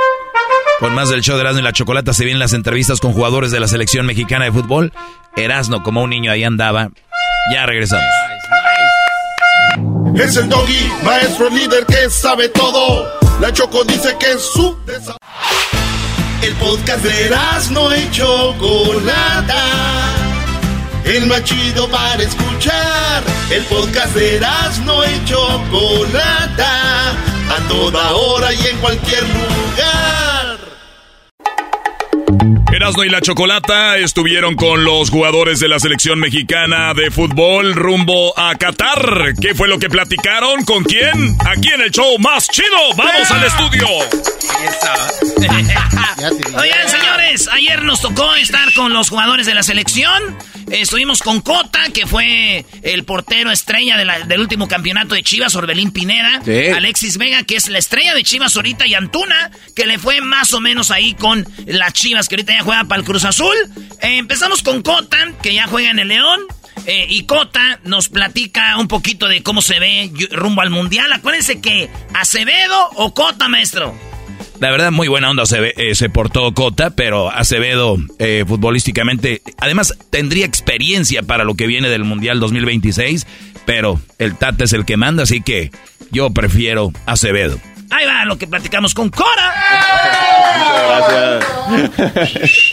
[0.80, 3.52] Con más del show de Erasmo y la Chocolata se vienen las entrevistas con jugadores
[3.52, 4.92] de la selección mexicana de fútbol.
[5.38, 6.90] Erasmo, como un niño, ahí andaba.
[7.52, 8.06] Ya regresamos.
[10.16, 13.20] Es el doggy, maestro líder que sabe todo.
[13.42, 14.78] La Choco dice que es su
[16.42, 17.36] El podcast de
[17.72, 19.66] no y Chocolata.
[21.04, 23.24] El más chido para escuchar.
[23.50, 24.40] El podcast de
[24.86, 27.10] no y Chocolata.
[27.12, 30.13] A toda hora y en cualquier lugar.
[32.84, 38.38] Erasmo y la Chocolata estuvieron con los jugadores de la selección mexicana de fútbol rumbo
[38.38, 39.36] a Qatar.
[39.40, 40.66] ¿Qué fue lo que platicaron?
[40.66, 41.38] ¿Con quién?
[41.48, 42.68] Aquí en el show más chido.
[42.98, 43.88] ¡Vamos al estudio!
[46.32, 50.38] Oigan, señores, ayer nos tocó estar con los jugadores de la selección.
[50.72, 55.56] Estuvimos con Cota, que fue el portero estrella de la- del último campeonato de Chivas,
[55.56, 56.42] Orbelín Pineda.
[56.44, 56.68] Sí.
[56.70, 60.54] Alexis Vega, que es la estrella de Chivas ahorita, y Antuna, que le fue más
[60.54, 63.56] o menos ahí con las Chivas, que ahorita ya juega para el Cruz Azul.
[64.02, 66.40] Eh, empezamos con Cota, que ya juega en el León.
[66.86, 71.14] Eh, y Cota nos platica un poquito de cómo se ve rumbo al Mundial.
[71.14, 73.98] Acuérdense que Acevedo o Cota, maestro.
[74.60, 79.98] La verdad, muy buena onda se, eh, se portó Cota, pero Acevedo eh, futbolísticamente, además
[80.10, 83.28] tendría experiencia para lo que viene del Mundial 2026,
[83.66, 85.72] pero el Tata es el que manda, así que
[86.12, 87.60] yo prefiero Acevedo.
[87.96, 89.54] Ahí va lo que platicamos con Cora.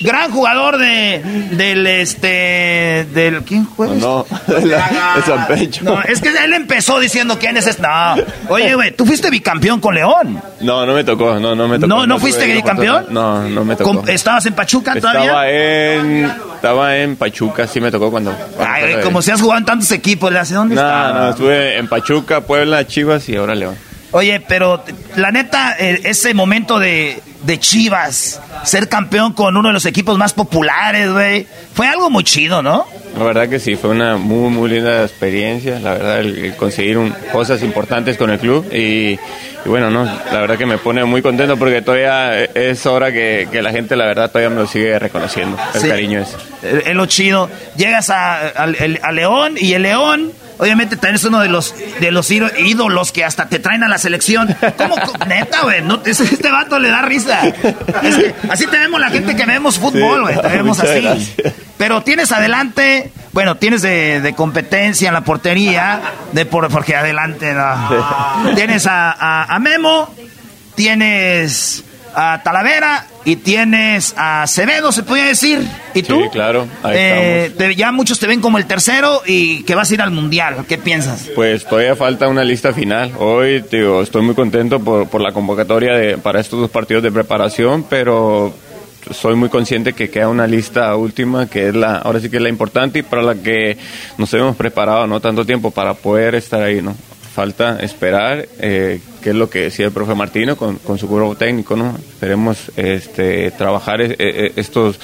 [0.02, 1.20] Gran jugador de
[1.52, 3.94] del este del ¿quién juega?
[3.94, 5.84] No, es San Pecho.
[5.84, 7.82] No, es que él empezó diciendo quién es este.
[7.82, 8.16] No.
[8.48, 10.42] Oye, güey, tú fuiste bicampeón con León.
[10.60, 11.86] No, no me tocó, no, no me tocó.
[11.86, 13.06] ¿No- no fuiste bicampeón?
[13.10, 14.04] No, no me tocó.
[14.06, 15.94] ¿Estabas en Pachuca Estaba todavía?
[15.96, 16.24] en,
[16.54, 18.32] estaba en Pachuca, sí me tocó cuando.
[18.32, 21.12] cuando Ay, estaba como si has jugado en tantos equipos, ¿le hace dónde No, está?
[21.12, 23.76] no, estuve en Pachuca, Puebla, Chivas y ahora León.
[24.12, 24.82] Oye, pero
[25.16, 30.18] la neta, eh, ese momento de, de Chivas, ser campeón con uno de los equipos
[30.18, 32.86] más populares, güey, fue algo muy chido, ¿no?
[33.16, 36.98] La verdad que sí, fue una muy, muy linda experiencia, la verdad, el, el conseguir
[36.98, 39.18] un- cosas importantes con el club y, y
[39.66, 43.62] bueno, no, la verdad que me pone muy contento porque todavía es hora que, que
[43.62, 45.88] la gente, la verdad, todavía me lo sigue reconociendo, el Sí.
[45.88, 46.20] cariño.
[46.20, 46.36] Es
[46.86, 47.48] es lo chido.
[47.76, 52.30] Llegas a, a León y el León, obviamente también es uno de los de los
[52.30, 54.54] ído- ídolos que hasta te traen a la selección.
[54.76, 54.94] ¿Cómo?
[55.26, 55.82] Neta, güey.
[55.82, 57.40] No, es- este vato le da risa.
[58.02, 60.34] Es que así tenemos la gente que vemos fútbol, Sí.
[60.34, 60.42] güey.
[60.42, 61.00] Te vemos Muchas así.
[61.02, 61.54] gracias.
[61.76, 66.00] Pero tienes adelante Bueno, tienes de, de competencia en la portería,
[66.32, 68.54] de por, porque adelante no.
[68.56, 70.12] Tienes a, a- a Memo,
[70.74, 71.84] tienes
[72.14, 75.60] a Talavera y tienes a Acevedo, se podría decir.
[75.94, 76.20] ¿Y tú?
[76.22, 77.58] Sí, claro, ahí Eh, estamos.
[77.58, 80.64] te- ya muchos te ven como el tercero y que vas a ir al mundial.
[80.68, 81.28] ¿Qué piensas?
[81.34, 83.12] Pues todavía falta una lista final.
[83.18, 87.12] Hoy, digo, estoy muy contento por, por la convocatoria de, para estos dos partidos de
[87.12, 88.54] preparación, pero
[89.12, 92.42] soy muy consciente que queda una lista última que es la, ahora sí que es
[92.42, 93.76] la importante y para la que
[94.18, 96.94] nos hemos preparado no tanto tiempo para poder estar ahí, ¿no?
[97.34, 101.36] Falta esperar eh, qué es lo que decía el profe Martino con, con su grupo
[101.36, 101.96] técnico, ¿no?
[101.96, 104.98] Esperemos este, trabajar eh, eh, estos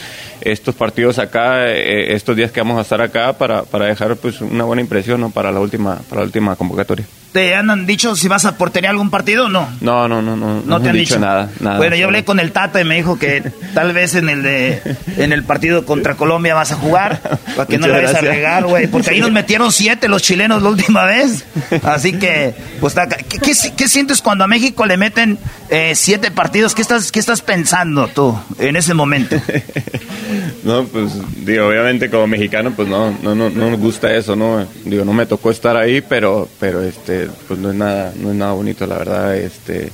[0.52, 4.40] estos partidos acá, eh, estos días que vamos a estar acá para, para dejar pues
[4.40, 5.30] una buena impresión, ¿no?
[5.30, 7.06] Para la última para la última convocatoria.
[7.32, 9.68] ¿Te han dicho si vas a portería algún partido o no?
[9.82, 10.62] No, no, no, no.
[10.64, 11.76] No te han dicho nada, nada.
[11.76, 13.42] Bueno, yo hablé con el Tata y me dijo que
[13.74, 14.80] tal vez en el de
[15.18, 17.20] en el partido contra Colombia vas a jugar
[17.54, 20.62] para que no le vayas a regar, güey, porque ahí nos metieron siete los chilenos
[20.62, 21.44] la última vez.
[21.82, 23.16] Así que, pues, está acá.
[23.16, 26.74] ¿qué, qué, qué sientes cuando a México le meten eh, siete partidos?
[26.74, 29.36] ¿Qué estás qué estás pensando tú en ese momento?
[30.64, 31.12] No, pues
[31.44, 34.66] digo, obviamente como mexicano pues no, no, no, no nos gusta eso, ¿no?
[34.84, 38.36] Digo, no me tocó estar ahí, pero, pero este, pues no es nada, no es
[38.36, 39.90] nada bonito, la verdad, este,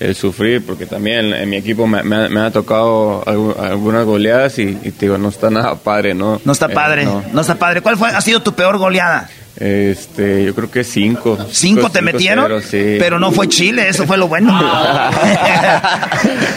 [0.00, 4.04] el sufrir, porque también en mi equipo me, me ha, me ha tocado algu- algunas
[4.04, 6.40] goleadas y, y te digo, no está nada padre, ¿no?
[6.44, 7.22] No está Eh, padre, no.
[7.32, 7.80] no está padre.
[7.80, 9.28] ¿Cuál fue ha sido tu peor goleada?
[9.56, 11.38] Este, yo creo que cinco.
[11.50, 12.44] ¿Cinco te metieron?
[12.46, 12.96] cero, sí.
[12.98, 14.52] Pero no fue Chile, eso fue lo bueno.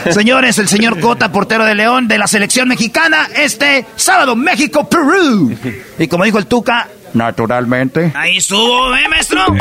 [0.09, 5.55] Señores, el señor Cota, portero de León de la selección mexicana, este sábado, México-Perú.
[5.99, 8.11] Y como dijo el Tuca, Naturalmente.
[8.15, 9.45] ahí estuvo, ¿eh, maestro?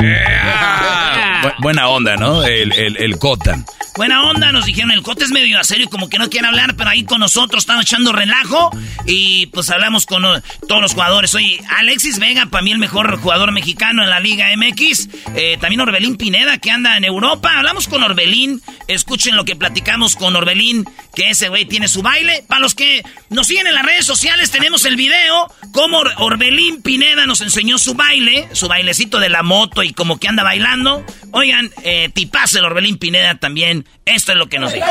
[1.43, 2.43] Bu- buena onda, ¿no?
[2.44, 3.64] El, el, el Cota.
[3.97, 6.74] Buena onda, nos dijeron, el cote es medio a serio, como que no quiere hablar,
[6.77, 8.70] pero ahí con nosotros estamos echando relajo
[9.06, 11.35] y pues hablamos con uh, todos los jugadores.
[11.35, 15.09] Oye, Alexis Vega, para mí el mejor jugador mexicano en la Liga MX.
[15.35, 17.55] Eh, también Orbelín Pineda, que anda en Europa.
[17.56, 22.44] Hablamos con Orbelín, escuchen lo que platicamos con Orbelín, que ese güey tiene su baile.
[22.47, 26.82] Para los que nos siguen en las redes sociales, tenemos el video, cómo Or- Orbelín
[26.82, 31.05] Pineda nos enseñó su baile, su bailecito de la moto y como que anda bailando.
[31.32, 33.86] Oigan, eh, tipazo el Orbelín Pineda también.
[34.05, 34.86] Esto es lo que nos dijo.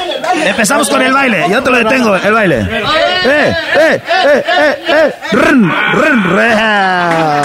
[0.46, 2.60] Empezamos con el baile, yo te lo detengo, el baile.
[2.60, 2.84] ¡Eh,
[3.26, 4.02] eh, eh,
[4.46, 5.14] eh, eh!
[5.32, 7.42] ¡Run, run, reja!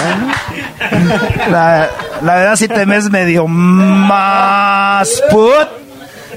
[1.49, 1.89] La,
[2.21, 5.67] la verdad sí te ves medio más put.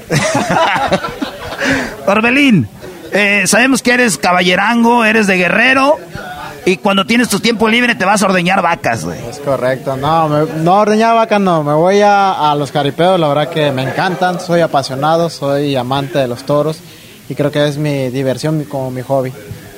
[2.07, 2.67] Orbelín,
[3.11, 5.97] eh, sabemos que eres caballerango, eres de guerrero.
[6.67, 9.19] Y cuando tienes tu tiempo libre te vas a ordeñar vacas, güey.
[9.29, 13.27] Es correcto, no, me- no ordeñar vaca no, me voy a, a los caripeos, la
[13.27, 16.79] verdad que me encantan, soy apasionado, soy amante de los toros
[17.29, 19.31] y creo que es mi diversión, como mi hobby.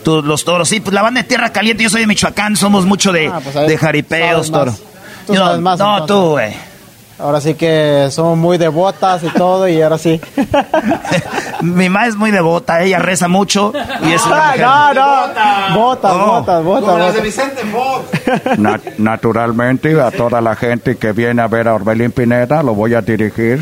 [0.05, 3.11] Los toros, sí, pues la banda de Tierra Caliente, yo soy de Michoacán, somos mucho
[3.11, 4.59] de, Ah, pues de jaripeos, más.
[4.59, 4.75] toro.
[5.27, 6.07] Tú más, no, entonces.
[6.07, 6.53] tú, güey.
[7.19, 10.21] Ahora sí que somos muy devotas y todo y ahora sí.
[11.61, 13.73] Mi mamá es muy devota, ella reza mucho
[14.03, 17.23] y es una mujer- no, no, botas, botas, botas, botas.
[17.23, 17.61] Vicente
[18.57, 22.93] Na- naturalmente, a toda la gente que viene a ver a Orbelín Pineda, lo voy
[22.93, 23.61] a dirigir.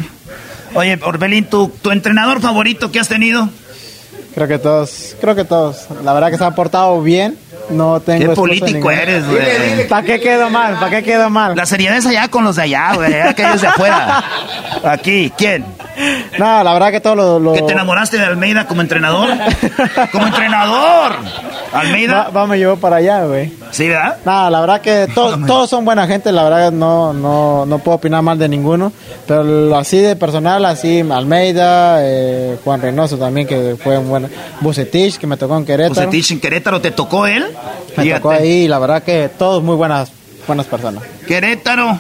[0.74, 3.48] Oye, Orbelín, ¿tu, tu entrenador favorito que has tenido?
[4.34, 7.38] Creo que todos, creo que todos, la verdad que se han portado bien,
[7.70, 9.02] no tengo Qué político ninguna.
[9.02, 9.88] eres, güey.
[9.88, 10.76] ¿Para qué quedo mal?
[10.76, 11.56] ¿Para qué quedo mal?
[11.56, 14.24] La seriedad es allá con los de allá, güey, aquellos de afuera.
[14.84, 15.66] Aquí, ¿quién?
[16.38, 17.40] No, la verdad que todo lo...
[17.40, 19.30] lo- ¿Que te enamoraste de Almeida como entrenador?
[20.12, 21.16] ¡Como entrenador!
[21.72, 22.26] ¿Almeida?
[22.26, 23.52] Va, va, me llevó para allá, güey.
[23.72, 24.18] ¿Sí, verdad?
[24.26, 27.96] No, la verdad que to- todos son buena gente, la verdad no, no, no puedo
[27.98, 28.92] opinar mal de ninguno,
[29.28, 34.30] pero así de personal, así Almeida, eh, Juan Reynoso también, que fue un buen...
[34.62, 35.96] Bucetich, que me tocó en Querétaro.
[35.96, 37.46] Bucetich en Querétaro, ¿te tocó él?
[37.98, 38.20] Me Fíjate.
[38.22, 40.12] tocó ahí, y la verdad que todos muy buenas,
[40.48, 41.04] buenas personas.
[41.28, 42.00] Querétaro,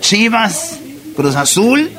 [0.00, 0.78] Chivas,
[1.16, 1.90] Cruz Azul,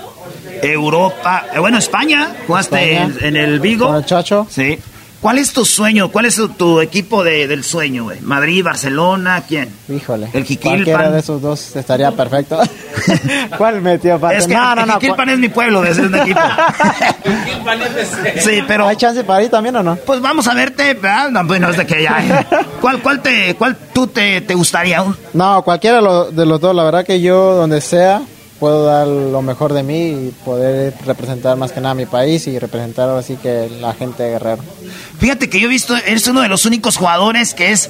[0.61, 3.13] Europa, eh, bueno, España, jugaste España.
[3.21, 3.87] En, en el Vigo.
[3.87, 4.47] Con el Chacho.
[4.49, 4.79] Sí.
[5.25, 6.09] ¿Cuál es tu sueño?
[6.11, 8.21] ¿Cuál es tu, tu equipo de- del sueño, güey?
[8.21, 9.41] ¿Madrid, Barcelona?
[9.47, 9.69] ¿Quién?
[9.89, 10.27] Híjole.
[10.27, 11.13] El Cualquiera Jiquilpan.
[11.13, 12.59] de esos dos estaría perfecto.
[13.57, 14.37] ¿Cuál metió parte?
[14.37, 14.93] Es que no, no, el no.
[14.93, 16.39] Jiquilpan es mi pueblo, es un equipo.
[18.39, 18.87] sí, pero...
[18.87, 19.95] ¿Hay chance para ir también o no?
[19.95, 21.31] Pues vamos a verte, ¿verdad?
[21.31, 22.45] No, pues no es de que ya...
[22.81, 25.01] ¿Cuál, cuál, te, cuál tú te, te gustaría?
[25.01, 26.75] Un- No, cualquiera de los, de los dos.
[26.75, 28.21] La verdad que yo, donde sea,
[28.59, 32.47] puedo dar lo mejor de mí y poder representar más que nada a mi país
[32.47, 34.63] y representar así que la gente de Guerrero.
[35.19, 37.89] Fíjate que yo he visto, eres uno de los únicos jugadores que es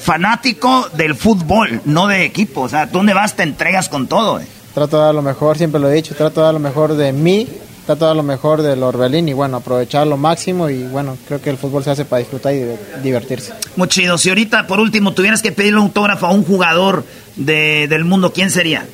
[0.00, 2.62] fanático del fútbol, no de equipo.
[2.62, 3.34] O sea, ¿dónde vas?
[3.36, 4.40] Te entregas con todo.
[4.40, 4.46] eh.
[4.74, 7.12] Trato de dar lo mejor, siempre lo he dicho, trato de dar lo mejor de
[7.12, 7.46] mí,
[7.86, 11.40] trato de dar lo mejor del Orbelín y bueno, aprovechar lo máximo y bueno, creo
[11.42, 13.52] que el fútbol se hace para disfrutar y diver- divertirse.
[13.76, 14.16] Muy chido.
[14.16, 17.04] Si ahorita, por último, tuvieras que pedirle un autógrafo a un jugador
[17.36, 18.86] de- del mundo, ¿quién sería?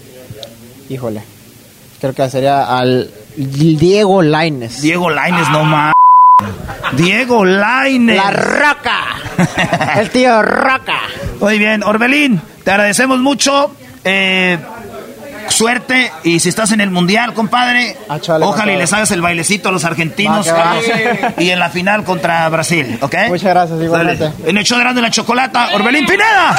[0.88, 1.22] Híjole,
[2.00, 4.80] creo que sería al Diego Laines.
[4.82, 5.92] Diego Laines, no más.
[6.92, 8.16] Diego Laines.
[8.16, 9.00] La Roca.
[9.96, 11.00] El tío Roca.
[11.40, 13.70] Muy bien, Orbelín, te agradecemos mucho.
[14.04, 14.58] Eh,
[15.48, 19.72] suerte y si estás en el mundial, compadre, ojalá y les hagas el bailecito a
[19.72, 21.32] los argentinos Va, que va.
[21.38, 23.14] y en la final contra Brasil, ¿ok?
[23.28, 24.24] Muchas gracias, igualmente.
[24.24, 24.50] Dale.
[24.50, 26.56] En el show de Erasmo y la chocolata, Orbelín Pineda.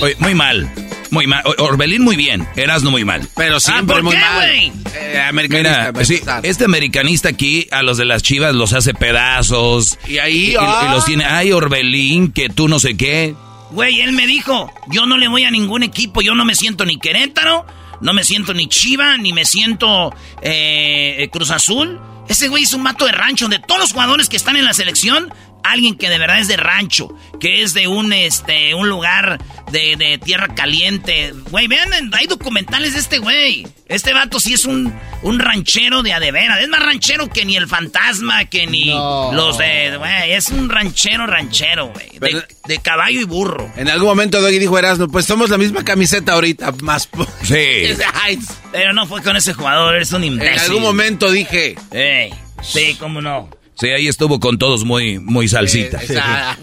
[0.00, 0.70] Oye, muy mal.
[1.12, 1.42] Muy mal.
[1.58, 2.48] Orbelín muy bien.
[2.56, 3.28] Erasno muy mal.
[3.36, 4.48] Pero siempre muy mal.
[4.48, 9.98] Eh, americanista, Mira, sí, este americanista aquí a los de las chivas los hace pedazos.
[10.08, 10.86] Y ahí, y, ah.
[10.88, 11.26] y los tiene.
[11.26, 13.34] Ay, Orbelín, que tú no sé qué.
[13.72, 16.86] Güey, él me dijo, yo no le voy a ningún equipo, yo no me siento
[16.86, 17.66] ni Querétaro,
[18.00, 22.00] no me siento ni Chiva, ni me siento eh, Cruz Azul.
[22.26, 24.72] Ese güey es un mato de rancho, de todos los jugadores que están en la
[24.72, 25.30] selección,
[25.64, 29.38] alguien que de verdad es de rancho, que es de un este un lugar
[29.70, 31.32] de, de tierra caliente.
[31.50, 33.66] Güey, vean, hay documentales de este güey.
[33.86, 36.60] Este vato sí es un, un ranchero de adevera.
[36.60, 39.96] Es más ranchero que ni el fantasma, que ni los de...
[39.98, 42.18] Güey, es un ranchero ranchero, güey.
[42.18, 43.70] De, de caballo y burro.
[43.76, 47.06] En algún momento Doggy dijo Erasmo, pues somos la misma camiseta ahorita, más...
[47.06, 47.26] po-".
[47.42, 47.54] Sí.
[48.72, 50.54] Pero no fue con ese jugador, eres un imbécil.
[50.54, 51.76] en algún momento dije...
[51.90, 52.32] Ey,
[52.62, 53.50] sí, cómo no.
[53.82, 56.00] Sí, ahí estuvo con todos muy, muy salsita.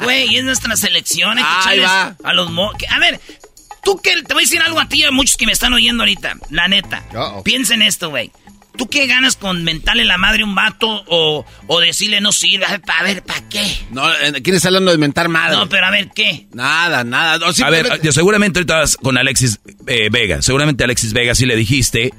[0.02, 1.38] Güey, es nuestra selección.
[1.38, 2.16] Hay que echarles va.
[2.24, 3.20] a los mo- A ver,
[3.84, 5.74] tú que te voy a decir algo a ti y a muchos que me están
[5.74, 6.36] oyendo ahorita.
[6.50, 7.04] La neta.
[7.44, 8.32] Piensa en esto, güey.
[8.78, 12.66] ¿Tú qué ganas con mentarle la madre a un vato o, o decirle no sirve?
[12.66, 13.78] A ver, pa- a ver, ¿para qué?
[13.92, 15.58] No, eh, ¿quieres hablando de mentar madre?
[15.58, 16.48] No, pero a ver, ¿qué?
[16.54, 17.38] Nada, nada.
[17.40, 20.42] No, A ver, yo seguramente ahorita vas con Alexis eh, Vega.
[20.42, 22.14] Seguramente a Alexis Vega sí le dijiste.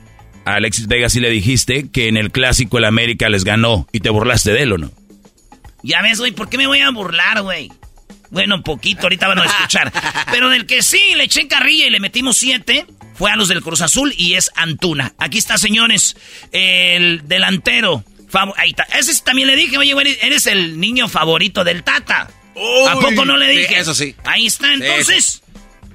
[0.45, 4.01] A Alexis Vega sí le dijiste que en el clásico el América les ganó y
[4.01, 4.91] te burlaste de él o no.
[5.83, 7.71] Ya ves, güey, ¿por qué me voy a burlar, güey?
[8.31, 9.93] Bueno, poquito, ahorita van a escuchar.
[10.31, 13.63] Pero del que sí le eché carrilla y le metimos siete fue a los del
[13.63, 15.13] Cruz Azul y es Antuna.
[15.19, 16.17] Aquí está, señores,
[16.53, 18.05] el delantero.
[18.57, 18.85] Ahí está.
[18.99, 22.31] Ese también le dije, oye, güey, eres el niño favorito del Tata.
[22.89, 23.79] ¿A Uy, poco no le sí, dije?
[23.79, 24.15] eso sí.
[24.25, 25.43] Ahí está, entonces.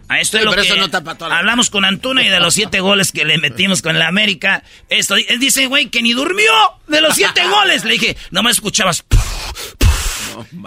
[0.07, 2.23] A esto Sí, es lo pero que eso no tapa toda la- hablamos con Antuna
[2.23, 4.63] y de los siete goles que le metimos con la América.
[4.89, 6.51] Esto, él dice, güey, que ni durmió
[6.87, 7.83] de los siete goles.
[7.85, 9.03] Le dije, no me escuchabas.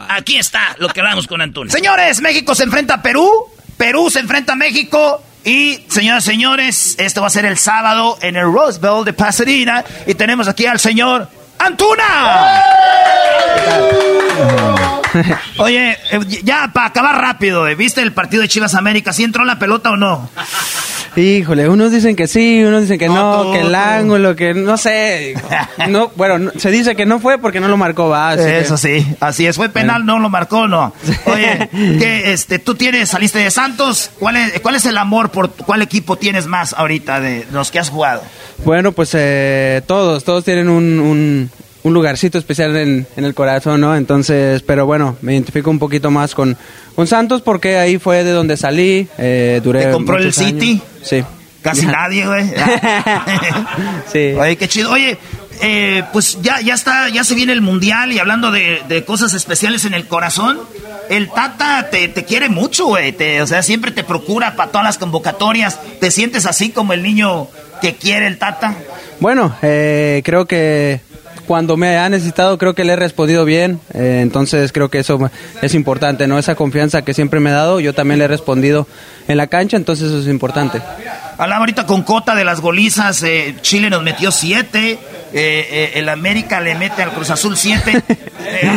[0.09, 1.71] Aquí está lo que hablamos con Antuna.
[1.71, 3.31] Señores, México se enfrenta a Perú,
[3.77, 8.19] Perú se enfrenta a México y, señoras y señores, esto va a ser el sábado
[8.23, 11.29] en el Rose Bowl de Pasadena y tenemos aquí al señor
[11.59, 12.63] Antuna.
[15.59, 19.13] Oye, eh, ya para acabar rápido, eh, ¿viste el partido de Chivas América?
[19.13, 20.31] ¿Sí entró la pelota o no?
[21.17, 25.35] Híjole, unos dicen que sí, unos dicen que no, que el ángulo, que no sé.
[25.89, 28.31] No, bueno, no- se dice que no fue porque no lo marcó, va.
[28.33, 29.57] así que- Eso sí, así es.
[29.57, 30.93] Fue penal, no lo marcó, no.
[31.25, 34.11] Oye, que este, tú tienes, saliste de Santos.
[34.21, 37.81] ¿Cuál es, ¿Cuál es el amor por cuál equipo tienes más ahorita de los que
[37.81, 38.23] has jugado?
[38.65, 41.48] Bueno, pues eh, todos, todos tienen un, un,
[41.85, 43.97] un lugarcito especial en, en el corazón, ¿no?
[43.97, 46.57] Entonces, pero bueno, me identifico un poquito más con,
[46.95, 50.35] con Santos porque ahí fue de donde salí, eh, duré ¿Te compró el años.
[50.35, 50.83] City?
[51.03, 51.23] Sí.
[51.63, 52.45] Casi nadie, güey.
[54.13, 54.33] sí.
[54.39, 54.91] Oye, qué chido.
[54.93, 55.19] Oye,
[55.61, 59.35] eh, pues ya, ya está, ya se viene el mundial y hablando de, de cosas
[59.35, 60.59] especiales en el corazón,
[61.11, 63.13] el Tata te, te quiere mucho, güey.
[63.13, 65.81] Te- O sea, siempre te procura para todas las convocatorias.
[66.01, 67.49] ¿Te sientes así como el niño
[67.81, 68.75] que quiere el Tata?
[69.21, 71.01] Bueno, eh, creo que
[71.49, 75.31] cuando me ha necesitado creo que le he respondido bien, eh, entonces creo que eso
[75.63, 76.39] es importante, ¿no?
[76.39, 78.87] Esa confianza que siempre me ha dado, yo también le he respondido
[79.27, 80.81] en la cancha, entonces eso es importante.
[81.39, 83.23] Hablaba ahorita con Cota de las golizas.
[83.23, 84.93] eh, Chile nos metió siete.
[84.93, 84.99] eh,
[85.33, 88.03] eh, el América le mete al Cruz Azul siete.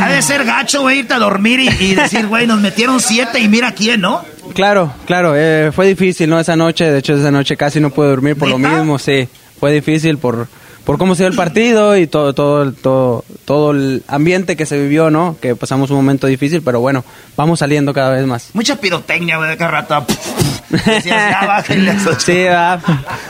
[0.01, 3.39] Ha de ser gacho, güey, irte a dormir y, y decir, güey, nos metieron siete
[3.39, 4.23] y mira quién, ¿no?
[4.53, 6.39] Claro, claro, eh, fue difícil, ¿no?
[6.39, 9.27] Esa noche, de hecho esa noche casi no pude dormir por lo mismo, sí,
[9.59, 10.47] fue difícil por,
[10.85, 14.79] por cómo se dio el partido y todo, todo, todo, todo el ambiente que se
[14.79, 15.37] vivió, ¿no?
[15.41, 17.03] Que pasamos un momento difícil, pero bueno,
[17.37, 18.49] vamos saliendo cada vez más.
[18.53, 20.05] Mucha pirotecnia, güey, de cada rato.
[20.71, 21.95] Decías, ya, bájenle.
[22.19, 22.79] Sí, va,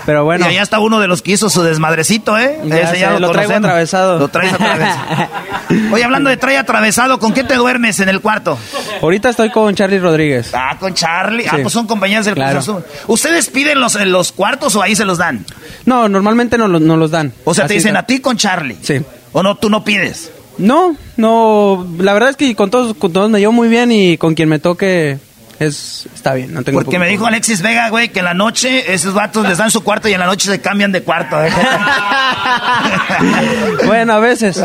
[0.06, 0.46] pero bueno.
[0.46, 2.60] Y allá está uno de los que hizo su desmadrecito, ¿eh?
[2.66, 3.58] Ya Ese sé, lo traigo conocemos.
[3.58, 4.20] atravesado.
[4.20, 5.28] Lo traes atravesado.
[5.94, 8.58] Oye, hablando de trae atravesado, ¿con qué te duermes en el cuarto?
[9.02, 10.52] Ahorita estoy con Charlie Rodríguez.
[10.54, 11.46] Ah, con Charlie.
[11.50, 12.52] Ah, pues son compañeros del Claro.
[12.60, 12.84] Cruz Azul.
[13.08, 15.46] ¿Ustedes piden los, en los cuartos o ahí se los dan?
[15.86, 17.34] No, normalmente no, lo- no los dan.
[17.46, 18.78] O sea, te dicen a ti con Charlie.
[18.82, 19.02] Sí.
[19.34, 20.32] ¿O no, tú no pides?
[20.58, 24.18] No, no, la verdad es que con todos, con todos me llevo muy bien y
[24.18, 25.18] con quien me toque
[25.62, 26.54] es, está bien.
[26.54, 29.60] No tengo Porque me dijo Alexis Vega, güey, que en la noche esos vatos les
[29.60, 31.42] dan su cuarto y en la noche se cambian de cuarto.
[31.44, 31.52] ¿eh?
[33.86, 34.60] bueno, a veces.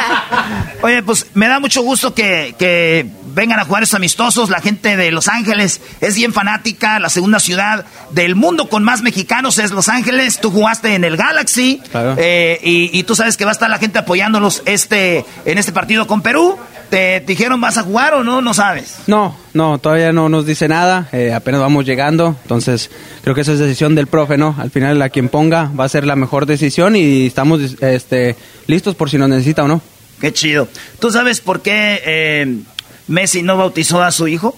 [0.82, 4.48] Oye, pues me da mucho gusto que, que vengan a jugar esos amistosos.
[4.48, 6.98] La gente de Los Ángeles es bien fanática.
[7.00, 10.40] La segunda ciudad del mundo con más mexicanos es Los Ángeles.
[10.40, 11.82] Tú jugaste en el Galaxy.
[12.16, 15.72] eh, y, y tú sabes que va a estar la gente apoyándolos este, en este
[15.72, 16.58] partido con Perú.
[16.88, 18.40] ¿Te dijeron vas a jugar o no?
[18.40, 19.00] No sabes.
[19.06, 22.90] No, no, todavía no nos dice nada, eh, apenas vamos llegando, entonces
[23.22, 24.56] creo que esa es decisión del profe, ¿no?
[24.58, 28.34] Al final a quien ponga va a ser la mejor decisión y estamos este,
[28.66, 29.80] listos por si nos necesita o no.
[30.20, 30.68] Qué chido.
[30.98, 32.58] ¿Tú sabes por qué eh,
[33.06, 34.56] Messi no bautizó a su hijo?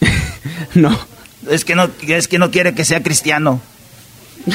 [0.74, 0.98] no.
[1.48, 3.60] Es que no, es que no quiere que sea cristiano.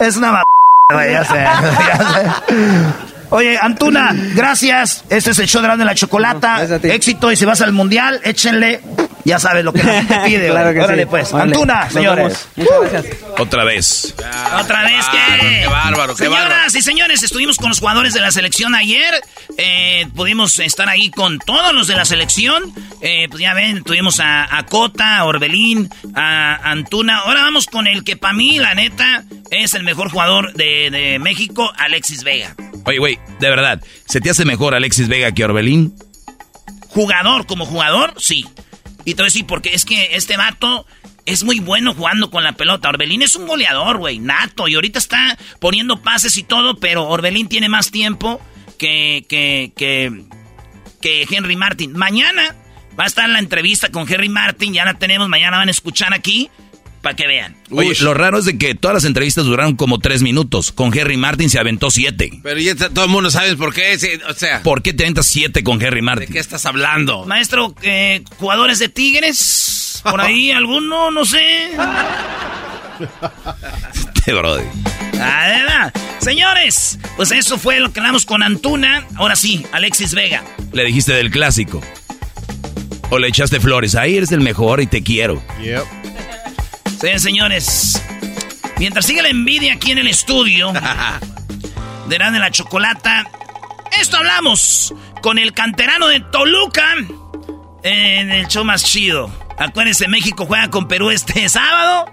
[0.00, 0.42] es una
[0.92, 3.05] m ya sé, ya sé.
[3.30, 5.04] Oye, Antuna, gracias.
[5.08, 6.64] Este es el show de la, de la chocolata.
[6.82, 8.80] Éxito y si vas al mundial, échenle.
[9.26, 10.48] Ya sabes lo que la gente pide.
[10.50, 11.08] Claro que Órale, sí.
[11.10, 11.32] pues.
[11.32, 11.52] Órale.
[11.52, 12.48] Antuna, señores.
[12.54, 13.16] Muchas gracias.
[13.38, 14.14] Otra vez.
[14.62, 15.60] Otra vez que.
[15.62, 16.78] Qué bárbaro, qué Señoras bárbaro.
[16.78, 19.14] y señores, estuvimos con los jugadores de la selección ayer.
[19.58, 22.72] Eh, pudimos estar ahí con todos los de la selección.
[23.00, 27.18] Eh, pues ya ven, tuvimos a, a Cota, a Orbelín, a Antuna.
[27.18, 31.18] Ahora vamos con el que para mí, la neta, es el mejor jugador de, de
[31.18, 32.54] México, Alexis Vega.
[32.84, 35.94] Oye, güey, de verdad, ¿se te hace mejor Alexis Vega que Orbelín?
[36.88, 38.46] Jugador como jugador, sí.
[39.06, 40.84] Y te voy a decir, porque es que este vato
[41.26, 42.88] es muy bueno jugando con la pelota.
[42.88, 44.66] Orbelín es un goleador, güey, nato.
[44.66, 48.40] Y ahorita está poniendo pases y todo, pero Orbelín tiene más tiempo
[48.78, 50.24] que, que, que,
[51.00, 51.92] que Henry Martin.
[51.92, 52.56] Mañana
[52.98, 56.12] va a estar la entrevista con Henry Martin, ya la tenemos, mañana van a escuchar
[56.12, 56.50] aquí
[57.06, 57.54] para que vean.
[57.70, 60.72] Oye, lo raro es de que todas las entrevistas duraron como tres minutos.
[60.72, 62.32] Con Henry Martin se aventó siete.
[62.42, 63.96] Pero ya está- todo el mundo sabe por qué.
[63.96, 66.26] sí, o sea, ¿Por qué te aventas siete con Henry Martin?
[66.26, 67.24] ¿de qué estás hablando?
[67.24, 71.70] Maestro, eh, jugadores de Tigres, por ahí alguno, no sé.
[74.16, 74.64] Este brody.
[75.20, 75.92] Ah.
[76.18, 79.06] Señores, pues eso fue lo que hablamos con Antuna.
[79.14, 80.42] Ahora sí, Alexis Vega.
[80.72, 81.80] Le dijiste del clásico.
[83.10, 83.94] O le echaste flores.
[83.94, 85.40] Ahí eres el mejor y te quiero.
[87.00, 88.02] Sí, señores.
[88.78, 90.72] Mientras sigue la envidia aquí en el estudio
[92.08, 93.24] de de la Chocolata,
[94.00, 96.94] esto hablamos con el canterano de Toluca
[97.82, 99.30] en el show más chido.
[99.58, 102.06] Acuérdense, México juega con Perú este sábado.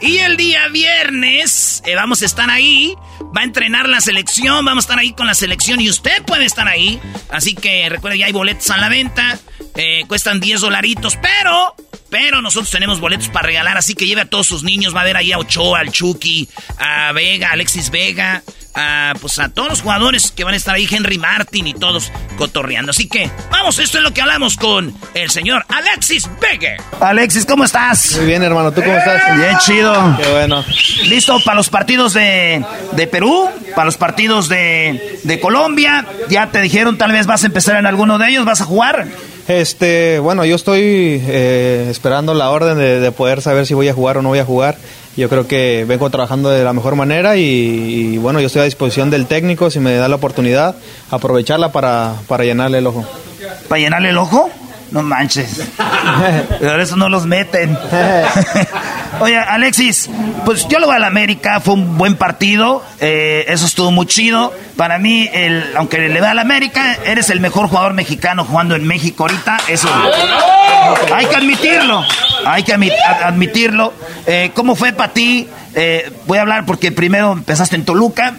[0.00, 2.94] Y el día viernes eh, vamos a estar ahí.
[3.36, 4.64] Va a entrenar la selección.
[4.64, 5.80] Vamos a estar ahí con la selección.
[5.80, 7.00] Y usted puede estar ahí.
[7.30, 9.38] Así que recuerde, ya hay boletos a la venta.
[9.76, 11.16] Eh, cuestan 10 dolaritos.
[11.16, 11.74] Pero,
[12.14, 13.76] pero nosotros tenemos boletos para regalar.
[13.76, 14.94] Así que lleve a todos sus niños.
[14.94, 18.44] Va a ver ahí a Ochoa, al Chucky, a Vega, Alexis Vega.
[18.74, 20.88] A, pues a todos los jugadores que van a estar ahí.
[20.90, 22.90] Henry Martin y todos cotorreando.
[22.90, 26.76] Así que vamos, esto es lo que hablamos con el señor Alexis Vega.
[27.00, 28.16] Alexis, ¿cómo estás?
[28.16, 28.72] Muy bien, hermano.
[28.72, 29.36] ¿Tú cómo estás?
[29.36, 30.16] Bien chido.
[30.20, 30.64] Qué bueno.
[31.04, 33.48] ¿Listo para los partidos de, de Perú?
[33.74, 36.06] ¿Para los partidos de, de Colombia?
[36.28, 38.44] ¿Ya te dijeron tal vez vas a empezar en alguno de ellos?
[38.44, 39.06] ¿Vas a jugar?
[39.46, 43.94] Este, bueno, yo estoy eh, esperando la orden de, de poder saber si voy a
[43.94, 44.78] jugar o no voy a jugar.
[45.16, 49.10] Yo creo que vengo trabajando de la mejor manera y, bueno, yo estoy a disposición
[49.10, 50.74] del técnico si me da la oportunidad,
[51.10, 53.04] aprovecharla para, para llenarle el ojo.
[53.68, 54.50] ¿Para llenarle el ojo?
[54.94, 55.60] No manches.
[56.60, 57.76] Pero eso no los meten.
[59.20, 60.08] Oye, Alexis,
[60.44, 64.06] pues yo lo voy a la América, fue un buen partido, eh, eso estuvo muy
[64.06, 64.52] chido.
[64.76, 68.76] Para mí, el, aunque le va a la América, eres el mejor jugador mexicano jugando
[68.76, 69.58] en México ahorita.
[69.68, 69.88] Eso
[71.14, 72.04] hay que admitirlo,
[72.46, 73.92] hay que admi- ad- admitirlo.
[74.26, 75.48] Eh, ¿Cómo fue para ti?
[75.74, 78.34] Eh, voy a hablar porque primero empezaste en Toluca,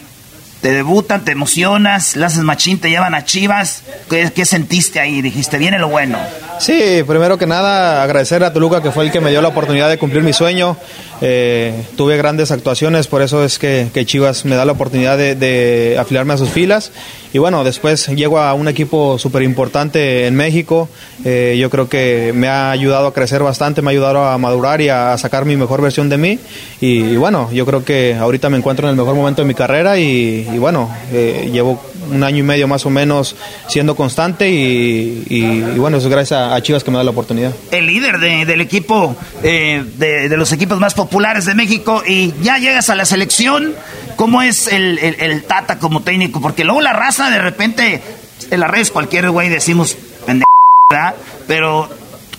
[0.66, 3.84] te debutan, te emocionas, haces machín, te llevan a Chivas.
[4.10, 5.22] ¿Qué, sentiste ahí?
[5.22, 6.18] Dijiste, viene lo bueno.
[6.60, 9.90] Sí, primero que nada agradecer a Toluca que fue el que me dio la oportunidad
[9.90, 10.76] de cumplir mi sueño.
[11.22, 15.98] Eh, tuve grandes actuaciones, por eso es que, que Chivas me da la oportunidad de
[16.00, 16.92] afiliarme a sus filas.
[17.36, 20.88] Y bueno, después llego a un equipo súper importante en México.
[21.26, 24.80] Eh, yo creo que me ha ayudado a crecer bastante, me ha ayudado a madurar
[24.80, 26.40] y a sacar mi mejor versión de mí.
[26.80, 30.00] Y, bueno, yo creo que ahorita me encuentro en el mejor momento de mi carrera
[30.00, 33.36] y, bueno, eh, llevo un año y medio más o menos
[33.68, 37.52] siendo constante y, bueno, eso es gracias a, Chivas que me da la oportunidad.
[37.70, 42.60] El líder de- del equipo, eh, de los equipos más populares de México, y ya
[42.60, 43.74] llegas a la selección.
[44.16, 46.42] ¿Cómo es el, el- el Tata como técnico?
[46.42, 48.02] Porque luego la raza de repente,
[48.50, 50.46] en las redes cualquier güey decimos, "Pendejo",
[50.90, 51.16] ¿verdad?
[51.48, 51.90] Pero,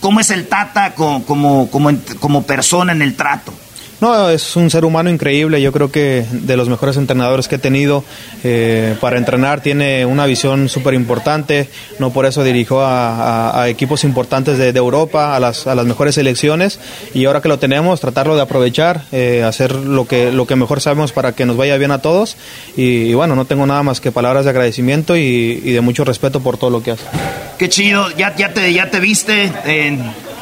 [0.00, 3.52] ¿cómo es el Tata co- como, como, en- como persona en el trato?
[4.00, 5.60] No, es un ser humano increíble.
[5.62, 8.05] Yo creo que de los mejores entrenadores que he tenido
[8.44, 11.68] eh, para entrenar tiene una visión súper importante.
[11.99, 16.78] No por eso dirigió a, equipos importantes de, Europa, a las, a las mejores selecciones.
[17.15, 20.83] Y ahora que lo tenemos, tratarlo de aprovechar, eh, hacer lo que, lo que mejor
[20.83, 22.36] sabemos para que nos vaya bien a todos.
[22.76, 26.58] Y, bueno, no tengo nada más que palabras de agradecimiento y, de mucho respeto por
[26.58, 27.05] todo lo que hace.
[27.58, 29.50] Qué chido, ya, ya, te, ya te viste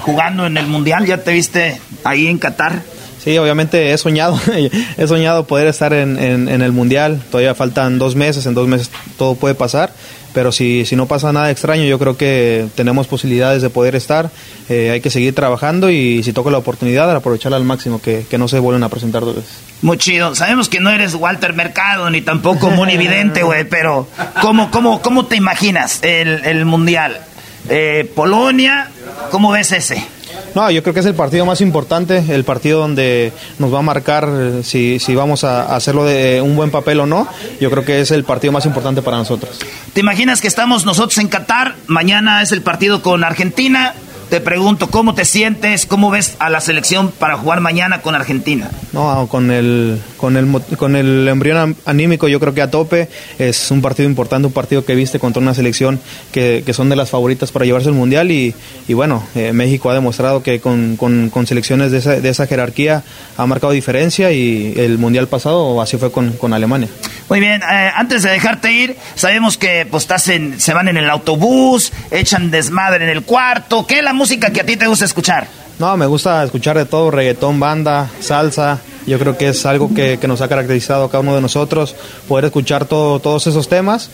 [0.02, 2.93] jugando en el Mundial, ya te viste ahí en Qatar.
[3.25, 4.39] Sí, obviamente he soñado,
[4.99, 7.23] he soñado poder estar en, el Mundial.
[7.31, 9.93] Todavía faltan dos meses, en dos meses todo puede pasar.
[10.35, 14.31] Pero si, si no pasa nada extraño, yo creo que tenemos posibilidades de poder estar.
[14.69, 18.36] Eh, hay que seguir trabajando y si toca la oportunidad, aprovecharla al máximo, que, que
[18.36, 19.53] no se vuelvan a presentar dos veces.
[19.81, 20.35] Muy chido.
[20.35, 24.09] Sabemos que no eres Walter Mercado ni tampoco muy evidente, güey, pero
[24.43, 27.20] ¿cómo, cómo, ¿cómo te imaginas el, el Mundial?
[27.69, 28.91] Eh, Polonia,
[29.31, 30.05] ¿cómo ves ese?
[30.54, 33.82] No, yo creo que es el partido más importante, el partido donde nos va a
[33.82, 37.28] marcar eh, si, si vamos a a hacerlo de un buen papel o no.
[37.60, 39.58] Yo creo que es el partido más importante para nosotros.
[39.92, 41.76] ¿Te imaginas que estamos nosotros en Qatar?
[41.86, 43.94] Mañana es el partido con Argentina.
[44.34, 45.86] Te pregunto, ¿cómo te sientes?
[45.86, 48.68] ¿Cómo ves a la selección para jugar mañana con Argentina?
[48.92, 53.08] No, con el, con el, con el embrión anímico yo creo que a tope.
[53.38, 56.00] Es un partido importante, un partido que viste contra una selección
[56.32, 58.52] que, que son de las favoritas para llevarse el Mundial y,
[58.88, 62.48] y bueno, eh, México ha demostrado que con, con- con selecciones de esa, de esa
[62.48, 63.04] jerarquía
[63.36, 66.88] ha marcado diferencia y el Mundial pasado así fue con, con Alemania.
[67.28, 70.96] Muy bien, eh, antes de dejarte ir, sabemos que pues estás en, se van en
[70.96, 73.86] el autobús, echan desmadre en el cuarto.
[73.86, 75.47] ¿Qué es la música que a ti te gusta escuchar?
[75.78, 78.78] No, me gusta escuchar de todo, reggaetón, banda, salsa.
[79.07, 81.94] Yo creo que es algo que, que nos ha caracterizado a cada uno de nosotros,
[82.27, 84.09] poder escuchar todo, todos esos temas.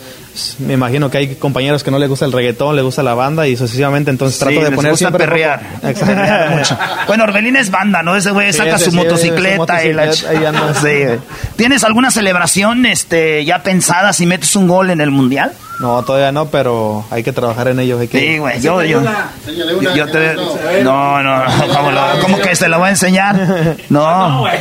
[0.58, 3.46] Me imagino que hay compañeros que no les gusta el reggaetón, les gusta la banda
[3.46, 5.26] y sucesivamente, entonces Sí, trato de les poner gusta siempre...
[5.26, 5.60] perrear.
[5.84, 6.06] Exacto.
[6.06, 6.78] Perrear mucho.
[7.06, 8.16] Bueno, Orbelín es banda, ¿no?
[8.16, 10.06] Ese güey Sí, saca ese su sí, motocicleta su y la...
[10.06, 10.74] motocicleta.
[10.80, 11.18] Sí, güey.
[11.56, 15.52] ¿Tienes alguna celebración este, ya pensada si metes un gol en el Mundial?
[15.80, 17.98] No, todavía no, pero hay que trabajar en ello.
[17.98, 18.18] Hay que...
[18.20, 19.00] Sí, güey, yo, yo,
[19.94, 20.34] yo te...
[20.84, 21.44] No, no, no,
[21.74, 23.76] ¿cómo, lo- cómo que se lo voy a enseñar?
[23.88, 24.44] No.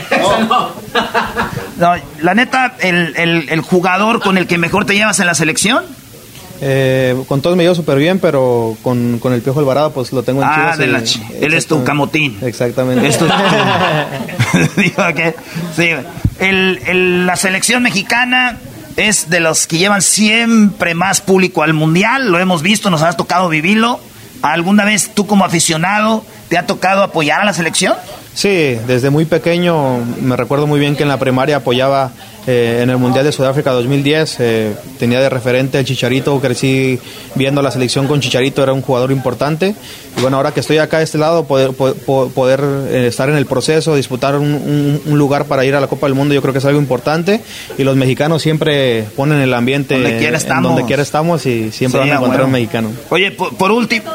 [1.78, 5.34] No, la neta, el, el, el jugador con el que mejor te llevas en la
[5.34, 5.86] selección.
[6.62, 10.24] Eh, con todos me llevo súper bien, pero con, con el Piojo Alvarado pues lo
[10.24, 12.38] tengo en Ah, Chivas de y- la chi- él es tu camotín.
[12.42, 13.08] Exactamente.
[13.08, 13.26] Es tu-
[14.76, 15.36] Digo que,
[15.76, 15.90] sí,
[16.40, 18.58] el, el- la selección mexicana
[18.96, 22.32] es de los que llevan siempre más público al mundial.
[22.32, 24.00] Lo hemos visto, nos has tocado vivirlo.
[24.42, 27.94] ¿Alguna vez tú como aficionado te ha tocado apoyar a la selección?
[28.34, 32.12] Sí, desde muy pequeño me recuerdo muy bien que en la primaria apoyaba
[32.48, 37.00] eh, en el Mundial de Sudáfrica 2010, eh, tenía de referente el Chicharito, crecí
[37.36, 39.76] viendo la selección con Chicharito, era un jugador importante.
[40.18, 43.30] Y bueno, ahora que estoy acá de este lado, poder, po- po- poder eh, estar
[43.30, 46.34] en el proceso, disputar un, un- un lugar para ir a la Copa del Mundo,
[46.34, 47.42] yo creo que es algo importante.
[47.78, 50.64] Y los mexicanos siempre ponen el ambiente Donde quiera estamos.
[50.72, 52.48] donde quiera estamos y siempre Sí, van a encontrar huevo.
[52.48, 52.90] un mexicano.
[53.10, 54.10] Oye, por, por último.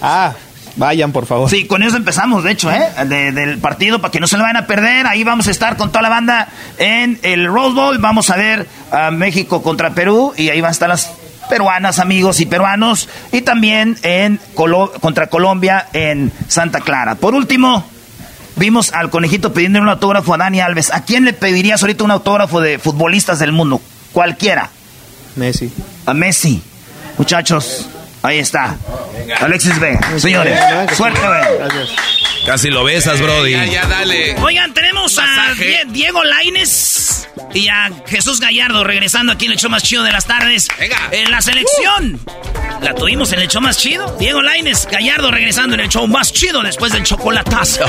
[0.00, 0.32] Ah,
[0.78, 1.50] vayan por favor.
[1.50, 2.80] Sí, con eso empezamos, de hecho, ¿eh?
[3.06, 5.06] De- del partido, para que no se lo vayan a perder.
[5.06, 6.48] Ahí vamos a estar con toda la banda
[6.78, 7.98] en el Rose Bowl.
[7.98, 11.10] Vamos a ver a México contra Perú y ahí van a estar las
[11.50, 13.08] peruanas, amigos y peruanos.
[13.32, 17.14] Y también en Colo- contra Colombia en Santa Clara.
[17.16, 17.84] Por último,
[18.56, 20.92] vimos al conejito pidiendo un autógrafo a Dani Alves.
[20.92, 23.80] ¿A quién le pedirías ahorita un autógrafo de futbolistas del mundo?
[24.12, 24.70] Cualquiera.
[25.36, 25.72] Messi.
[26.06, 26.62] A Messi.
[27.16, 27.88] Muchachos,
[28.22, 28.76] ahí está.
[29.40, 30.18] Alexis Vega.
[30.18, 30.58] Señores,
[30.96, 31.88] suerte, güey.
[32.46, 33.52] Casi lo besas, Brody.
[33.52, 34.36] Ya, ya, dale.
[34.40, 35.82] Oigan, tenemos a Masaje.
[35.88, 40.24] Diego Laines y a Jesús Gallardo regresando aquí en el show más chido de las
[40.24, 40.68] tardes.
[40.78, 40.96] Venga.
[41.10, 42.20] En la selección.
[42.80, 44.16] La tuvimos en el show más chido.
[44.18, 47.84] Diego Laines, Gallardo regresando en el show más chido después del chocolatazo.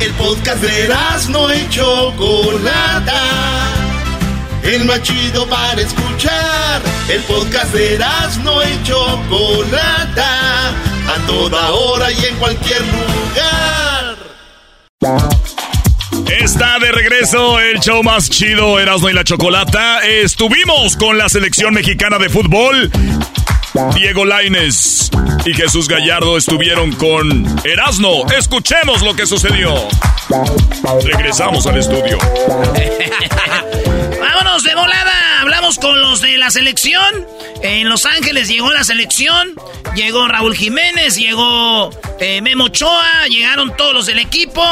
[0.00, 0.88] El podcast de
[1.30, 3.75] no y Chocolata.
[4.66, 6.82] El más chido para escuchar.
[7.08, 7.98] El podcast de
[8.42, 10.70] no y Chocolata.
[10.70, 14.16] A toda hora y en cualquier lugar.
[16.40, 20.00] Está de regreso el show más chido, Erasmo y la Chocolata.
[20.00, 22.90] Estuvimos con la selección mexicana de fútbol.
[23.94, 25.10] Diego Laines
[25.44, 28.26] y Jesús Gallardo estuvieron con Erasmo.
[28.36, 29.74] Escuchemos lo que sucedió.
[31.02, 32.18] Regresamos al estudio.
[34.20, 35.40] Vámonos de volada.
[35.40, 37.26] Hablamos con los de la selección.
[37.62, 39.54] En Los Ángeles llegó la selección.
[39.94, 41.90] Llegó Raúl Jiménez, llegó
[42.20, 44.62] eh, Memo Ochoa, llegaron todos los del equipo.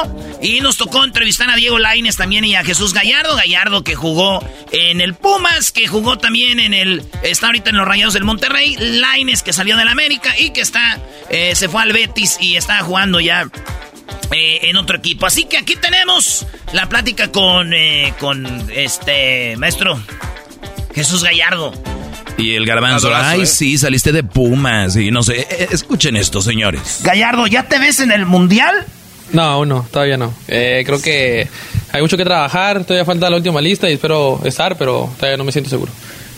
[0.43, 3.37] Y nos tocó entrevistar a Diego Laines también y a Jesús Gallardo.
[3.37, 7.03] Gallardo que jugó en el Pumas, que jugó también en el.
[7.23, 8.77] Está ahorita en los Rayados del Monterrey.
[8.95, 10.99] Laines que salió del América y que está.
[11.31, 13.47] eh, se fue al Betis y está jugando ya
[14.31, 15.27] eh, en otro equipo.
[15.27, 20.01] Así que aquí tenemos la plática con, eh, con este maestro
[20.95, 21.73] Jesús Gallardo.
[22.37, 23.47] Y el garbanzo, ay, eh.
[23.47, 25.47] sí, saliste de Pumas y no sé.
[25.49, 27.01] Eh, Escuchen esto, señores.
[27.05, 28.75] Gallardo, ¿ya te ves en el Mundial?
[29.33, 30.35] No, aún no, todavía no.
[30.49, 31.49] Eh, creo que
[31.93, 35.45] hay mucho que trabajar, todavía falta la última lista y espero estar, pero todavía no
[35.45, 35.93] me siento seguro.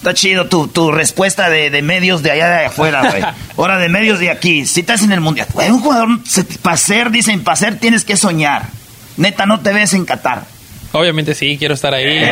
[0.07, 3.25] Está chido tu, tu respuesta de, de medios de allá de afuera, güey.
[3.57, 4.65] Ahora de medios de aquí.
[4.65, 6.21] Si estás en el mundial, güey, un jugador,
[6.63, 8.69] para ser, dicen, para ser tienes que soñar.
[9.17, 10.45] Neta, no te ves en Qatar.
[10.93, 12.07] Obviamente sí, quiero estar ahí.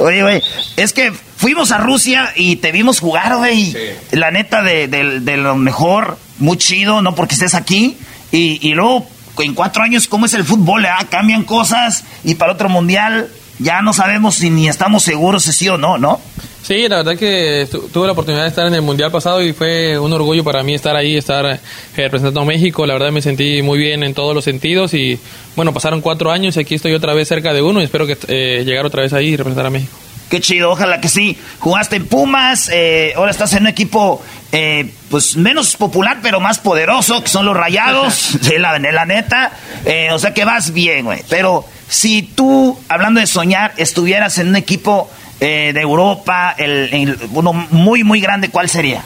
[0.00, 0.42] Oye, güey,
[0.78, 3.76] es que fuimos a Rusia y te vimos jugar, güey.
[4.12, 7.98] La neta, de, de- de lo mejor, muy chido, no porque estés aquí.
[8.30, 9.06] Y, y luego,
[9.38, 10.86] en cuatro años, ¿cómo es el fútbol?
[10.86, 11.04] ah?
[11.10, 13.28] Cambian cosas y para otro mundial
[13.62, 16.20] ya no sabemos si ni estamos seguros si sí o no, ¿no?
[16.62, 19.52] Sí, la verdad que tu- tuve la oportunidad de estar en el Mundial pasado y
[19.52, 21.58] fue un orgullo para mí estar ahí, estar eh,
[21.96, 22.86] representando a México.
[22.86, 25.18] La verdad me sentí muy bien en todos los sentidos y
[25.56, 28.16] bueno, pasaron cuatro años y aquí estoy otra vez cerca de uno y espero que
[28.28, 29.92] eh, llegar otra vez ahí y representar a México.
[30.30, 31.36] Qué chido, ojalá que sí.
[31.58, 36.58] Jugaste en Pumas, eh, ahora estás en un equipo eh, pues menos popular pero más
[36.60, 39.50] poderoso, que son los Rayados, de la, de la neta.
[39.84, 41.22] Eh, o sea que vas bien, güey.
[41.28, 47.18] Pero si tú, hablando de soñar, estuvieras en un equipo eh, de Europa, el, el-
[47.32, 49.02] uno muy, muy grande, ¿cuál sería?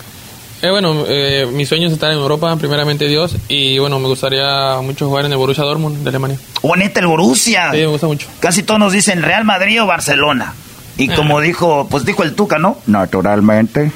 [0.62, 4.78] Eh, bueno, eh, mi sueño es estar en Europa, primeramente Dios, y bueno, me gustaría
[4.82, 6.38] mucho jugar en el Borussia Dortmund de Alemania.
[6.62, 7.70] O neta, el Borussia.
[7.72, 8.28] Sí, me gusta mucho.
[8.40, 10.54] Casi todos nos dicen Real Madrid o Barcelona.
[10.96, 12.78] Y como dijo, pues dijo el Tuca, ¿no?
[12.86, 13.90] Naturalmente,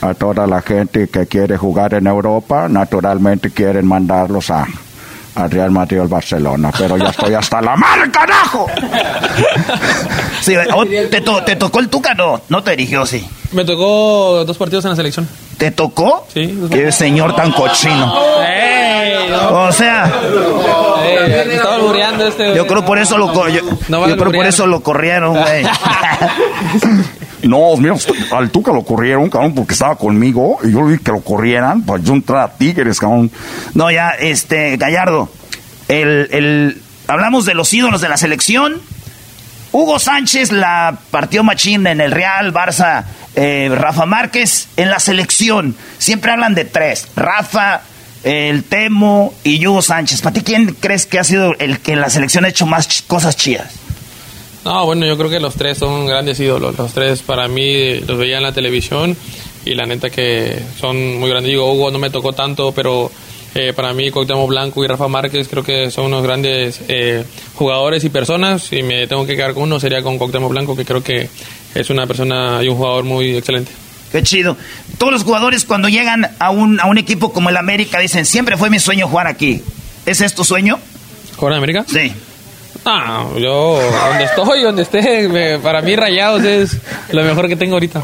[0.00, 4.66] a toda la gente que quiere jugar en Europa, naturalmente quieren mandarlos a,
[5.34, 6.70] a Real Madrid o al Barcelona.
[6.76, 8.66] Pero ya estoy hasta la madre, carajo.
[10.42, 12.14] Sí, o- te, to- ¿Te tocó el Tuca?
[12.14, 13.24] No, no te dirigió, sí.
[13.52, 15.28] Me tocó dos partidos en la selección.
[15.56, 16.26] ¿Te tocó?
[16.34, 16.58] Sí.
[16.68, 18.12] Qué señor tan cochino.
[19.52, 20.10] O sea,
[21.46, 22.56] me estaba albureando este.
[22.56, 25.64] yo creo por eso lo, yo, No creo por eso lo corrieron, güey.
[27.42, 27.96] No, mira,
[28.32, 30.58] al Tuca lo corrieron, cabrón, porque estaba conmigo.
[30.62, 33.30] Y yo vi que lo corrieran, pues yo entré a Tigres, cabrón.
[33.74, 35.28] No, ya, este, Gallardo,
[35.88, 38.80] el, el, hablamos de los ídolos de la selección.
[39.72, 43.04] Hugo Sánchez la partió machín en el Real, Barça,
[43.34, 45.74] eh, Rafa Márquez en la selección.
[45.98, 47.80] Siempre hablan de tres, Rafa,
[48.22, 50.20] el Temo y Hugo Sánchez.
[50.20, 53.02] ¿Para ti quién crees que ha sido el que en la selección ha hecho más
[53.06, 53.72] cosas chidas?
[54.64, 56.78] No, bueno, yo creo que los tres son grandes ídolos.
[56.78, 59.16] Los tres para mí los veía en la televisión
[59.64, 61.50] y la neta que son muy grandes.
[61.50, 63.10] Digo, Hugo no me tocó tanto, pero
[63.54, 67.24] eh, para mí Cuauhtémoc Blanco y Rafa Márquez creo que son unos grandes eh,
[67.54, 68.62] jugadores y personas.
[68.62, 71.28] Si me tengo que quedar con uno sería con Cuauhtémoc Blanco, que creo que
[71.74, 73.72] es una persona y un jugador muy excelente.
[74.12, 74.56] Qué chido.
[74.98, 78.56] Todos los jugadores cuando llegan a un, a un equipo como el América dicen, siempre
[78.56, 79.62] fue mi sueño jugar aquí.
[80.06, 80.78] ¿Ese es tu sueño?
[81.36, 81.84] ¿Jugar en América?
[81.88, 82.12] Sí.
[82.84, 86.76] Ah, yo donde estoy, donde esté, me- para mí Rayados es
[87.12, 88.02] lo mejor que tengo ahorita.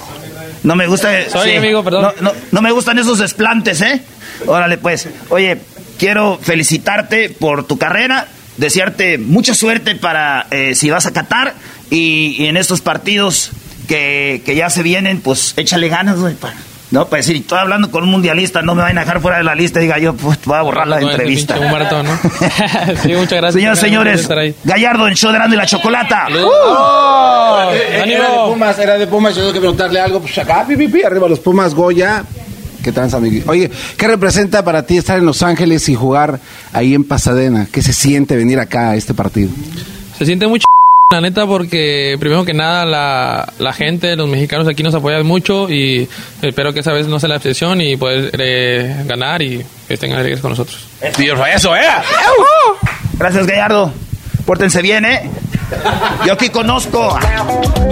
[0.62, 1.28] No me gusta.
[1.30, 1.56] Soy sí.
[1.56, 2.02] amigo, perdón.
[2.20, 4.00] No, no- no me gustan esos desplantes, ¿eh?
[4.46, 5.08] Órale, pues.
[5.30, 5.58] Oye,
[5.98, 11.54] quiero felicitarte por tu carrera, desearte mucha suerte para eh, si vas a Qatar
[11.90, 13.50] y, y en estos partidos
[13.88, 16.34] que, que ya se vienen, pues échale ganas, güey.
[16.34, 16.54] para-
[16.90, 19.44] No, para decir, estoy hablando con un mundialista, no me vayan a dejar fuera de
[19.44, 21.58] la lista, diga yo, pues voy a borrar la entrevista.
[21.58, 22.16] un maratón, ¿no?
[23.02, 23.54] sí, muchas gracias.
[23.54, 24.28] Señoras y señores.
[24.64, 26.28] Gallardo en Show de Grande y la Chocolata.
[26.42, 27.70] ¡Oh!
[27.72, 30.88] Era de Pumas, era de Pumas, yo tengo que preguntarle algo, pues acá, pi, pi,
[30.88, 32.24] pi, arriba los Pumas, Goya.
[32.82, 33.50] ¿Qué trans, amigo?
[33.50, 36.38] Oye, ¿qué representa para ti estar en Los Ángeles y jugar
[36.72, 37.66] ahí en Pasadena?
[37.70, 39.50] ¿Qué se siente venir acá a este partido?
[40.16, 40.64] Se siente mucho
[41.10, 45.70] la neta porque primero que nada la, la gente, los mexicanos aquí nos apoyan mucho
[45.70, 46.06] y
[46.42, 50.12] espero que esa vez no sea la excepción y poder eh, ganar y que estén
[50.12, 50.86] alegres con nosotros.
[51.46, 51.80] eso, ¿eh?
[53.14, 53.90] Gracias, Gallardo.
[54.44, 55.30] Pórtense bien, ¿eh?
[56.26, 57.18] Yo aquí conozco.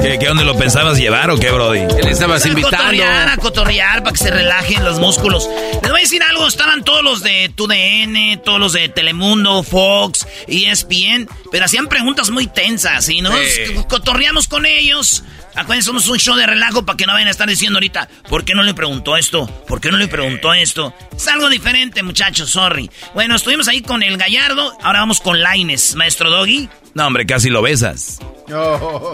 [0.03, 1.81] ¿Qué, qué dónde lo pensabas llevar o qué, Brody?
[1.97, 2.77] ¿Qué le estabas A invitando?
[2.79, 5.49] cotorrear, a cotorrear para que se relajen los músculos.
[5.83, 10.27] Les voy a decir algo, estaban todos los de TUDN, todos los de Telemundo, Fox,
[10.47, 13.75] ESPN, pero hacían preguntas muy tensas y nos Sí.
[13.89, 15.23] cotorreamos con ellos.
[15.57, 18.45] Acuérdense, somos un show de relajo para que no vayan a estar diciendo ahorita, ¿por
[18.45, 19.47] qué no le preguntó esto?
[19.67, 20.93] ¿Por qué no le preguntó esto?
[21.17, 22.91] Es algo diferente, muchachos, sorry.
[23.15, 26.69] Bueno, estuvimos ahí con el Gallardo, ahora vamos con Laines, maestro Doggy.
[26.95, 28.19] No, hombre, casi lo besas.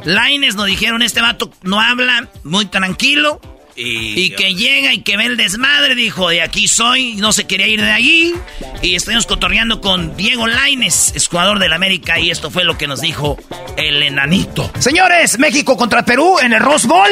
[0.05, 3.41] Laines nos dijeron, este vato no habla, muy tranquilo,
[3.75, 7.67] Y, que llega y que ve el desmadre, dijo, de aquí soy, no se quería
[7.67, 8.35] ir de allí.
[8.83, 13.01] Y estuvimos cotorreando con Diego Laines, jugador del América, y esto fue lo que nos
[13.01, 13.39] dijo
[13.77, 14.71] el enanito.
[14.79, 17.11] Señores, México contra Perú en el Rose Bowl.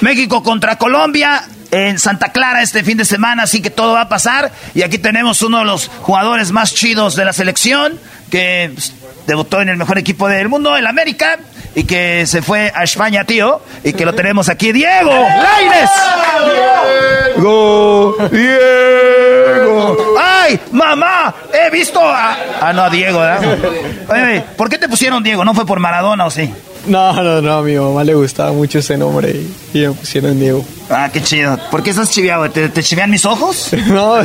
[0.00, 4.08] México contra Colombia en Santa Clara este fin de semana, así que todo va a
[4.08, 4.52] pasar.
[4.74, 7.98] Y aquí tenemos uno de los jugadores más chidos de la selección,
[8.30, 8.92] que pues,
[9.26, 11.38] debutó en el mejor equipo del mundo, el América,
[11.74, 15.90] y que se fue a España, tío, y que lo tenemos aquí, Diego Laines.
[17.34, 19.96] Diego, Diego.
[20.20, 21.34] ¡Ay, mamá!
[21.52, 22.36] He visto a...
[22.60, 23.58] Ah, no, a Diego, ¿verdad?
[24.08, 25.44] Oye, ¿por qué te pusieron Diego?
[25.44, 26.52] ¿No fue por Maradona o sí?
[26.86, 30.38] No, no, no, a mi mamá le gustaba mucho ese nombre y, y me pusieron
[30.38, 30.64] Diego.
[30.90, 31.58] Ah, qué chido.
[31.70, 32.50] ¿Por qué estás chiviado?
[32.50, 33.70] ¿Te, te chivean mis ojos?
[33.84, 34.22] No.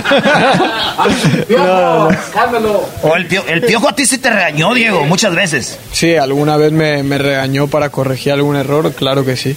[1.50, 2.10] no,
[2.60, 2.80] no.
[3.04, 5.80] O el, pio- el piojo a ti sí te regañó, Diego, muchas veces.
[5.92, 9.56] Sí, alguna vez me, me regañó para corregir algún error, claro que sí.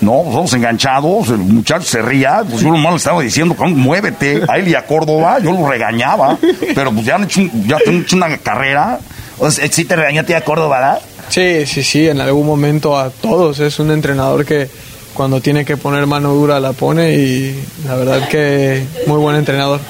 [0.00, 4.42] No, somos enganchados, el muchacho se ría, pues yo nomás le estaba diciendo, "Cabrón, muévete,
[4.48, 6.36] a él y a Córdoba, yo lo regañaba,
[6.74, 8.98] pero pues ya han hecho, un- ya han hecho una carrera.
[9.38, 10.98] O sea, sí te regañó a ti a Córdoba, ¿verdad?
[11.32, 13.58] Sí, sí, sí, en algún momento a todos.
[13.58, 14.68] Es un entrenador que
[15.14, 19.80] cuando tiene que poner mano dura la pone y la verdad que muy buen entrenador.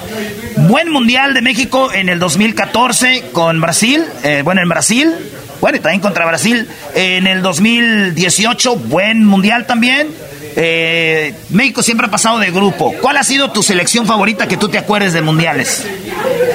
[0.68, 5.12] Buen Mundial de México en el 2014 con Brasil, eh, bueno, en Brasil,
[5.60, 6.68] bueno, y también contra Brasil.
[6.94, 10.10] En el 2018, buen Mundial también.
[10.56, 12.94] Eh, México siempre ha pasado de grupo.
[13.00, 15.86] ¿Cuál ha sido tu selección favorita que tú te acuerdes de mundiales?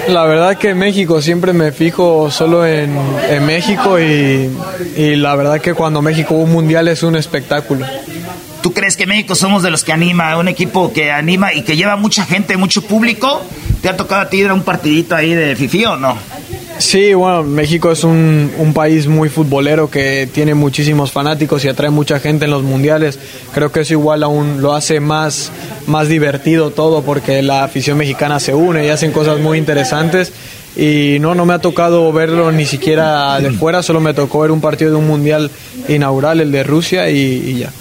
[0.08, 2.96] La verdad que México siempre me fijo solo en,
[3.30, 4.50] en México y,
[4.96, 7.86] y la verdad que cuando México un mundial es un espectáculo.
[8.62, 11.78] ¿Tú crees que México somos de los que anima, un equipo que anima y que
[11.78, 13.42] lleva mucha gente, mucho público?
[13.82, 16.18] ¿Te ha tocado a ti ir a un partidito ahí de FIFI o no?
[16.80, 21.90] Sí, bueno, México es un, un país muy futbolero que tiene muchísimos fanáticos y atrae
[21.90, 23.18] mucha gente en los mundiales.
[23.54, 25.52] Creo que eso igual aún lo hace más,
[25.88, 30.32] más divertido todo porque la afición mexicana se une y hacen cosas muy interesantes.
[30.78, 34.52] Y no, no me ha tocado verlo ni siquiera de fuera, solo me tocó ver
[34.52, 35.50] un partido de un mundial
[35.88, 37.72] inaugural, el de Rusia, y, y ya.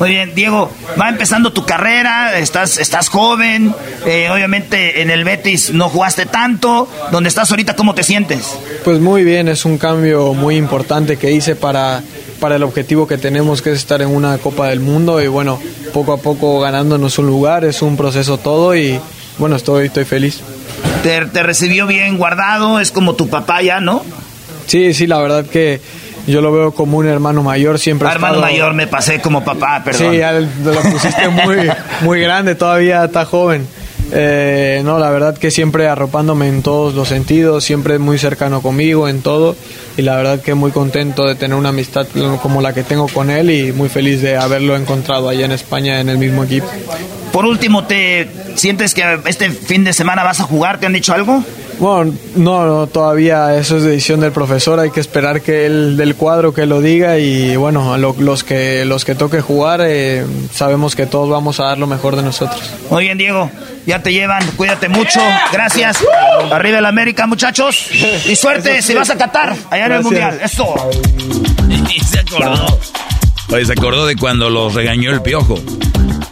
[0.00, 3.72] Muy bien, Diego, va empezando tu carrera, estás, estás joven,
[4.04, 8.58] eh, obviamente en el Betis no jugaste tanto, donde estás ahorita, ¿cómo te sientes?
[8.84, 12.02] Pues muy bien, es un cambio muy importante que hice para,
[12.40, 15.60] para el objetivo que tenemos, que es estar en una Copa del Mundo y bueno,
[15.92, 18.98] poco a poco ganándonos un lugar, es un proceso todo y
[19.38, 20.42] bueno, estoy, estoy feliz.
[21.02, 24.02] Te, te recibió bien guardado, es como tu papá ya, ¿no?
[24.66, 25.80] Sí, sí, la verdad que
[26.26, 28.06] yo lo veo como un hermano mayor, siempre.
[28.08, 30.12] Ah, hermano estado- mayor, me pasé como papá, perdón.
[30.12, 31.56] Sí, ya lo pusiste muy,
[32.02, 33.66] muy grande, todavía está joven.
[34.14, 39.08] Eh, no, la verdad que siempre arropándome en todos los sentidos, siempre muy cercano conmigo
[39.08, 39.56] en todo
[39.96, 42.06] y la verdad que muy contento de tener una amistad
[42.42, 45.98] como la que tengo con él y muy feliz de haberlo encontrado allá en España
[46.00, 46.66] en el mismo equipo.
[47.32, 50.78] Por último, ¿te sientes que este fin de semana vas a jugar?
[50.78, 51.42] ¿Te han dicho algo?
[51.78, 56.14] Bueno, no, no, todavía eso es decisión del profesor, hay que esperar que él del
[56.14, 60.24] cuadro que lo diga y bueno, a lo- los que los que toque jugar eh,
[60.52, 62.60] sabemos que todos vamos a dar lo mejor de nosotros.
[62.90, 63.50] Muy bien, Diego.
[63.86, 65.18] Ya te llevan, cuídate mucho.
[65.52, 65.98] Gracias.
[66.52, 67.88] Arriba el América, muchachos.
[68.28, 70.02] Y suerte si vas a Qatar, allá en el.
[70.04, 70.38] Mundial.
[70.44, 70.72] Eso.
[72.06, 72.78] se acordó.
[73.50, 75.58] Oye, se acordó de cuando los regañó el piojo.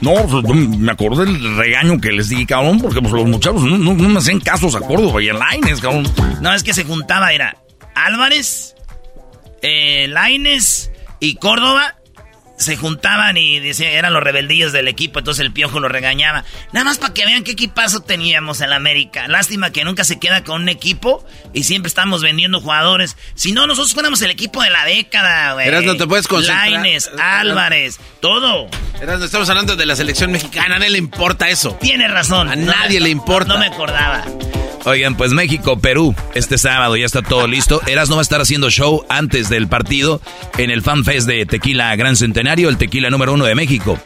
[0.00, 3.62] No, pues, no, me acordé del regaño que les di, cabrón, porque pues, los muchachos
[3.62, 6.04] no, me hacen casos a Córdoba y a Laines, cabrón.
[6.40, 7.56] No, es que se juntaba, era
[7.94, 8.74] Álvarez,
[9.62, 11.96] eh, Laines y Córdoba.
[12.60, 16.44] Se juntaban y decían, eran los rebeldillos del equipo, entonces el piojo lo regañaba.
[16.72, 19.28] Nada más para que vean qué equipazo teníamos en la América.
[19.28, 21.24] Lástima que nunca se queda con un equipo
[21.54, 23.16] y siempre estamos vendiendo jugadores.
[23.34, 25.68] Si no, nosotros fuéramos el equipo de la década, güey.
[25.68, 26.68] Eras, no te puedes concentrar.
[26.70, 28.68] Laines, Álvarez, todo.
[29.00, 31.78] Eras, no estamos hablando de la selección mexicana, a nadie le importa eso.
[31.80, 32.50] Tiene razón.
[32.50, 33.54] A nadie le importa.
[33.54, 34.24] No me acordaba.
[34.84, 37.82] Oigan, pues México, Perú, este sábado ya está todo listo.
[37.86, 40.22] Eras no va a estar haciendo show antes del partido
[40.56, 43.98] en el Fan Fest de Tequila Gran Centenario, el tequila número uno de México.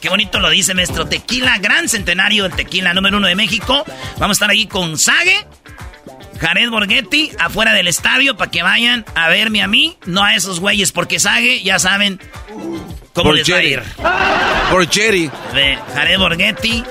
[0.00, 1.06] Qué bonito lo dice, maestro.
[1.06, 3.84] Tequila Gran Centenario, el tequila número uno de México.
[4.18, 5.46] Vamos a estar ahí con Sage,
[6.40, 10.60] Jared Borghetti, afuera del estadio, para que vayan a verme a mí, no a esos
[10.60, 12.20] güeyes, porque Sage, ya saben
[13.14, 13.72] cómo Por les va a Jerry.
[13.72, 13.82] ir.
[14.70, 15.30] Por Jerry.
[15.54, 16.84] De Jared Borghetti.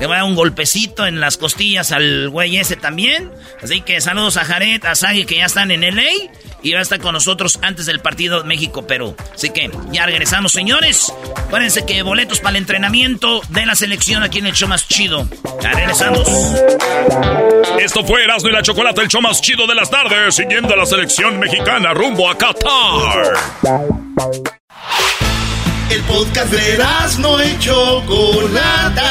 [0.00, 3.30] Le va a dar un golpecito en las costillas al güey ese también.
[3.62, 6.32] Así que saludos a Jared, a Sage, que ya están en LA.
[6.62, 9.14] Y va a estar con nosotros antes del partido México-Perú.
[9.34, 11.12] Así que ya regresamos, señores.
[11.36, 15.28] Acuérdense que boletos para el entrenamiento de la selección aquí en el show más chido.
[15.62, 16.26] Ya regresamos.
[17.78, 20.78] Esto fue Erasmo y la Chocolate, el show más chido de las tardes, siguiendo a
[20.78, 23.32] la selección mexicana rumbo a Qatar.
[25.90, 26.78] El podcast de
[27.18, 29.10] no y Chocolata.